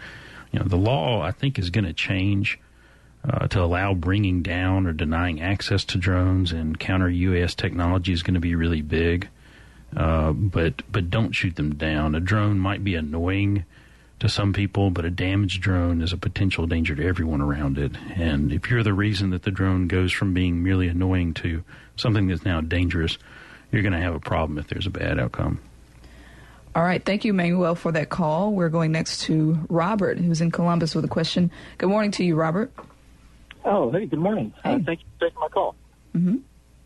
You 0.51 0.59
know, 0.59 0.65
the 0.65 0.77
law 0.77 1.21
I 1.21 1.31
think 1.31 1.57
is 1.57 1.69
going 1.69 1.85
to 1.85 1.93
change 1.93 2.59
uh, 3.27 3.47
to 3.47 3.61
allow 3.61 3.93
bringing 3.93 4.41
down 4.41 4.85
or 4.85 4.93
denying 4.93 5.41
access 5.41 5.85
to 5.85 5.97
drones 5.97 6.51
and 6.51 6.77
counter 6.77 7.09
UAS 7.09 7.55
technology 7.55 8.11
is 8.11 8.23
going 8.23 8.33
to 8.33 8.39
be 8.39 8.55
really 8.55 8.81
big. 8.81 9.29
Uh, 9.95 10.31
but 10.31 10.81
but 10.91 11.09
don't 11.09 11.33
shoot 11.33 11.55
them 11.55 11.75
down. 11.75 12.15
A 12.15 12.19
drone 12.19 12.59
might 12.59 12.83
be 12.83 12.95
annoying 12.95 13.63
to 14.23 14.29
some 14.29 14.53
people, 14.53 14.89
but 14.89 15.03
a 15.03 15.09
damaged 15.09 15.61
drone 15.61 16.01
is 16.01 16.13
a 16.13 16.17
potential 16.17 16.65
danger 16.65 16.95
to 16.95 17.05
everyone 17.05 17.41
around 17.41 17.77
it. 17.77 17.91
And 18.15 18.53
if 18.53 18.69
you're 18.69 18.81
the 18.81 18.93
reason 18.93 19.31
that 19.31 19.43
the 19.43 19.51
drone 19.51 19.89
goes 19.89 20.13
from 20.13 20.33
being 20.33 20.63
merely 20.63 20.87
annoying 20.87 21.33
to 21.35 21.61
something 21.97 22.27
that's 22.27 22.45
now 22.45 22.61
dangerous, 22.61 23.17
you're 23.69 23.81
going 23.81 23.91
to 23.91 23.99
have 23.99 24.15
a 24.15 24.21
problem 24.21 24.57
if 24.57 24.67
there's 24.67 24.87
a 24.87 24.89
bad 24.89 25.19
outcome. 25.19 25.59
All 26.73 26.83
right. 26.83 27.03
Thank 27.03 27.25
you, 27.25 27.33
Manuel, 27.33 27.75
for 27.75 27.91
that 27.91 28.07
call. 28.09 28.53
We're 28.53 28.69
going 28.69 28.93
next 28.93 29.23
to 29.23 29.59
Robert, 29.67 30.17
who's 30.17 30.39
in 30.39 30.51
Columbus 30.51 30.95
with 30.95 31.03
a 31.03 31.09
question. 31.09 31.51
Good 31.77 31.89
morning 31.89 32.11
to 32.11 32.23
you, 32.23 32.35
Robert. 32.35 32.71
Oh, 33.65 33.91
hey, 33.91 34.05
good 34.05 34.19
morning. 34.19 34.53
Uh, 34.63 34.69
Hey. 34.69 34.75
Uh, 34.75 34.79
thank 34.85 35.01
you 35.01 35.05
for 35.19 35.25
taking 35.25 35.39
my 35.41 35.49
call. 35.49 35.75
hmm 36.13 36.37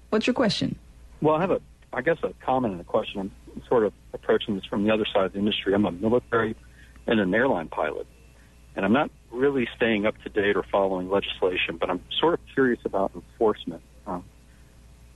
What's 0.09 0.25
your 0.25 0.33
question? 0.33 0.75
Well, 1.21 1.35
I 1.35 1.41
have 1.41 1.51
a, 1.51 1.61
I 1.93 2.01
guess, 2.01 2.17
a 2.23 2.33
comment 2.43 2.71
and 2.71 2.81
a 2.81 2.83
question. 2.83 3.19
I'm 3.53 3.61
sort 3.67 3.83
of 3.85 3.93
approaching 4.13 4.55
this 4.55 4.65
from 4.65 4.85
the 4.85 4.91
other 4.91 5.05
side 5.13 5.25
of 5.25 5.33
the 5.33 5.39
industry. 5.39 5.75
I'm 5.75 5.85
a 5.85 5.91
military 5.91 6.55
and 7.07 7.19
an 7.19 7.33
airline 7.33 7.69
pilot, 7.69 8.05
and 8.75 8.85
I'm 8.85 8.93
not 8.93 9.09
really 9.31 9.67
staying 9.75 10.05
up 10.05 10.15
to 10.23 10.29
date 10.29 10.55
or 10.55 10.63
following 10.71 11.09
legislation, 11.09 11.77
but 11.79 11.89
I'm 11.89 12.01
sort 12.19 12.35
of 12.35 12.39
curious 12.53 12.79
about 12.85 13.11
enforcement. 13.15 13.81
Um, 14.05 14.23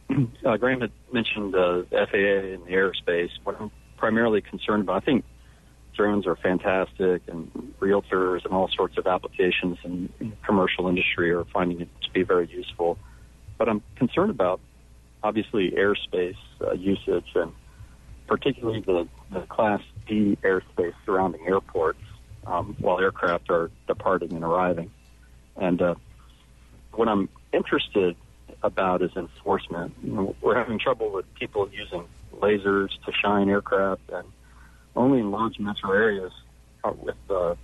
uh, 0.46 0.58
Graham 0.58 0.82
had 0.82 0.92
mentioned 1.12 1.56
uh, 1.56 1.84
the 1.90 2.08
FAA 2.12 2.54
and 2.56 2.66
the 2.66 2.72
airspace. 2.72 3.30
What 3.44 3.60
I'm 3.60 3.72
primarily 3.98 4.42
concerned 4.42 4.84
about, 4.84 5.04
I 5.04 5.06
think 5.06 5.26
drones 5.96 6.26
are 6.26 6.36
fantastic, 6.36 7.22
and 7.28 7.52
realtors 7.80 8.46
and 8.46 8.54
all 8.54 8.70
sorts 8.76 8.98
of 8.98 9.08
applications 9.08 9.78
in, 9.84 10.10
in 10.20 10.34
commercial 10.46 10.88
industry 10.88 11.32
are 11.32 11.46
finding 11.54 11.82
it 11.82 11.90
to 12.04 12.12
be 12.12 12.24
very 12.24 12.50
useful. 12.50 12.98
But 13.58 13.70
I'm 13.70 13.84
concerned 13.96 14.32
about 14.32 14.60
obviously 15.24 15.72
airspace 15.72 16.38
uh, 16.62 16.74
usage 16.74 17.28
and 17.36 17.54
particularly 18.32 18.80
the, 18.80 19.06
the 19.30 19.42
Class 19.42 19.82
D 20.08 20.38
airspace 20.42 20.94
surrounding 21.06 21.46
airports 21.46 22.00
um, 22.48 22.78
while 22.80 22.98
aircraft 22.98 23.50
are 23.50 23.70
departing 23.88 24.32
and 24.32 24.42
arriving. 24.46 24.90
And 25.58 25.82
uh, 25.82 25.96
what 26.94 27.10
I'm 27.10 27.28
interested 27.52 28.16
about 28.64 29.02
is 29.02 29.12
enforcement. 29.18 29.94
You 30.02 30.14
know, 30.14 30.36
we're 30.40 30.56
having 30.56 30.80
trouble 30.80 31.12
with 31.12 31.26
people 31.34 31.70
using 31.74 32.06
lasers 32.34 32.92
to 33.06 33.12
shine 33.22 33.50
aircraft, 33.50 34.10
and 34.14 34.26
only 34.96 35.20
in 35.20 35.30
large 35.30 35.60
metro 35.60 35.92
areas 35.92 36.32
uh, 36.86 36.94
with 36.98 37.18
uh, 37.30 37.56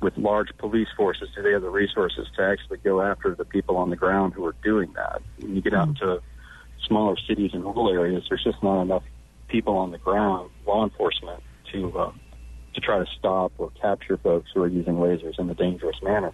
with 0.00 0.16
large 0.16 0.48
police 0.56 0.88
forces 0.96 1.28
do 1.36 1.42
they 1.42 1.52
have 1.52 1.60
the 1.60 1.68
resources 1.68 2.26
to 2.38 2.42
actually 2.42 2.78
go 2.78 3.02
after 3.02 3.34
the 3.34 3.44
people 3.44 3.76
on 3.76 3.90
the 3.90 3.96
ground 3.96 4.32
who 4.32 4.46
are 4.46 4.54
doing 4.64 4.94
that. 4.94 5.20
When 5.40 5.56
you 5.56 5.60
get 5.60 5.74
out 5.74 5.88
into 5.88 6.22
smaller 6.86 7.16
cities 7.28 7.50
and 7.52 7.62
rural 7.64 7.90
areas, 7.90 8.24
there's 8.30 8.42
just 8.42 8.62
not 8.62 8.80
enough 8.80 9.02
people 9.50 9.76
on 9.76 9.90
the 9.90 9.98
ground, 9.98 10.50
law 10.66 10.84
enforcement, 10.84 11.42
to 11.72 11.98
uh, 11.98 12.12
to 12.74 12.80
try 12.80 12.98
to 12.98 13.06
stop 13.18 13.52
or 13.58 13.70
capture 13.80 14.16
folks 14.16 14.50
who 14.54 14.62
are 14.62 14.68
using 14.68 14.94
lasers 14.94 15.38
in 15.38 15.50
a 15.50 15.54
dangerous 15.54 15.96
manner. 16.02 16.32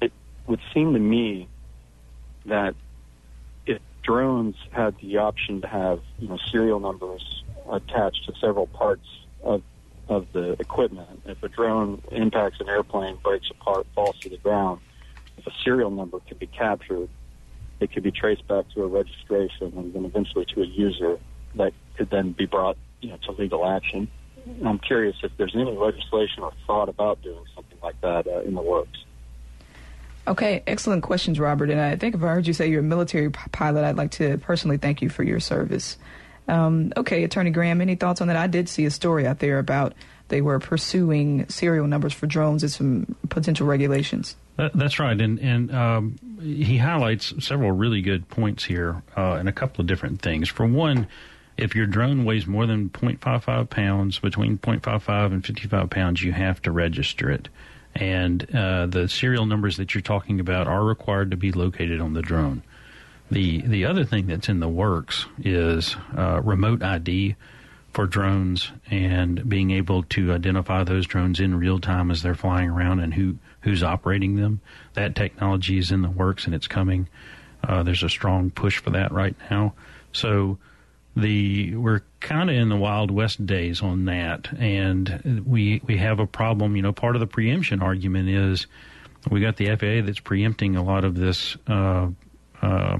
It 0.00 0.12
would 0.46 0.60
seem 0.72 0.92
to 0.92 0.98
me 0.98 1.48
that 2.46 2.74
if 3.66 3.80
drones 4.02 4.54
had 4.70 4.94
the 5.00 5.18
option 5.18 5.60
to 5.62 5.66
have 5.66 6.00
you 6.18 6.28
know 6.28 6.38
serial 6.50 6.80
numbers 6.80 7.42
attached 7.70 8.26
to 8.26 8.32
several 8.40 8.66
parts 8.68 9.06
of 9.42 9.62
of 10.08 10.26
the 10.32 10.52
equipment, 10.60 11.22
if 11.24 11.42
a 11.42 11.48
drone 11.48 12.02
impacts 12.12 12.60
an 12.60 12.68
airplane, 12.68 13.16
breaks 13.24 13.50
apart, 13.50 13.86
falls 13.94 14.18
to 14.18 14.28
the 14.28 14.36
ground, 14.36 14.80
if 15.38 15.46
a 15.46 15.52
serial 15.62 15.90
number 15.90 16.20
could 16.28 16.38
be 16.38 16.46
captured, 16.46 17.08
it 17.80 17.90
could 17.90 18.02
be 18.02 18.10
traced 18.10 18.46
back 18.46 18.66
to 18.74 18.82
a 18.82 18.86
registration 18.86 19.72
and 19.76 19.94
then 19.94 20.04
eventually 20.04 20.44
to 20.44 20.60
a 20.60 20.66
user 20.66 21.18
that 21.56 21.72
could 21.96 22.10
then 22.10 22.32
be 22.32 22.46
brought 22.46 22.76
you 23.00 23.10
know 23.10 23.18
to 23.24 23.32
legal 23.32 23.66
action. 23.66 24.08
I'm 24.64 24.78
curious 24.78 25.16
if 25.22 25.32
there's 25.38 25.54
any 25.54 25.64
legislation 25.64 26.42
or 26.42 26.52
thought 26.66 26.88
about 26.88 27.22
doing 27.22 27.44
something 27.54 27.78
like 27.82 27.98
that 28.02 28.26
uh, 28.26 28.40
in 28.40 28.54
the 28.54 28.62
works. 28.62 29.04
Okay, 30.26 30.62
excellent 30.66 31.02
questions, 31.02 31.38
Robert. 31.38 31.70
And 31.70 31.80
I 31.80 31.96
think 31.96 32.14
if 32.14 32.22
I 32.22 32.28
heard 32.28 32.46
you 32.46 32.52
say 32.52 32.68
you're 32.68 32.80
a 32.80 32.82
military 32.82 33.30
p- 33.30 33.38
pilot, 33.52 33.84
I'd 33.84 33.96
like 33.96 34.12
to 34.12 34.38
personally 34.38 34.78
thank 34.78 35.02
you 35.02 35.08
for 35.08 35.22
your 35.22 35.40
service. 35.40 35.98
Um, 36.48 36.92
okay, 36.96 37.24
Attorney 37.24 37.50
Graham, 37.50 37.80
any 37.80 37.94
thoughts 37.94 38.20
on 38.20 38.28
that? 38.28 38.36
I 38.36 38.46
did 38.46 38.68
see 38.68 38.84
a 38.84 38.90
story 38.90 39.26
out 39.26 39.38
there 39.38 39.58
about 39.58 39.94
they 40.28 40.40
were 40.40 40.58
pursuing 40.58 41.48
serial 41.48 41.86
numbers 41.86 42.12
for 42.12 42.26
drones 42.26 42.62
and 42.62 42.72
some 42.72 43.16
potential 43.28 43.66
regulations. 43.66 44.36
That, 44.56 44.72
that's 44.74 44.98
right, 44.98 45.18
and 45.20 45.38
and 45.40 45.74
um, 45.74 46.16
he 46.40 46.78
highlights 46.78 47.34
several 47.44 47.72
really 47.72 48.02
good 48.02 48.28
points 48.28 48.64
here, 48.64 49.02
uh, 49.16 49.32
and 49.32 49.48
a 49.48 49.52
couple 49.52 49.80
of 49.80 49.86
different 49.86 50.22
things. 50.22 50.48
For 50.48 50.66
one, 50.66 51.08
if 51.56 51.74
your 51.74 51.86
drone 51.86 52.24
weighs 52.24 52.46
more 52.46 52.66
than 52.66 52.90
0.55 52.90 53.70
pounds, 53.70 54.18
between 54.18 54.58
0.55 54.58 55.26
and 55.26 55.44
55 55.44 55.90
pounds, 55.90 56.22
you 56.22 56.32
have 56.32 56.60
to 56.62 56.72
register 56.72 57.30
it, 57.30 57.48
and 57.94 58.54
uh, 58.54 58.86
the 58.86 59.08
serial 59.08 59.46
numbers 59.46 59.76
that 59.76 59.94
you're 59.94 60.02
talking 60.02 60.40
about 60.40 60.66
are 60.66 60.84
required 60.84 61.30
to 61.30 61.36
be 61.36 61.52
located 61.52 62.00
on 62.00 62.14
the 62.14 62.22
drone. 62.22 62.62
The 63.30 63.62
the 63.62 63.86
other 63.86 64.04
thing 64.04 64.26
that's 64.26 64.48
in 64.48 64.60
the 64.60 64.68
works 64.68 65.26
is 65.38 65.96
uh, 66.16 66.40
remote 66.42 66.82
ID 66.82 67.36
for 67.92 68.06
drones 68.06 68.72
and 68.90 69.48
being 69.48 69.70
able 69.70 70.02
to 70.02 70.32
identify 70.32 70.82
those 70.82 71.06
drones 71.06 71.40
in 71.40 71.54
real 71.54 71.78
time 71.78 72.10
as 72.10 72.22
they're 72.22 72.34
flying 72.34 72.68
around 72.68 73.00
and 73.00 73.14
who 73.14 73.38
who's 73.60 73.82
operating 73.82 74.36
them. 74.36 74.60
That 74.94 75.14
technology 75.14 75.78
is 75.78 75.90
in 75.90 76.02
the 76.02 76.10
works 76.10 76.44
and 76.44 76.54
it's 76.54 76.66
coming. 76.66 77.08
Uh, 77.62 77.82
there's 77.82 78.02
a 78.02 78.10
strong 78.10 78.50
push 78.50 78.78
for 78.78 78.90
that 78.90 79.10
right 79.10 79.36
now. 79.50 79.72
So 80.12 80.58
the 81.16 81.76
we're 81.76 82.02
kind 82.20 82.50
of 82.50 82.56
in 82.56 82.68
the 82.68 82.76
wild 82.76 83.10
west 83.10 83.44
days 83.46 83.82
on 83.82 84.06
that, 84.06 84.52
and 84.58 85.42
we 85.46 85.80
we 85.84 85.96
have 85.98 86.18
a 86.18 86.26
problem. 86.26 86.76
You 86.76 86.82
know, 86.82 86.92
part 86.92 87.16
of 87.16 87.20
the 87.20 87.26
preemption 87.26 87.82
argument 87.82 88.28
is 88.28 88.66
we 89.30 89.40
got 89.40 89.56
the 89.56 89.66
FAA 89.76 90.06
that's 90.06 90.20
preempting 90.20 90.76
a 90.76 90.82
lot 90.82 91.04
of 91.04 91.14
this. 91.14 91.56
Uh, 91.66 92.08
uh, 92.62 92.98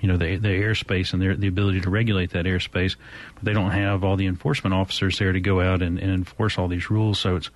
you 0.00 0.08
know 0.08 0.18
the 0.18 0.36
the 0.36 0.48
airspace 0.48 1.12
and 1.12 1.22
their, 1.22 1.34
the 1.34 1.48
ability 1.48 1.80
to 1.80 1.90
regulate 1.90 2.30
that 2.30 2.44
airspace, 2.44 2.96
but 3.34 3.44
they 3.44 3.52
don't 3.52 3.70
have 3.70 4.04
all 4.04 4.16
the 4.16 4.26
enforcement 4.26 4.74
officers 4.74 5.18
there 5.18 5.32
to 5.32 5.40
go 5.40 5.60
out 5.60 5.82
and, 5.82 5.98
and 5.98 6.10
enforce 6.10 6.58
all 6.58 6.68
these 6.68 6.90
rules. 6.90 7.18
So 7.18 7.36
it's 7.36 7.50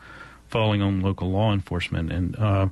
falling 0.49 0.83
on 0.83 1.01
local 1.01 1.31
law 1.31 1.53
enforcement, 1.53 2.11
and 2.11 2.37
uh, 2.37 2.69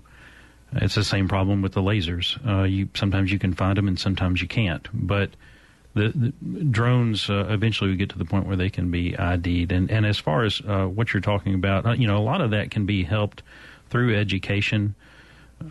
it's 0.73 0.95
the 0.95 1.05
same 1.05 1.29
problem 1.29 1.63
with 1.63 1.73
the 1.73 1.83
lasers. 1.83 2.39
Uh, 2.47 2.65
you 2.65 2.89
sometimes 2.95 3.31
you 3.31 3.39
can 3.39 3.55
find 3.55 3.77
them 3.77 3.89
and 3.89 3.99
sometimes 3.99 4.41
you 4.43 4.49
can't, 4.49 4.89
but 4.93 5.31
the, 5.99 6.33
the 6.41 6.65
drones 6.65 7.29
uh, 7.29 7.47
eventually 7.49 7.95
get 7.97 8.11
to 8.11 8.19
the 8.19 8.25
point 8.25 8.47
where 8.47 8.57
they 8.57 8.71
can 8.71 8.91
be 8.91 9.17
ID'd. 9.19 9.73
And 9.73 9.91
and 9.91 10.07
as 10.07 10.19
far 10.19 10.45
as 10.45 10.63
uh, 10.67 10.87
what 10.87 11.13
you're 11.13 11.21
talking 11.21 11.55
about, 11.55 11.87
uh, 11.87 11.93
you 11.93 12.07
know, 12.07 12.17
a 12.17 12.21
lot 12.21 12.41
of 12.41 12.51
that 12.53 12.71
can 12.71 12.87
be 12.87 13.05
helped 13.05 13.43
through 13.91 14.17
education. 14.17 14.95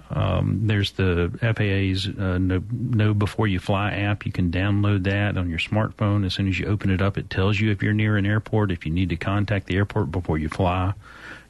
Um, 0.09 0.67
there's 0.67 0.91
the 0.91 1.31
FAA's 1.39 2.07
uh, 2.07 2.37
know, 2.37 2.61
know 2.69 3.13
Before 3.13 3.47
You 3.47 3.59
Fly 3.59 3.91
app. 3.91 4.25
You 4.25 4.33
can 4.33 4.51
download 4.51 5.03
that 5.03 5.37
on 5.37 5.49
your 5.49 5.59
smartphone. 5.59 6.25
As 6.25 6.33
soon 6.33 6.49
as 6.49 6.59
you 6.59 6.67
open 6.67 6.89
it 6.89 7.01
up, 7.01 7.17
it 7.17 7.29
tells 7.29 7.57
you 7.59 7.71
if 7.71 7.81
you're 7.81 7.93
near 7.93 8.17
an 8.17 8.25
airport, 8.25 8.71
if 8.71 8.85
you 8.85 8.91
need 8.91 9.09
to 9.09 9.15
contact 9.15 9.67
the 9.67 9.77
airport 9.77 10.11
before 10.11 10.37
you 10.37 10.49
fly, 10.49 10.93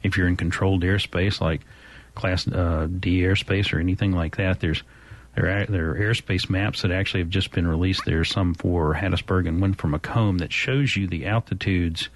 if 0.04 0.16
you're 0.16 0.28
in 0.28 0.36
controlled 0.36 0.82
airspace 0.84 1.40
like 1.40 1.62
Class 2.18 2.48
uh, 2.48 2.88
D 2.98 3.20
airspace 3.22 3.72
or 3.72 3.78
anything 3.78 4.12
like 4.12 4.36
that. 4.36 4.60
There's 4.60 4.82
there 5.34 5.48
are, 5.48 5.66
there 5.66 5.90
are 5.90 5.94
airspace 5.94 6.50
maps 6.50 6.82
that 6.82 6.90
actually 6.90 7.20
have 7.20 7.30
just 7.30 7.52
been 7.52 7.66
released. 7.66 8.02
There's 8.04 8.30
some 8.30 8.54
for 8.54 8.94
Hattiesburg 8.94 9.46
and 9.46 9.60
one 9.60 9.74
for 9.74 9.88
McComb 9.88 10.38
that 10.38 10.52
shows 10.52 10.96
you 10.96 11.06
the 11.06 11.26
altitudes 11.26 12.08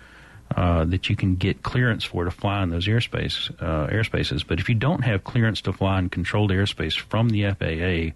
uh, 0.56 0.84
that 0.84 1.08
you 1.08 1.16
can 1.16 1.36
get 1.36 1.62
clearance 1.62 2.04
for 2.04 2.24
to 2.24 2.30
fly 2.30 2.62
in 2.62 2.70
those 2.70 2.86
airspace 2.86 3.50
uh, 3.60 3.86
airspaces. 3.88 4.46
But 4.46 4.60
if 4.60 4.68
you 4.68 4.74
don't 4.74 5.04
have 5.04 5.24
clearance 5.24 5.60
to 5.62 5.72
fly 5.72 5.98
in 5.98 6.10
controlled 6.10 6.50
airspace 6.50 6.98
from 6.98 7.30
the 7.30 7.50
FAA, 7.52 8.14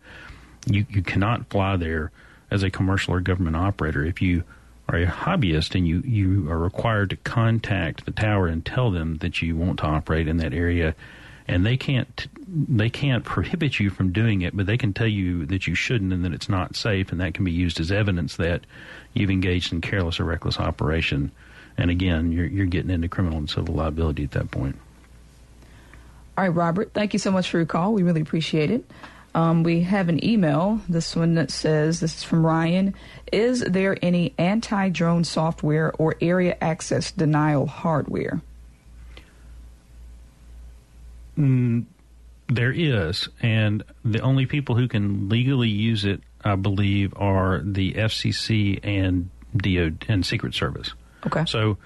you 0.71 0.87
you 0.91 1.03
cannot 1.03 1.49
fly 1.51 1.77
there 1.77 2.11
as 2.51 2.63
a 2.63 2.71
commercial 2.71 3.15
or 3.15 3.21
government 3.21 3.57
operator. 3.57 4.05
If 4.05 4.21
you 4.21 4.45
are 4.89 4.99
a 4.99 5.07
hobbyist 5.07 5.75
and 5.75 5.87
you, 5.87 6.01
you 6.03 6.51
are 6.51 6.59
required 6.59 7.11
to 7.11 7.17
contact 7.17 8.05
the 8.05 8.13
tower 8.13 8.47
and 8.47 8.65
tell 8.65 8.91
them 8.91 9.17
that 9.19 9.43
you 9.43 9.57
want 9.57 9.79
to 9.79 9.87
operate 9.87 10.29
in 10.29 10.37
that 10.39 10.55
area, 10.55 10.95
and 11.49 11.65
they 11.65 11.77
can't 11.77 12.27
they 12.49 12.91
can't 12.91 13.25
prohibit 13.25 13.81
you 13.81 13.91
from 13.91 14.13
doing 14.13 14.43
it, 14.43 14.57
but 14.57 14.67
they 14.67 14.77
can 14.77 14.93
tell 14.93 15.07
you 15.07 15.47
that 15.47 15.67
you 15.67 15.75
shouldn't 15.75 16.13
and 16.13 16.25
that 16.25 16.33
it's 16.33 16.49
not 16.49 16.77
safe, 16.77 17.13
and 17.13 17.21
that 17.21 17.35
can 17.35 17.45
be 17.45 17.53
used 17.53 17.81
as 17.81 17.91
evidence 17.91 18.37
that 18.37 18.63
you've 19.15 19.31
engaged 19.31 19.73
in 19.73 19.81
careless 19.81 20.21
or 20.21 20.25
reckless 20.25 20.59
operation. 20.59 21.31
And 21.77 21.91
again, 21.91 22.33
you're, 22.33 22.47
you're 22.47 22.67
getting 22.67 22.91
into 22.91 23.09
criminal 23.09 23.39
and 23.39 23.51
civil 23.51 23.75
liability 23.75 24.25
at 24.25 24.31
that 24.33 24.51
point. 24.51 24.77
All 26.39 26.45
right, 26.45 26.49
Robert, 26.49 26.93
thank 26.95 27.13
you 27.13 27.19
so 27.19 27.31
much 27.31 27.51
for 27.51 27.59
your 27.59 27.67
call. 27.67 27.93
We 27.93 28.03
really 28.03 28.21
appreciate 28.21 28.71
it. 28.71 28.85
Um, 29.35 29.63
we 29.63 29.83
have 29.83 30.09
an 30.09 30.25
email, 30.25 30.81
this 30.89 31.15
one 31.15 31.35
that 31.35 31.51
says, 31.51 32.01
this 32.01 32.17
is 32.17 32.23
from 32.23 32.45
Ryan. 32.45 32.95
Is 33.31 33.61
there 33.61 33.99
any 34.01 34.33
anti 34.39 34.89
drone 34.89 35.25
software 35.25 35.93
or 35.99 36.17
area 36.23 36.57
access 36.63 37.11
denial 37.11 37.67
hardware? 37.67 38.41
Mm, 41.39 41.85
there 42.49 42.73
is, 42.73 43.29
and 43.43 43.83
the 44.05 44.21
only 44.21 44.47
people 44.47 44.77
who 44.77 44.89
can 44.89 45.29
legally 45.29 45.69
use 45.69 46.05
it, 46.05 46.23
I 46.45 46.55
believe, 46.55 47.13
are 47.17 47.61
the 47.65 47.95
FCC 47.95 48.81
and 48.83 49.31
DO 49.57 49.97
and 50.09 50.25
Secret 50.25 50.55
Service. 50.55 50.93
Okay. 51.27 51.45
So, 51.47 51.79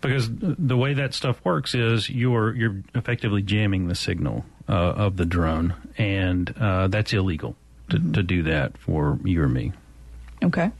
because 0.00 0.28
the 0.30 0.76
way 0.76 0.94
that 0.94 1.14
stuff 1.14 1.42
works 1.44 1.74
is 1.74 2.08
you're 2.08 2.54
you're 2.54 2.82
effectively 2.94 3.42
jamming 3.42 3.88
the 3.88 3.94
signal 3.94 4.44
uh, 4.68 4.72
of 4.72 5.16
the 5.16 5.24
drone, 5.24 5.74
and 5.98 6.54
uh, 6.58 6.88
that's 6.88 7.12
illegal 7.12 7.56
to, 7.90 7.98
mm-hmm. 7.98 8.12
to 8.12 8.22
do 8.22 8.42
that 8.44 8.78
for 8.78 9.18
you 9.24 9.42
or 9.42 9.48
me. 9.48 9.72
Okay. 10.42 10.70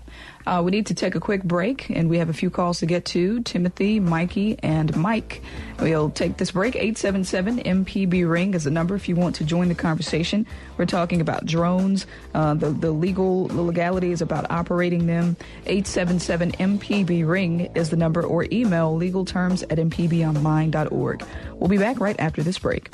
Uh, 0.47 0.63
we 0.65 0.71
need 0.71 0.87
to 0.87 0.95
take 0.95 1.15
a 1.15 1.21
quick 1.21 1.43
break, 1.43 1.91
and 1.91 2.09
we 2.09 2.19
have 2.19 2.29
a 2.29 2.33
few 2.33 2.51
calls 2.51 2.81
to 2.81 2.87
get 2.87 3.05
to. 3.07 3.41
Timothy, 3.43 4.01
Mikey, 4.01 4.59
and 4.63 4.95
Mike. 4.97 5.43
We'll 5.81 6.11
take 6.11 6.37
this 6.37 6.53
break. 6.53 6.77
877 6.77 7.61
MPB 7.61 8.29
Ring 8.29 8.55
is 8.55 8.65
the 8.65 8.71
number 8.71 8.95
if 8.95 9.09
you 9.09 9.17
want 9.17 9.37
to 9.37 9.45
join 9.45 9.69
the 9.69 9.75
conversation. 9.75 10.47
We're 10.77 10.87
talking 10.87 11.21
about 11.21 11.47
drones, 11.47 12.07
uh, 12.35 12.55
the, 12.55 12.71
the 12.71 12.91
legal 12.91 13.49
the 13.49 13.63
legalities 13.63 14.21
about 14.21 14.51
operating 14.51 15.07
them. 15.07 15.37
877 15.67 16.53
MPB 16.53 17.27
Ring 17.27 17.71
is 17.75 17.91
the 17.91 17.97
number, 17.97 18.23
or 18.23 18.47
email 18.53 18.99
legalterms 18.99 19.63
at 19.65 19.79
mpbonline.org. 19.79 21.25
We'll 21.55 21.69
be 21.69 21.79
back 21.79 22.01
right 22.01 22.17
after 22.19 22.43
this 22.43 22.59
break. 22.59 22.91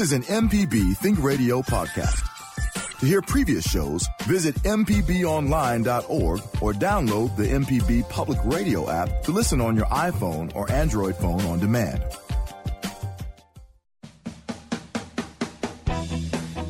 This 0.00 0.12
is 0.12 0.28
an 0.28 0.48
MPB 0.48 0.96
Think 0.96 1.22
Radio 1.22 1.60
podcast. 1.60 2.26
To 3.00 3.04
hear 3.04 3.20
previous 3.20 3.68
shows, 3.68 4.08
visit 4.22 4.54
MPBOnline.org 4.62 6.40
or 6.62 6.72
download 6.72 7.36
the 7.36 7.44
MPB 7.44 8.08
Public 8.08 8.38
Radio 8.44 8.88
app 8.88 9.22
to 9.24 9.30
listen 9.30 9.60
on 9.60 9.76
your 9.76 9.84
iPhone 9.84 10.56
or 10.56 10.72
Android 10.72 11.16
phone 11.16 11.42
on 11.42 11.58
demand. 11.58 12.02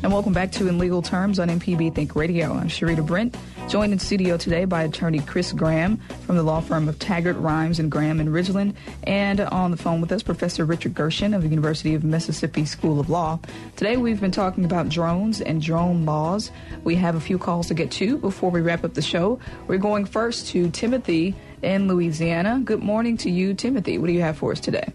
And 0.02 0.12
welcome 0.12 0.32
back 0.32 0.50
to 0.50 0.66
In 0.66 0.78
Legal 0.78 1.00
Terms 1.00 1.38
on 1.38 1.46
MPB 1.46 1.94
Think 1.94 2.16
Radio. 2.16 2.52
I'm 2.52 2.66
Sharita 2.66 3.06
Brent. 3.06 3.36
Joined 3.70 3.92
in 3.92 4.00
studio 4.00 4.36
today 4.36 4.64
by 4.64 4.82
attorney 4.82 5.20
Chris 5.20 5.52
Graham 5.52 5.98
from 6.26 6.34
the 6.34 6.42
law 6.42 6.60
firm 6.60 6.88
of 6.88 6.98
Taggart, 6.98 7.36
Rimes, 7.36 7.78
and 7.78 7.88
Graham 7.88 8.18
in 8.18 8.26
Ridgeland. 8.26 8.74
And 9.04 9.40
on 9.40 9.70
the 9.70 9.76
phone 9.76 10.00
with 10.00 10.10
us, 10.10 10.24
Professor 10.24 10.64
Richard 10.64 10.92
Gershon 10.92 11.34
of 11.34 11.42
the 11.42 11.48
University 11.48 11.94
of 11.94 12.02
Mississippi 12.02 12.64
School 12.64 12.98
of 12.98 13.08
Law. 13.08 13.38
Today 13.76 13.96
we've 13.96 14.20
been 14.20 14.32
talking 14.32 14.64
about 14.64 14.88
drones 14.88 15.40
and 15.40 15.62
drone 15.62 16.04
laws. 16.04 16.50
We 16.82 16.96
have 16.96 17.14
a 17.14 17.20
few 17.20 17.38
calls 17.38 17.68
to 17.68 17.74
get 17.74 17.92
to 17.92 18.18
before 18.18 18.50
we 18.50 18.60
wrap 18.60 18.82
up 18.82 18.94
the 18.94 19.02
show. 19.02 19.38
We're 19.68 19.78
going 19.78 20.04
first 20.04 20.48
to 20.48 20.68
Timothy 20.70 21.36
in 21.62 21.86
Louisiana. 21.86 22.60
Good 22.64 22.82
morning 22.82 23.18
to 23.18 23.30
you, 23.30 23.54
Timothy. 23.54 23.98
What 23.98 24.08
do 24.08 24.12
you 24.12 24.22
have 24.22 24.36
for 24.36 24.50
us 24.50 24.58
today? 24.58 24.92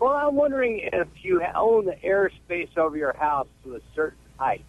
Well, 0.00 0.14
I'm 0.14 0.34
wondering 0.34 0.80
if 0.92 1.06
you 1.22 1.44
own 1.54 1.84
the 1.84 1.94
airspace 2.04 2.76
over 2.76 2.96
your 2.96 3.12
house 3.12 3.46
to 3.62 3.76
a 3.76 3.80
certain 3.94 4.18
height. 4.36 4.64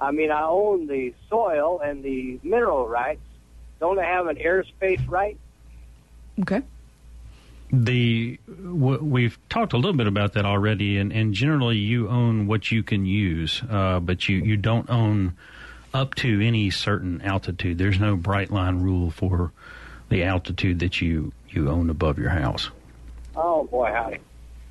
I 0.00 0.10
mean, 0.12 0.30
I 0.30 0.42
own 0.42 0.86
the 0.86 1.14
soil 1.28 1.80
and 1.80 2.02
the 2.02 2.40
mineral 2.42 2.88
rights. 2.88 3.20
Don't 3.80 3.98
I 3.98 4.04
have 4.04 4.26
an 4.26 4.36
airspace 4.36 5.02
right? 5.08 5.38
Okay. 6.40 6.62
The 7.72 8.38
w- 8.46 9.02
we've 9.02 9.38
talked 9.48 9.72
a 9.74 9.76
little 9.76 9.92
bit 9.92 10.06
about 10.06 10.32
that 10.32 10.44
already, 10.44 10.96
and, 10.96 11.12
and 11.12 11.34
generally 11.34 11.76
you 11.76 12.08
own 12.08 12.46
what 12.46 12.70
you 12.72 12.82
can 12.82 13.06
use, 13.06 13.62
uh, 13.70 14.00
but 14.00 14.28
you, 14.28 14.38
you 14.38 14.56
don't 14.56 14.88
own 14.90 15.36
up 15.94 16.14
to 16.16 16.40
any 16.40 16.70
certain 16.70 17.20
altitude. 17.22 17.78
There's 17.78 18.00
no 18.00 18.16
bright 18.16 18.50
line 18.50 18.80
rule 18.80 19.10
for 19.10 19.52
the 20.08 20.24
altitude 20.24 20.80
that 20.80 21.00
you, 21.00 21.32
you 21.48 21.68
own 21.68 21.90
above 21.90 22.18
your 22.18 22.30
house. 22.30 22.70
Oh 23.36 23.64
boy, 23.64 23.92
howdy! 23.92 24.18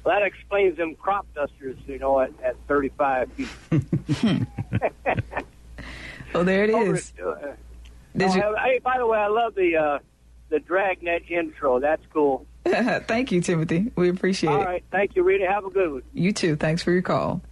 Well, 0.10 0.20
that 0.20 0.26
explains 0.26 0.76
them 0.76 0.96
crop 0.96 1.28
dusters, 1.36 1.78
you 1.86 2.00
know, 2.00 2.20
at, 2.20 2.32
at 2.44 2.56
35 2.68 3.32
feet. 3.34 3.48
oh, 6.34 6.44
there 6.44 6.64
it 6.64 6.72
is. 6.72 7.14
uh, 7.24 7.54
Did 8.18 8.34
you... 8.34 8.56
hey, 8.64 8.80
by 8.84 8.98
the 8.98 9.06
way, 9.06 9.20
I 9.20 9.28
love 9.28 9.54
the 9.54 9.78
uh, 9.78 10.00
the 10.50 10.60
Dragnet 10.62 11.30
intro. 11.30 11.80
That's 11.80 12.02
cool. 12.12 12.48
thank 12.66 13.32
you, 13.32 13.42
Timothy. 13.42 13.92
We 13.96 14.10
appreciate 14.10 14.50
it. 14.50 14.54
All 14.54 14.66
right. 14.66 14.84
Thank 14.90 15.16
you, 15.16 15.22
Rita. 15.22 15.46
Have 15.46 15.66
a 15.66 15.70
good 15.70 15.92
one. 15.92 16.02
You 16.16 16.34
too. 16.34 16.56
Thanks 16.56 16.82
for 16.82 16.92
your 16.92 17.04
call. 17.04 17.44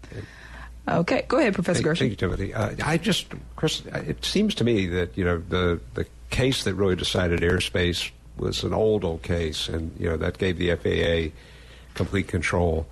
Okay, 0.87 1.25
go 1.27 1.37
ahead, 1.37 1.53
Professor 1.53 1.75
thank, 1.75 1.85
Gershon. 1.85 2.05
Thank 2.05 2.11
you, 2.11 2.27
Timothy. 2.27 2.53
Uh, 2.55 2.73
I 2.83 2.97
just, 2.97 3.27
Chris, 3.55 3.83
it 3.85 4.25
seems 4.25 4.55
to 4.55 4.63
me 4.63 4.87
that 4.87 5.15
you 5.15 5.25
know 5.25 5.37
the 5.37 5.79
the 5.93 6.07
case 6.31 6.63
that 6.63 6.73
really 6.73 6.95
decided 6.95 7.41
airspace 7.41 8.09
was 8.35 8.63
an 8.63 8.73
old 8.73 9.03
old 9.03 9.21
case, 9.21 9.69
and 9.69 9.91
you 9.99 10.09
know 10.09 10.17
that 10.17 10.39
gave 10.39 10.57
the 10.57 10.75
FAA 10.75 11.35
complete 11.97 12.27
control. 12.27 12.87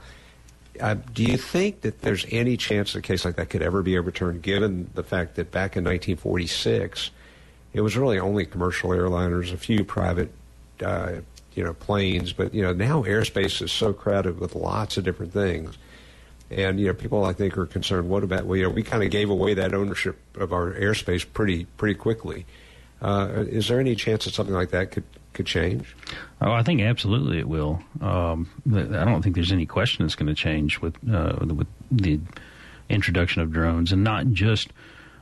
Uh, 0.81 0.95
do 1.13 1.23
you 1.23 1.37
think 1.37 1.81
that 1.81 2.01
there's 2.01 2.25
any 2.31 2.57
chance 2.57 2.93
a 2.95 3.01
case 3.01 3.23
like 3.23 3.37
that 3.37 3.49
could 3.49 3.61
ever 3.61 3.81
be 3.81 3.97
overturned, 3.97 4.41
given 4.41 4.89
the 4.93 5.03
fact 5.03 5.35
that 5.35 5.51
back 5.51 5.77
in 5.77 5.85
1946, 5.85 7.11
it 7.73 7.81
was 7.81 7.95
really 7.95 8.19
only 8.19 8.45
commercial 8.45 8.89
airliners, 8.89 9.53
a 9.53 9.57
few 9.57 9.85
private, 9.85 10.31
uh, 10.83 11.13
you 11.53 11.63
know, 11.63 11.73
planes, 11.73 12.33
but 12.33 12.53
you 12.53 12.61
know 12.61 12.73
now 12.73 13.03
airspace 13.03 13.61
is 13.61 13.71
so 13.71 13.93
crowded 13.93 14.39
with 14.39 14.55
lots 14.55 14.97
of 14.97 15.05
different 15.05 15.31
things, 15.31 15.77
and 16.49 16.79
you 16.79 16.87
know 16.87 16.93
people 16.93 17.23
I 17.23 17.31
think 17.31 17.57
are 17.57 17.65
concerned. 17.65 18.09
What 18.09 18.23
about 18.23 18.45
well, 18.45 18.57
you 18.57 18.63
know 18.63 18.69
we 18.69 18.83
kind 18.83 19.03
of 19.03 19.09
gave 19.09 19.29
away 19.29 19.53
that 19.53 19.73
ownership 19.73 20.17
of 20.35 20.51
our 20.51 20.73
airspace 20.73 21.25
pretty 21.33 21.65
pretty 21.77 21.95
quickly. 21.95 22.45
Uh, 23.01 23.45
is 23.47 23.69
there 23.69 23.79
any 23.79 23.95
chance 23.95 24.25
that 24.25 24.33
something 24.33 24.55
like 24.55 24.71
that 24.71 24.91
could 24.91 25.05
could 25.35 25.45
change? 25.45 25.95
Oh, 26.41 26.51
I 26.51 26.63
think 26.63 26.81
absolutely 26.81 27.37
it 27.37 27.47
will. 27.47 27.81
Um, 28.01 28.49
I 28.73 29.05
don't 29.05 29.21
think 29.21 29.35
there's 29.35 29.51
any 29.51 29.65
question 29.65 30.05
it's 30.05 30.15
going 30.15 30.27
to 30.27 30.33
change 30.33 30.81
with 30.81 30.95
uh, 31.09 31.37
with 31.41 31.67
the 31.91 32.19
introduction 32.89 33.41
of 33.41 33.51
drones, 33.51 33.91
and 33.91 34.03
not 34.03 34.27
just 34.27 34.69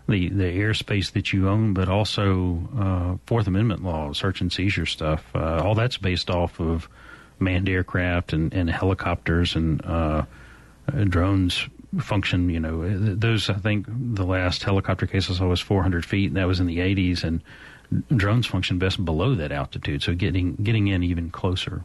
the 0.08 0.30
the 0.30 0.44
airspace 0.44 1.12
that 1.12 1.34
you 1.34 1.50
own, 1.50 1.74
but 1.74 1.90
also 1.90 2.68
uh, 2.78 3.18
Fourth 3.26 3.48
Amendment 3.48 3.84
law, 3.84 4.14
search 4.14 4.42
and 4.42 4.52
seizure 4.52 4.86
stuff. 4.86 5.26
Uh, 5.36 5.62
all 5.64 5.76
that's 5.76 5.98
based 5.98 6.30
off 6.30 6.60
of 6.60 6.88
manned 7.40 7.68
aircraft 7.68 8.34
and, 8.34 8.54
and 8.54 8.70
helicopters 8.70 9.56
and 9.56 9.84
uh, 9.86 10.24
drones 11.06 11.68
function. 12.00 12.50
You 12.50 12.60
know, 12.60 13.16
those 13.16 13.50
I 13.50 13.56
think 13.56 13.86
the 13.88 14.26
last 14.26 14.64
helicopter 14.64 15.08
case 15.08 15.30
I 15.30 15.34
saw 15.34 15.48
was 15.48 15.62
400 15.62 16.06
feet, 16.06 16.28
and 16.28 16.38
that 16.38 16.48
was 16.48 16.60
in 16.60 16.68
the 16.68 16.80
80s, 16.80 17.24
and 17.24 17.42
drones 18.16 18.46
function 18.48 18.80
best 18.80 19.04
below 19.04 19.36
that 19.36 19.52
altitude, 19.52 20.02
so 20.04 20.14
getting 20.14 20.56
getting 20.56 20.88
in 20.88 21.04
even 21.04 21.30
closer. 21.30 21.84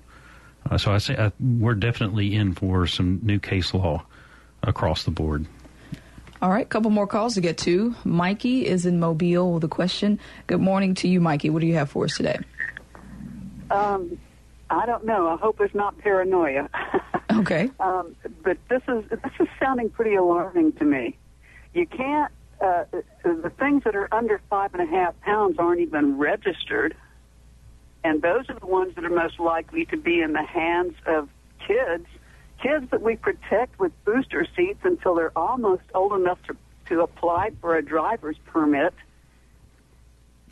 Uh, 0.70 0.78
so 0.78 0.92
I 0.92 0.98
say 0.98 1.16
I, 1.16 1.32
we're 1.40 1.74
definitely 1.74 2.34
in 2.34 2.54
for 2.54 2.86
some 2.86 3.20
new 3.22 3.38
case 3.38 3.72
law 3.74 4.04
across 4.62 5.04
the 5.04 5.10
board. 5.10 5.46
All 6.40 6.50
right, 6.50 6.68
couple 6.68 6.90
more 6.90 7.06
calls 7.06 7.34
to 7.34 7.40
get 7.40 7.58
to. 7.58 7.94
Mikey 8.04 8.64
is 8.64 8.86
in 8.86 9.00
Mobile 9.00 9.54
with 9.54 9.64
a 9.64 9.68
question. 9.68 10.20
Good 10.46 10.60
morning 10.60 10.94
to 10.96 11.08
you, 11.08 11.20
Mikey. 11.20 11.50
What 11.50 11.60
do 11.60 11.66
you 11.66 11.74
have 11.74 11.90
for 11.90 12.04
us 12.04 12.16
today? 12.16 12.38
Um, 13.70 14.18
I 14.70 14.86
don't 14.86 15.04
know. 15.04 15.28
I 15.28 15.36
hope 15.36 15.60
it's 15.60 15.74
not 15.74 15.98
paranoia. 15.98 16.68
okay. 17.32 17.70
Um, 17.80 18.14
but 18.42 18.56
this 18.68 18.82
is 18.88 19.04
this 19.10 19.32
is 19.40 19.48
sounding 19.60 19.90
pretty 19.90 20.14
alarming 20.14 20.72
to 20.74 20.84
me. 20.84 21.16
You 21.74 21.86
can't. 21.86 22.32
Uh, 22.60 22.84
the 23.22 23.52
things 23.58 23.84
that 23.84 23.94
are 23.94 24.08
under 24.12 24.40
five 24.50 24.74
and 24.74 24.82
a 24.82 24.86
half 24.86 25.18
pounds 25.20 25.58
aren't 25.58 25.80
even 25.80 26.18
registered, 26.18 26.96
and 28.02 28.20
those 28.20 28.48
are 28.48 28.58
the 28.58 28.66
ones 28.66 28.94
that 28.96 29.04
are 29.04 29.10
most 29.10 29.38
likely 29.38 29.84
to 29.86 29.96
be 29.96 30.20
in 30.20 30.32
the 30.32 30.42
hands 30.42 30.94
of 31.06 31.28
kids 31.66 32.06
kids 32.62 32.90
that 32.90 33.02
we 33.02 33.16
protect 33.16 33.78
with 33.78 33.92
booster 34.04 34.46
seats 34.56 34.80
until 34.82 35.14
they're 35.14 35.36
almost 35.36 35.82
old 35.94 36.12
enough 36.12 36.38
to, 36.44 36.56
to 36.86 37.02
apply 37.02 37.52
for 37.60 37.76
a 37.76 37.82
driver's 37.82 38.36
permit. 38.46 38.94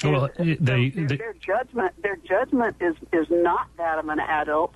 Well, 0.04 0.28
they, 0.38 0.56
their, 0.90 0.90
their, 0.90 1.32
judgment, 1.34 2.02
their 2.02 2.16
judgment 2.16 2.76
is 2.80 2.96
is 3.12 3.28
not 3.30 3.68
that 3.78 3.98
of 3.98 4.08
an 4.08 4.20
adult, 4.20 4.74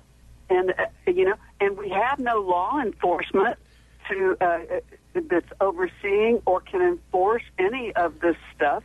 and 0.49 0.71
uh, 0.71 0.85
you 1.05 1.25
know, 1.25 1.35
and 1.59 1.77
we 1.77 1.89
have 1.89 2.17
no 2.17 2.39
law 2.39 2.79
enforcement 2.81 3.57
to 4.09 4.35
uh, 4.41 4.59
that's 5.13 5.51
overseeing 5.59 6.41
or 6.45 6.61
can 6.61 6.81
enforce 6.81 7.43
any 7.57 7.93
of 7.95 8.19
this 8.19 8.35
stuff. 8.55 8.83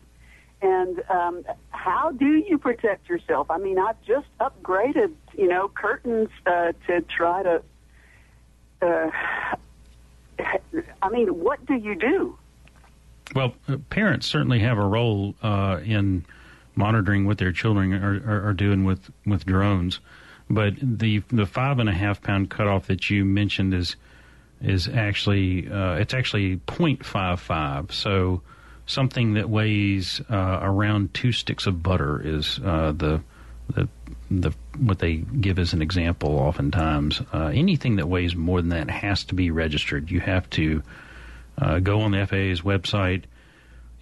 And 0.62 1.02
um, 1.10 1.44
how 1.70 2.12
do 2.12 2.36
you 2.36 2.58
protect 2.58 3.08
yourself? 3.08 3.50
I 3.50 3.58
mean, 3.58 3.78
I've 3.78 4.00
just 4.02 4.26
upgraded, 4.40 5.12
you 5.36 5.48
know, 5.48 5.68
curtains 5.68 6.30
uh, 6.46 6.72
to 6.86 7.02
try 7.02 7.42
to 7.42 7.62
uh, 8.82 9.10
I 11.02 11.08
mean, 11.10 11.28
what 11.28 11.64
do 11.66 11.74
you 11.74 11.94
do? 11.94 12.38
Well, 13.34 13.54
uh, 13.68 13.78
parents 13.90 14.26
certainly 14.26 14.60
have 14.60 14.78
a 14.78 14.86
role 14.86 15.34
uh, 15.42 15.80
in 15.84 16.24
monitoring 16.74 17.26
what 17.26 17.38
their 17.38 17.52
children 17.52 17.92
are, 17.94 18.22
are, 18.26 18.48
are, 18.48 18.52
doing 18.52 18.84
with, 18.84 19.10
with 19.24 19.46
drones. 19.46 20.00
But 20.48 20.74
the 20.80 21.24
the 21.28 21.46
five 21.46 21.80
and 21.80 21.88
a 21.88 21.92
half 21.92 22.22
pound 22.22 22.50
cutoff 22.50 22.86
that 22.86 23.10
you 23.10 23.24
mentioned 23.24 23.74
is 23.74 23.96
is 24.60 24.88
actually 24.88 25.70
uh, 25.70 25.94
it's 25.94 26.14
actually 26.14 26.56
0.55. 26.56 27.92
So 27.92 28.42
something 28.86 29.34
that 29.34 29.48
weighs 29.48 30.20
uh, 30.30 30.60
around 30.62 31.12
two 31.14 31.32
sticks 31.32 31.66
of 31.66 31.82
butter 31.82 32.20
is 32.24 32.58
uh, 32.64 32.92
the 32.92 33.20
the 33.68 33.88
the 34.30 34.52
what 34.78 34.98
they 34.98 35.16
give 35.16 35.58
as 35.58 35.72
an 35.72 35.82
example 35.82 36.30
oftentimes. 36.38 37.20
Uh, 37.32 37.46
anything 37.46 37.96
that 37.96 38.08
weighs 38.08 38.34
more 38.34 38.60
than 38.60 38.70
that 38.70 38.90
has 38.90 39.24
to 39.24 39.34
be 39.34 39.50
registered. 39.50 40.10
You 40.10 40.20
have 40.20 40.48
to 40.50 40.82
uh, 41.58 41.78
go 41.80 42.02
on 42.02 42.12
the 42.12 42.26
FAA's 42.26 42.60
website, 42.60 43.24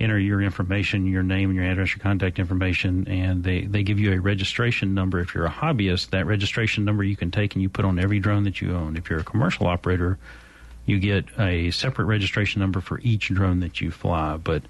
enter 0.01 0.19
your 0.19 0.43
information, 0.43 1.07
your 1.07 1.23
name, 1.23 1.53
your 1.53 1.65
address, 1.65 1.91
your 1.91 2.01
contact 2.01 2.39
information, 2.39 3.07
and 3.09 3.45
they, 3.45 3.63
they 3.63 3.83
give 3.83 4.01
you 4.01 4.13
a 4.13 4.21
registration 4.21 4.95
number. 4.95 5.21
If 5.21 5.35
you're 5.35 5.47
a 5.47 5.51
hobbyist, 5.51 6.11
that 6.11 6.27
registration 6.27 6.85
number 6.85 7.05
you 7.05 7.17
can 7.17 7.31
take 7.31 7.55
and 7.55 7.63
you 7.63 7.69
put 7.69 7.85
on 7.85 7.99
every 7.99 8.19
drone 8.19 8.45
that 8.45 8.61
you 8.61 8.75
own. 8.75 8.97
If 8.97 9.09
you're 9.09 9.21
a 9.21 9.25
commercial 9.25 9.67
operator, 9.67 10.19
you 10.87 10.99
get 10.99 11.26
a 11.39 11.70
separate 11.70 12.07
registration 12.07 12.61
number 12.61 12.80
for 12.80 13.01
each 13.01 13.28
drone 13.28 13.61
that 13.61 13.80
you 13.80 13.91
fly. 13.91 14.37
But 14.37 14.62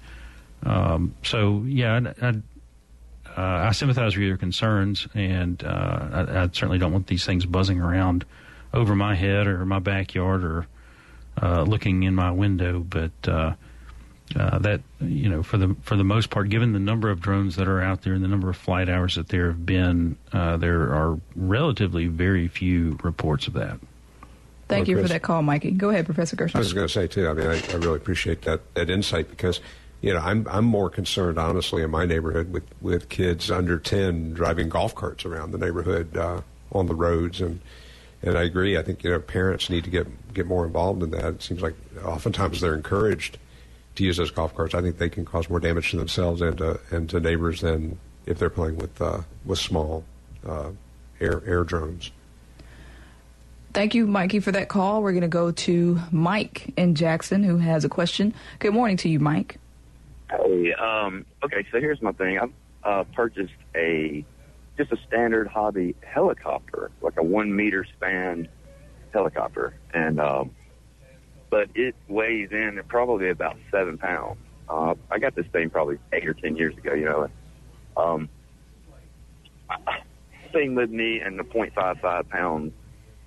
um, 0.63 1.15
so 1.23 1.63
yeah, 1.65 1.99
I, 2.21 2.27
I 2.27 2.33
uh, 3.37 3.67
I 3.67 3.71
sympathize 3.73 4.15
with 4.15 4.25
your 4.25 4.37
concerns, 4.37 5.07
and 5.13 5.61
uh, 5.63 6.07
I, 6.11 6.43
I, 6.43 6.49
certainly 6.53 6.77
don't 6.77 6.93
want 6.93 7.07
these 7.07 7.25
things 7.25 7.45
buzzing 7.45 7.81
around 7.81 8.23
over 8.73 8.95
my 8.95 9.13
head 9.13 9.45
or 9.47 9.65
my 9.65 9.79
backyard 9.79 10.45
or 10.45 10.67
uh, 11.41 11.63
looking 11.63 12.03
in 12.03 12.15
my 12.15 12.31
window. 12.31 12.79
But 12.79 13.11
uh, 13.27 13.55
uh, 14.35 14.59
that 14.59 14.81
you 15.01 15.29
know, 15.29 15.43
for 15.43 15.57
the 15.57 15.75
for 15.81 15.97
the 15.97 16.03
most 16.03 16.29
part, 16.29 16.49
given 16.49 16.71
the 16.71 16.79
number 16.79 17.09
of 17.09 17.19
drones 17.19 17.57
that 17.57 17.67
are 17.67 17.81
out 17.81 18.03
there 18.03 18.13
and 18.13 18.23
the 18.23 18.27
number 18.27 18.49
of 18.49 18.55
flight 18.55 18.87
hours 18.87 19.15
that 19.15 19.27
there 19.27 19.47
have 19.47 19.65
been, 19.65 20.17
uh, 20.31 20.55
there 20.57 20.93
are 20.93 21.19
relatively 21.35 22.07
very 22.07 22.47
few 22.47 22.97
reports 23.03 23.47
of 23.47 23.53
that. 23.53 23.79
Thank 24.67 24.87
you 24.87 24.95
Chris, 24.95 25.07
for 25.07 25.13
that 25.13 25.21
call, 25.21 25.41
Mikey. 25.43 25.71
Go 25.71 25.89
ahead, 25.89 26.05
Professor 26.05 26.35
Gershon. 26.35 26.57
I 26.57 26.59
was 26.59 26.73
going 26.73 26.87
to 26.87 26.93
say 26.93 27.07
too. 27.07 27.27
I 27.27 27.33
mean, 27.33 27.47
I, 27.47 27.61
I 27.71 27.75
really 27.75 27.97
appreciate 27.97 28.41
that 28.43 28.73
that 28.73 28.89
insight 28.89 29.29
because 29.29 29.59
you 30.01 30.13
know, 30.13 30.19
I'm 30.19 30.47
I'm 30.49 30.65
more 30.65 30.89
concerned, 30.89 31.39
honestly, 31.39 31.81
in 31.81 31.89
my 31.89 32.05
neighborhood 32.05 32.51
with 32.53 32.63
with 32.79 33.09
kids 33.09 33.49
under 33.49 33.79
ten 33.79 34.33
driving 34.33 34.69
golf 34.69 34.93
carts 34.93 35.25
around 35.25 35.51
the 35.51 35.57
neighborhood 35.57 36.15
uh, 36.15 36.41
on 36.71 36.85
the 36.85 36.95
roads, 36.95 37.41
and 37.41 37.59
and 38.21 38.37
I 38.37 38.43
agree. 38.43 38.77
I 38.77 38.83
think 38.83 39.03
you 39.03 39.09
know 39.09 39.19
parents 39.19 39.69
need 39.69 39.83
to 39.85 39.89
get 39.89 40.33
get 40.33 40.45
more 40.45 40.65
involved 40.65 41.01
in 41.01 41.11
that. 41.11 41.25
It 41.25 41.41
seems 41.41 41.61
like 41.61 41.75
oftentimes 42.03 42.61
they're 42.61 42.75
encouraged 42.75 43.39
to 43.95 44.03
use 44.03 44.17
those 44.17 44.29
golf 44.29 44.53
carts. 44.55 44.75
I 44.75 44.81
think 44.81 44.99
they 44.99 45.09
can 45.09 45.25
cause 45.25 45.49
more 45.49 45.59
damage 45.59 45.91
to 45.91 45.97
themselves 45.97 46.41
and 46.41 46.57
to 46.59 46.79
and 46.91 47.09
to 47.09 47.19
neighbors 47.19 47.61
than 47.61 47.97
if 48.27 48.37
they're 48.37 48.51
playing 48.51 48.77
with 48.77 49.01
uh, 49.01 49.21
with 49.43 49.57
small 49.57 50.03
uh, 50.45 50.69
air 51.19 51.41
air 51.47 51.63
drones. 51.63 52.11
Thank 53.75 53.93
you, 53.93 54.07
Mikey, 54.07 54.39
for 54.39 54.53
that 54.53 54.69
call. 54.69 55.03
We're 55.03 55.11
going 55.11 55.23
to 55.23 55.27
go 55.27 55.51
to 55.51 55.99
Mike 56.09 56.73
in 56.77 56.95
Jackson, 56.95 57.43
who 57.43 57.57
has 57.57 57.83
a 57.83 57.89
question. 57.89 58.33
Good 58.59 58.73
morning 58.73 58.95
to 58.95 59.09
you, 59.09 59.19
Mike. 59.19 59.57
Hey, 60.31 60.73
um, 60.75 61.25
okay, 61.43 61.67
so 61.73 61.81
here's 61.81 62.01
my 62.01 62.13
thing. 62.13 62.39
I've 62.39 62.53
uh, 62.85 63.03
purchased 63.13 63.51
a 63.75 64.23
just 64.77 64.93
a 64.93 64.97
standard 65.05 65.49
hobby 65.49 65.93
helicopter, 66.01 66.89
like 67.01 67.17
a 67.17 67.23
one 67.23 67.53
meter 67.53 67.83
span 67.97 68.47
helicopter, 69.11 69.75
and 69.93 70.21
um, 70.21 70.51
but 71.49 71.67
it 71.75 71.95
weighs 72.07 72.53
in 72.53 72.77
at 72.77 72.87
probably 72.87 73.29
about 73.29 73.57
seven 73.71 73.97
pounds. 73.97 74.37
Uh, 74.69 74.95
I 75.11 75.19
got 75.19 75.35
this 75.35 75.47
thing 75.47 75.69
probably 75.69 75.97
eight 76.13 76.25
or 76.25 76.33
ten 76.33 76.55
years 76.55 76.77
ago, 76.77 76.93
you 76.93 77.03
know. 77.03 77.29
Um, 77.97 78.29
thing 80.53 80.75
with 80.75 80.89
me 80.89 81.19
and 81.19 81.37
the 81.37 81.43
0.55 81.43 82.29
pounds. 82.29 82.71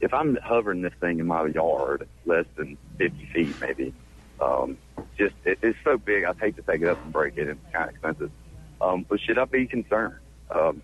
If 0.00 0.14
I'm 0.14 0.36
hovering 0.36 0.82
this 0.82 0.92
thing 1.00 1.18
in 1.18 1.26
my 1.26 1.46
yard, 1.46 2.08
less 2.24 2.46
than 2.56 2.78
50 2.98 3.30
feet, 3.34 3.60
maybe, 3.60 3.92
um, 4.40 4.78
just 5.16 5.34
it, 5.44 5.58
it's 5.62 5.78
so 5.82 5.98
big. 5.98 6.24
I'd 6.24 6.38
hate 6.38 6.56
to 6.56 6.62
take 6.62 6.82
it 6.82 6.88
up 6.88 7.02
and 7.02 7.12
break 7.12 7.36
it. 7.36 7.48
It's 7.48 7.60
kind 7.72 7.88
of 7.88 7.94
expensive. 7.94 8.30
Um, 8.80 9.04
but 9.08 9.20
should 9.20 9.38
I 9.38 9.44
be 9.44 9.66
concerned? 9.66 10.14
Um, 10.54 10.82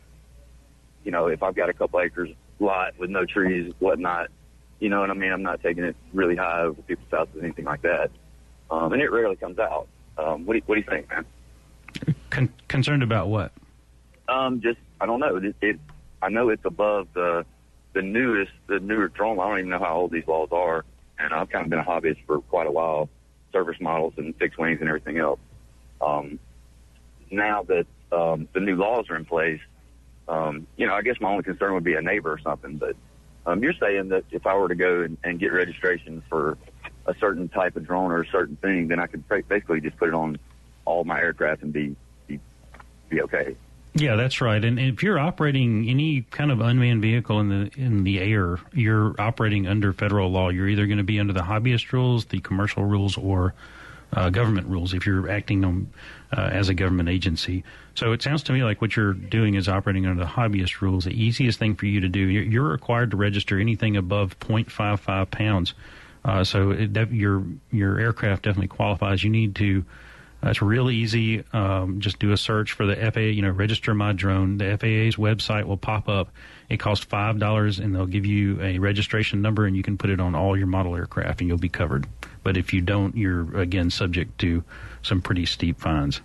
you 1.05 1.13
know, 1.13 1.29
if 1.29 1.43
I've 1.43 1.55
got 1.55 1.69
a 1.69 1.73
couple 1.73 2.01
acres 2.01 2.31
lot 2.59 2.99
with 2.99 3.11
no 3.11 3.25
trees, 3.25 3.73
whatnot, 3.79 4.31
you 4.81 4.89
know 4.89 5.01
what 5.01 5.11
I 5.11 5.15
mean? 5.15 5.33
I'm 5.33 5.43
not 5.43 5.63
taking 5.63 5.85
it 5.85 5.97
really 6.13 6.37
high 6.37 6.63
over 6.63 6.83
people's 6.83 7.11
houses, 7.11 7.37
or 7.37 7.45
anything 7.45 7.65
like 7.65 7.83
that. 7.83 8.11
Um, 8.71 8.93
and 8.93 9.01
it 9.01 9.11
rarely 9.13 9.37
comes 9.37 9.59
out. 9.59 9.87
Um, 10.19 10.47
what 10.47 10.55
do 10.55 10.59
you, 10.59 10.63
what 10.67 10.75
do 10.75 10.81
you 10.81 10.87
think, 10.89 11.09
man? 11.09 11.25
Con- 12.31 12.53
concerned 12.69 13.03
about 13.03 13.29
what? 13.29 13.53
Um, 14.29 14.61
just 14.61 14.79
I 15.01 15.07
don't 15.07 15.21
know. 15.21 15.37
It, 15.37 15.55
it 15.61 15.81
I 16.23 16.29
know 16.29 16.49
it's 16.49 16.65
above 16.65 17.09
the 17.15 17.45
the 17.95 18.03
newest, 18.03 18.53
the 18.67 18.81
newer 18.81 19.09
drone. 19.09 19.41
I 19.41 19.49
don't 19.49 19.59
even 19.61 19.71
know 19.71 19.79
how 19.79 19.97
old 19.97 20.13
these 20.13 20.27
laws 20.27 20.49
are, 20.53 20.85
and 21.19 21.33
I've 21.33 21.49
kind 21.49 21.65
of 21.65 21.71
been 21.71 21.79
a 21.79 21.85
hobbyist 21.85 22.19
for 22.27 22.41
quite 22.41 22.67
a 22.67 22.71
while 22.71 23.09
service 23.53 23.81
models 23.81 24.15
and 24.17 24.37
fixed 24.37 24.59
wings 24.59 24.81
and 24.81 24.89
everything 24.89 25.19
else. 25.19 25.41
Um, 26.01 26.39
now 27.31 27.63
that 27.63 27.87
um, 28.13 28.49
the 28.53 28.61
new 28.61 28.77
laws 28.77 29.07
are 29.11 29.17
in 29.17 29.25
place, 29.25 29.61
um, 30.29 30.67
you 30.77 30.87
know, 30.87 30.95
I 30.95 31.03
guess 31.03 31.17
my 31.21 31.31
only 31.31 31.45
concern 31.45 31.75
would 31.75 31.85
be 31.85 31.95
a 31.95 32.03
neighbor 32.03 32.33
or 32.33 32.41
something. 32.41 32.77
But 32.77 32.97
um, 33.47 33.63
you're 33.63 33.75
saying 33.81 34.09
that 34.09 34.25
if 34.31 34.47
I 34.47 34.55
were 34.55 34.69
to 34.69 34.75
go 34.75 35.03
and, 35.03 35.17
and 35.23 35.39
get 35.39 35.53
registration 35.53 36.23
for 36.29 36.59
a 37.07 37.15
certain 37.21 37.49
type 37.49 37.77
of 37.77 37.87
drone 37.87 38.11
or 38.11 38.23
a 38.23 38.27
certain 38.27 38.57
thing, 38.57 38.89
then 38.89 38.99
I 38.99 39.07
could 39.07 39.25
basically 39.29 39.81
just 39.81 39.97
put 39.97 40.09
it 40.09 40.15
on 40.15 40.39
all 40.85 41.05
my 41.05 41.21
aircraft 41.21 41.63
and 41.63 41.73
be 41.73 41.95
be, 42.27 42.41
be 43.09 43.23
okay. 43.23 43.57
Yeah, 43.97 44.17
that's 44.17 44.41
right. 44.41 44.63
And 44.65 44.79
if 44.79 45.05
you're 45.05 45.21
operating 45.21 45.89
any 45.89 46.23
kind 46.23 46.51
of 46.51 46.61
unmanned 46.61 47.01
vehicle 47.01 47.39
in 47.39 47.49
the 47.49 47.71
in 47.77 48.03
the 48.03 48.19
air, 48.19 48.59
you're 48.73 49.15
operating 49.21 49.69
under 49.69 49.93
federal 49.93 50.31
law. 50.31 50.49
You're 50.49 50.69
either 50.69 50.87
going 50.87 50.99
to 50.99 51.05
be 51.05 51.21
under 51.21 51.33
the 51.33 51.43
hobbyist 51.43 51.93
rules, 51.93 52.25
the 52.25 52.41
commercial 52.41 52.85
rules, 52.85 53.17
or 53.17 53.55
uh, 54.13 54.31
government 54.31 54.67
rules 54.67 54.95
if 54.95 55.07
you're 55.07 55.31
acting 55.31 55.65
on, 55.65 55.93
uh, 56.37 56.51
as 56.53 56.69
a 56.69 56.75
government 56.75 57.09
agency. 57.09 57.63
So 57.95 58.13
it 58.13 58.21
sounds 58.21 58.43
to 58.45 58.53
me 58.53 58.65
like 58.65 58.81
what 58.81 58.97
you're 58.97 59.13
doing 59.13 59.55
is 59.55 59.69
operating 59.69 60.07
under 60.07 60.25
the 60.25 60.31
hobbyist 60.31 60.81
rules. 60.81 61.05
The 61.05 61.13
easiest 61.13 61.61
thing 61.61 61.77
for 61.77 61.87
you 61.87 62.01
to 62.01 62.09
do, 62.09 62.19
you're, 62.19 62.43
you're 62.43 62.69
required 62.69 63.13
to 63.13 63.17
register 63.17 63.61
anything 63.61 63.97
above 63.97 64.39
0.55 64.41 65.31
pounds. 65.31 65.75
Uh, 66.25 66.43
so 66.43 66.71
it, 66.71 66.97
your 67.13 67.45
your 67.71 68.01
aircraft 68.01 68.43
definitely 68.45 68.69
qualifies. 68.69 69.23
You 69.23 69.31
need 69.31 69.55
to 69.57 69.85
it's 70.51 70.61
real 70.61 70.91
easy. 70.91 71.43
Um, 71.53 72.01
just 72.01 72.19
do 72.19 72.33
a 72.33 72.37
search 72.37 72.73
for 72.73 72.87
the 72.87 72.97
FAA, 72.97 73.21
you 73.21 73.43
know, 73.43 73.51
register 73.51 73.95
my 73.95 74.13
drone. 74.13 74.59
The 74.59 74.77
FAA's 74.77 75.17
website 75.17 75.65
will 75.65 75.77
pop 75.77 76.09
up. 76.09 76.31
It 76.69 76.79
costs 76.79 77.05
$5 77.05 77.79
and 77.81 77.95
they'll 77.95 78.07
give 78.07 78.27
you 78.27 78.61
a 78.61 78.79
registration 78.79 79.43
number 79.43 79.67
and 79.67 79.77
you 79.77 79.83
can 79.83 79.97
put 79.97 80.11
it 80.11 80.21
on 80.21 80.35
all 80.35 80.57
your 80.57 80.67
model 80.67 80.97
aircraft 80.97 81.41
and 81.41 81.49
you'll 81.49 81.59
be 81.59 81.69
covered. 81.69 82.07
But 82.43 82.57
if 82.57 82.73
you 82.73 82.81
don't, 82.81 83.17
you're 83.17 83.57
again 83.59 83.91
subject 83.91 84.39
to 84.41 84.65
some 85.03 85.23
pretty 85.23 85.47
steep 85.47 85.81
fines. 85.81 86.21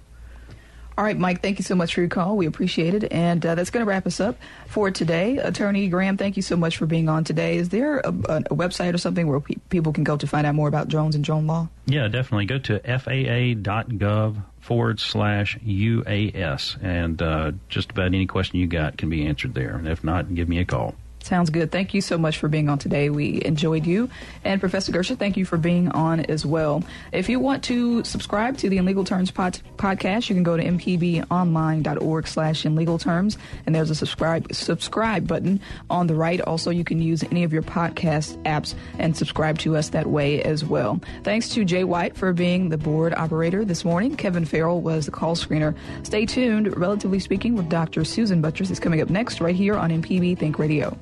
All 0.99 1.05
right, 1.05 1.17
Mike, 1.17 1.41
thank 1.41 1.59
you 1.59 1.63
so 1.63 1.75
much 1.75 1.93
for 1.93 2.01
your 2.01 2.09
call. 2.09 2.35
We 2.35 2.45
appreciate 2.45 2.93
it. 2.93 3.09
And 3.09 3.45
uh, 3.45 3.55
that's 3.55 3.69
going 3.69 3.85
to 3.85 3.89
wrap 3.89 4.05
us 4.05 4.19
up 4.19 4.35
for 4.67 4.91
today. 4.91 5.37
Attorney 5.37 5.87
Graham, 5.87 6.17
thank 6.17 6.35
you 6.35 6.41
so 6.41 6.57
much 6.57 6.75
for 6.75 6.85
being 6.85 7.07
on 7.07 7.23
today. 7.23 7.55
Is 7.55 7.69
there 7.69 7.99
a, 7.99 8.09
a, 8.09 8.53
website 8.53 8.93
or 8.93 8.97
something 8.97 9.25
where 9.25 9.39
pe- 9.39 9.55
people 9.69 9.93
can 9.93 10.03
go 10.03 10.17
to 10.17 10.27
find 10.27 10.45
out 10.45 10.55
more 10.55 10.67
about 10.67 10.89
drones 10.89 11.15
and 11.15 11.23
drone 11.23 11.47
law? 11.47 11.69
Yeah, 11.85 12.09
definitely. 12.09 12.47
Go 12.47 12.59
to 12.59 12.79
faa.gov 12.79 14.43
forward 14.59 14.99
slash 14.99 15.57
UAS, 15.59 16.83
and 16.83 17.21
uh, 17.21 17.53
just 17.69 17.91
about 17.91 18.07
any 18.07 18.25
question 18.25 18.59
you 18.59 18.67
got 18.67 18.97
can 18.97 19.09
be 19.09 19.25
answered 19.25 19.53
there. 19.53 19.77
And 19.77 19.87
if 19.87 20.03
not, 20.03 20.35
give 20.35 20.49
me 20.49 20.59
a 20.59 20.65
call. 20.65 20.95
Sounds 21.29 21.51
good. 21.51 21.71
Thank 21.71 21.93
you 21.93 22.01
so 22.01 22.17
much 22.17 22.39
for 22.39 22.47
being 22.47 22.69
on 22.69 22.79
today. 22.79 23.11
We 23.11 23.45
enjoyed 23.45 23.85
you. 23.85 24.09
And 24.43 24.59
Professor 24.59 24.91
Gersha, 24.91 25.15
thank 25.15 25.37
you 25.37 25.45
for 25.45 25.57
being 25.57 25.87
on 25.89 26.21
as 26.21 26.43
well. 26.43 26.83
If 27.11 27.29
you 27.29 27.39
want 27.39 27.63
to 27.65 28.03
subscribe 28.03 28.57
to 28.57 28.67
the 28.67 28.79
In 28.79 28.85
Legal 28.85 29.03
Terms 29.03 29.29
pod- 29.29 29.59
podcast, 29.77 30.29
you 30.29 30.35
can 30.35 30.41
go 30.41 30.57
to 30.57 30.63
mpbonline.org 30.63 32.27
slash 32.27 32.65
in 32.65 32.73
legal 32.75 32.97
terms. 32.97 33.37
And 33.67 33.75
there's 33.75 33.91
a 33.91 33.95
subscribe 33.95 34.51
subscribe 34.51 35.27
button 35.27 35.61
on 35.91 36.07
the 36.07 36.15
right. 36.15 36.41
Also, 36.41 36.71
you 36.71 36.83
can 36.83 36.99
use 36.99 37.23
any 37.25 37.43
of 37.43 37.53
your 37.53 37.61
podcast 37.61 38.41
apps 38.45 38.73
and 38.97 39.15
subscribe 39.15 39.59
to 39.59 39.77
us 39.77 39.89
that 39.89 40.07
way 40.07 40.41
as 40.41 40.65
well. 40.65 40.99
Thanks 41.23 41.49
to 41.49 41.63
Jay 41.63 41.83
White 41.83 42.17
for 42.17 42.33
being 42.33 42.69
the 42.69 42.77
board 42.79 43.13
operator 43.13 43.63
this 43.63 43.85
morning. 43.85 44.15
Kevin 44.15 44.45
Farrell 44.45 44.81
was 44.81 45.05
the 45.05 45.11
call 45.11 45.35
screener. 45.35 45.75
Stay 46.01 46.25
tuned. 46.25 46.75
Relatively 46.75 47.19
speaking 47.19 47.53
with 47.53 47.69
Dr. 47.69 48.03
Susan 48.03 48.41
Buttross 48.41 48.71
is 48.71 48.79
coming 48.79 48.99
up 48.99 49.11
next 49.11 49.39
right 49.41 49.55
here 49.55 49.75
on 49.75 49.91
MPB 49.91 50.35
Think 50.39 50.57
Radio. 50.57 50.97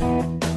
Bye. 0.00 0.49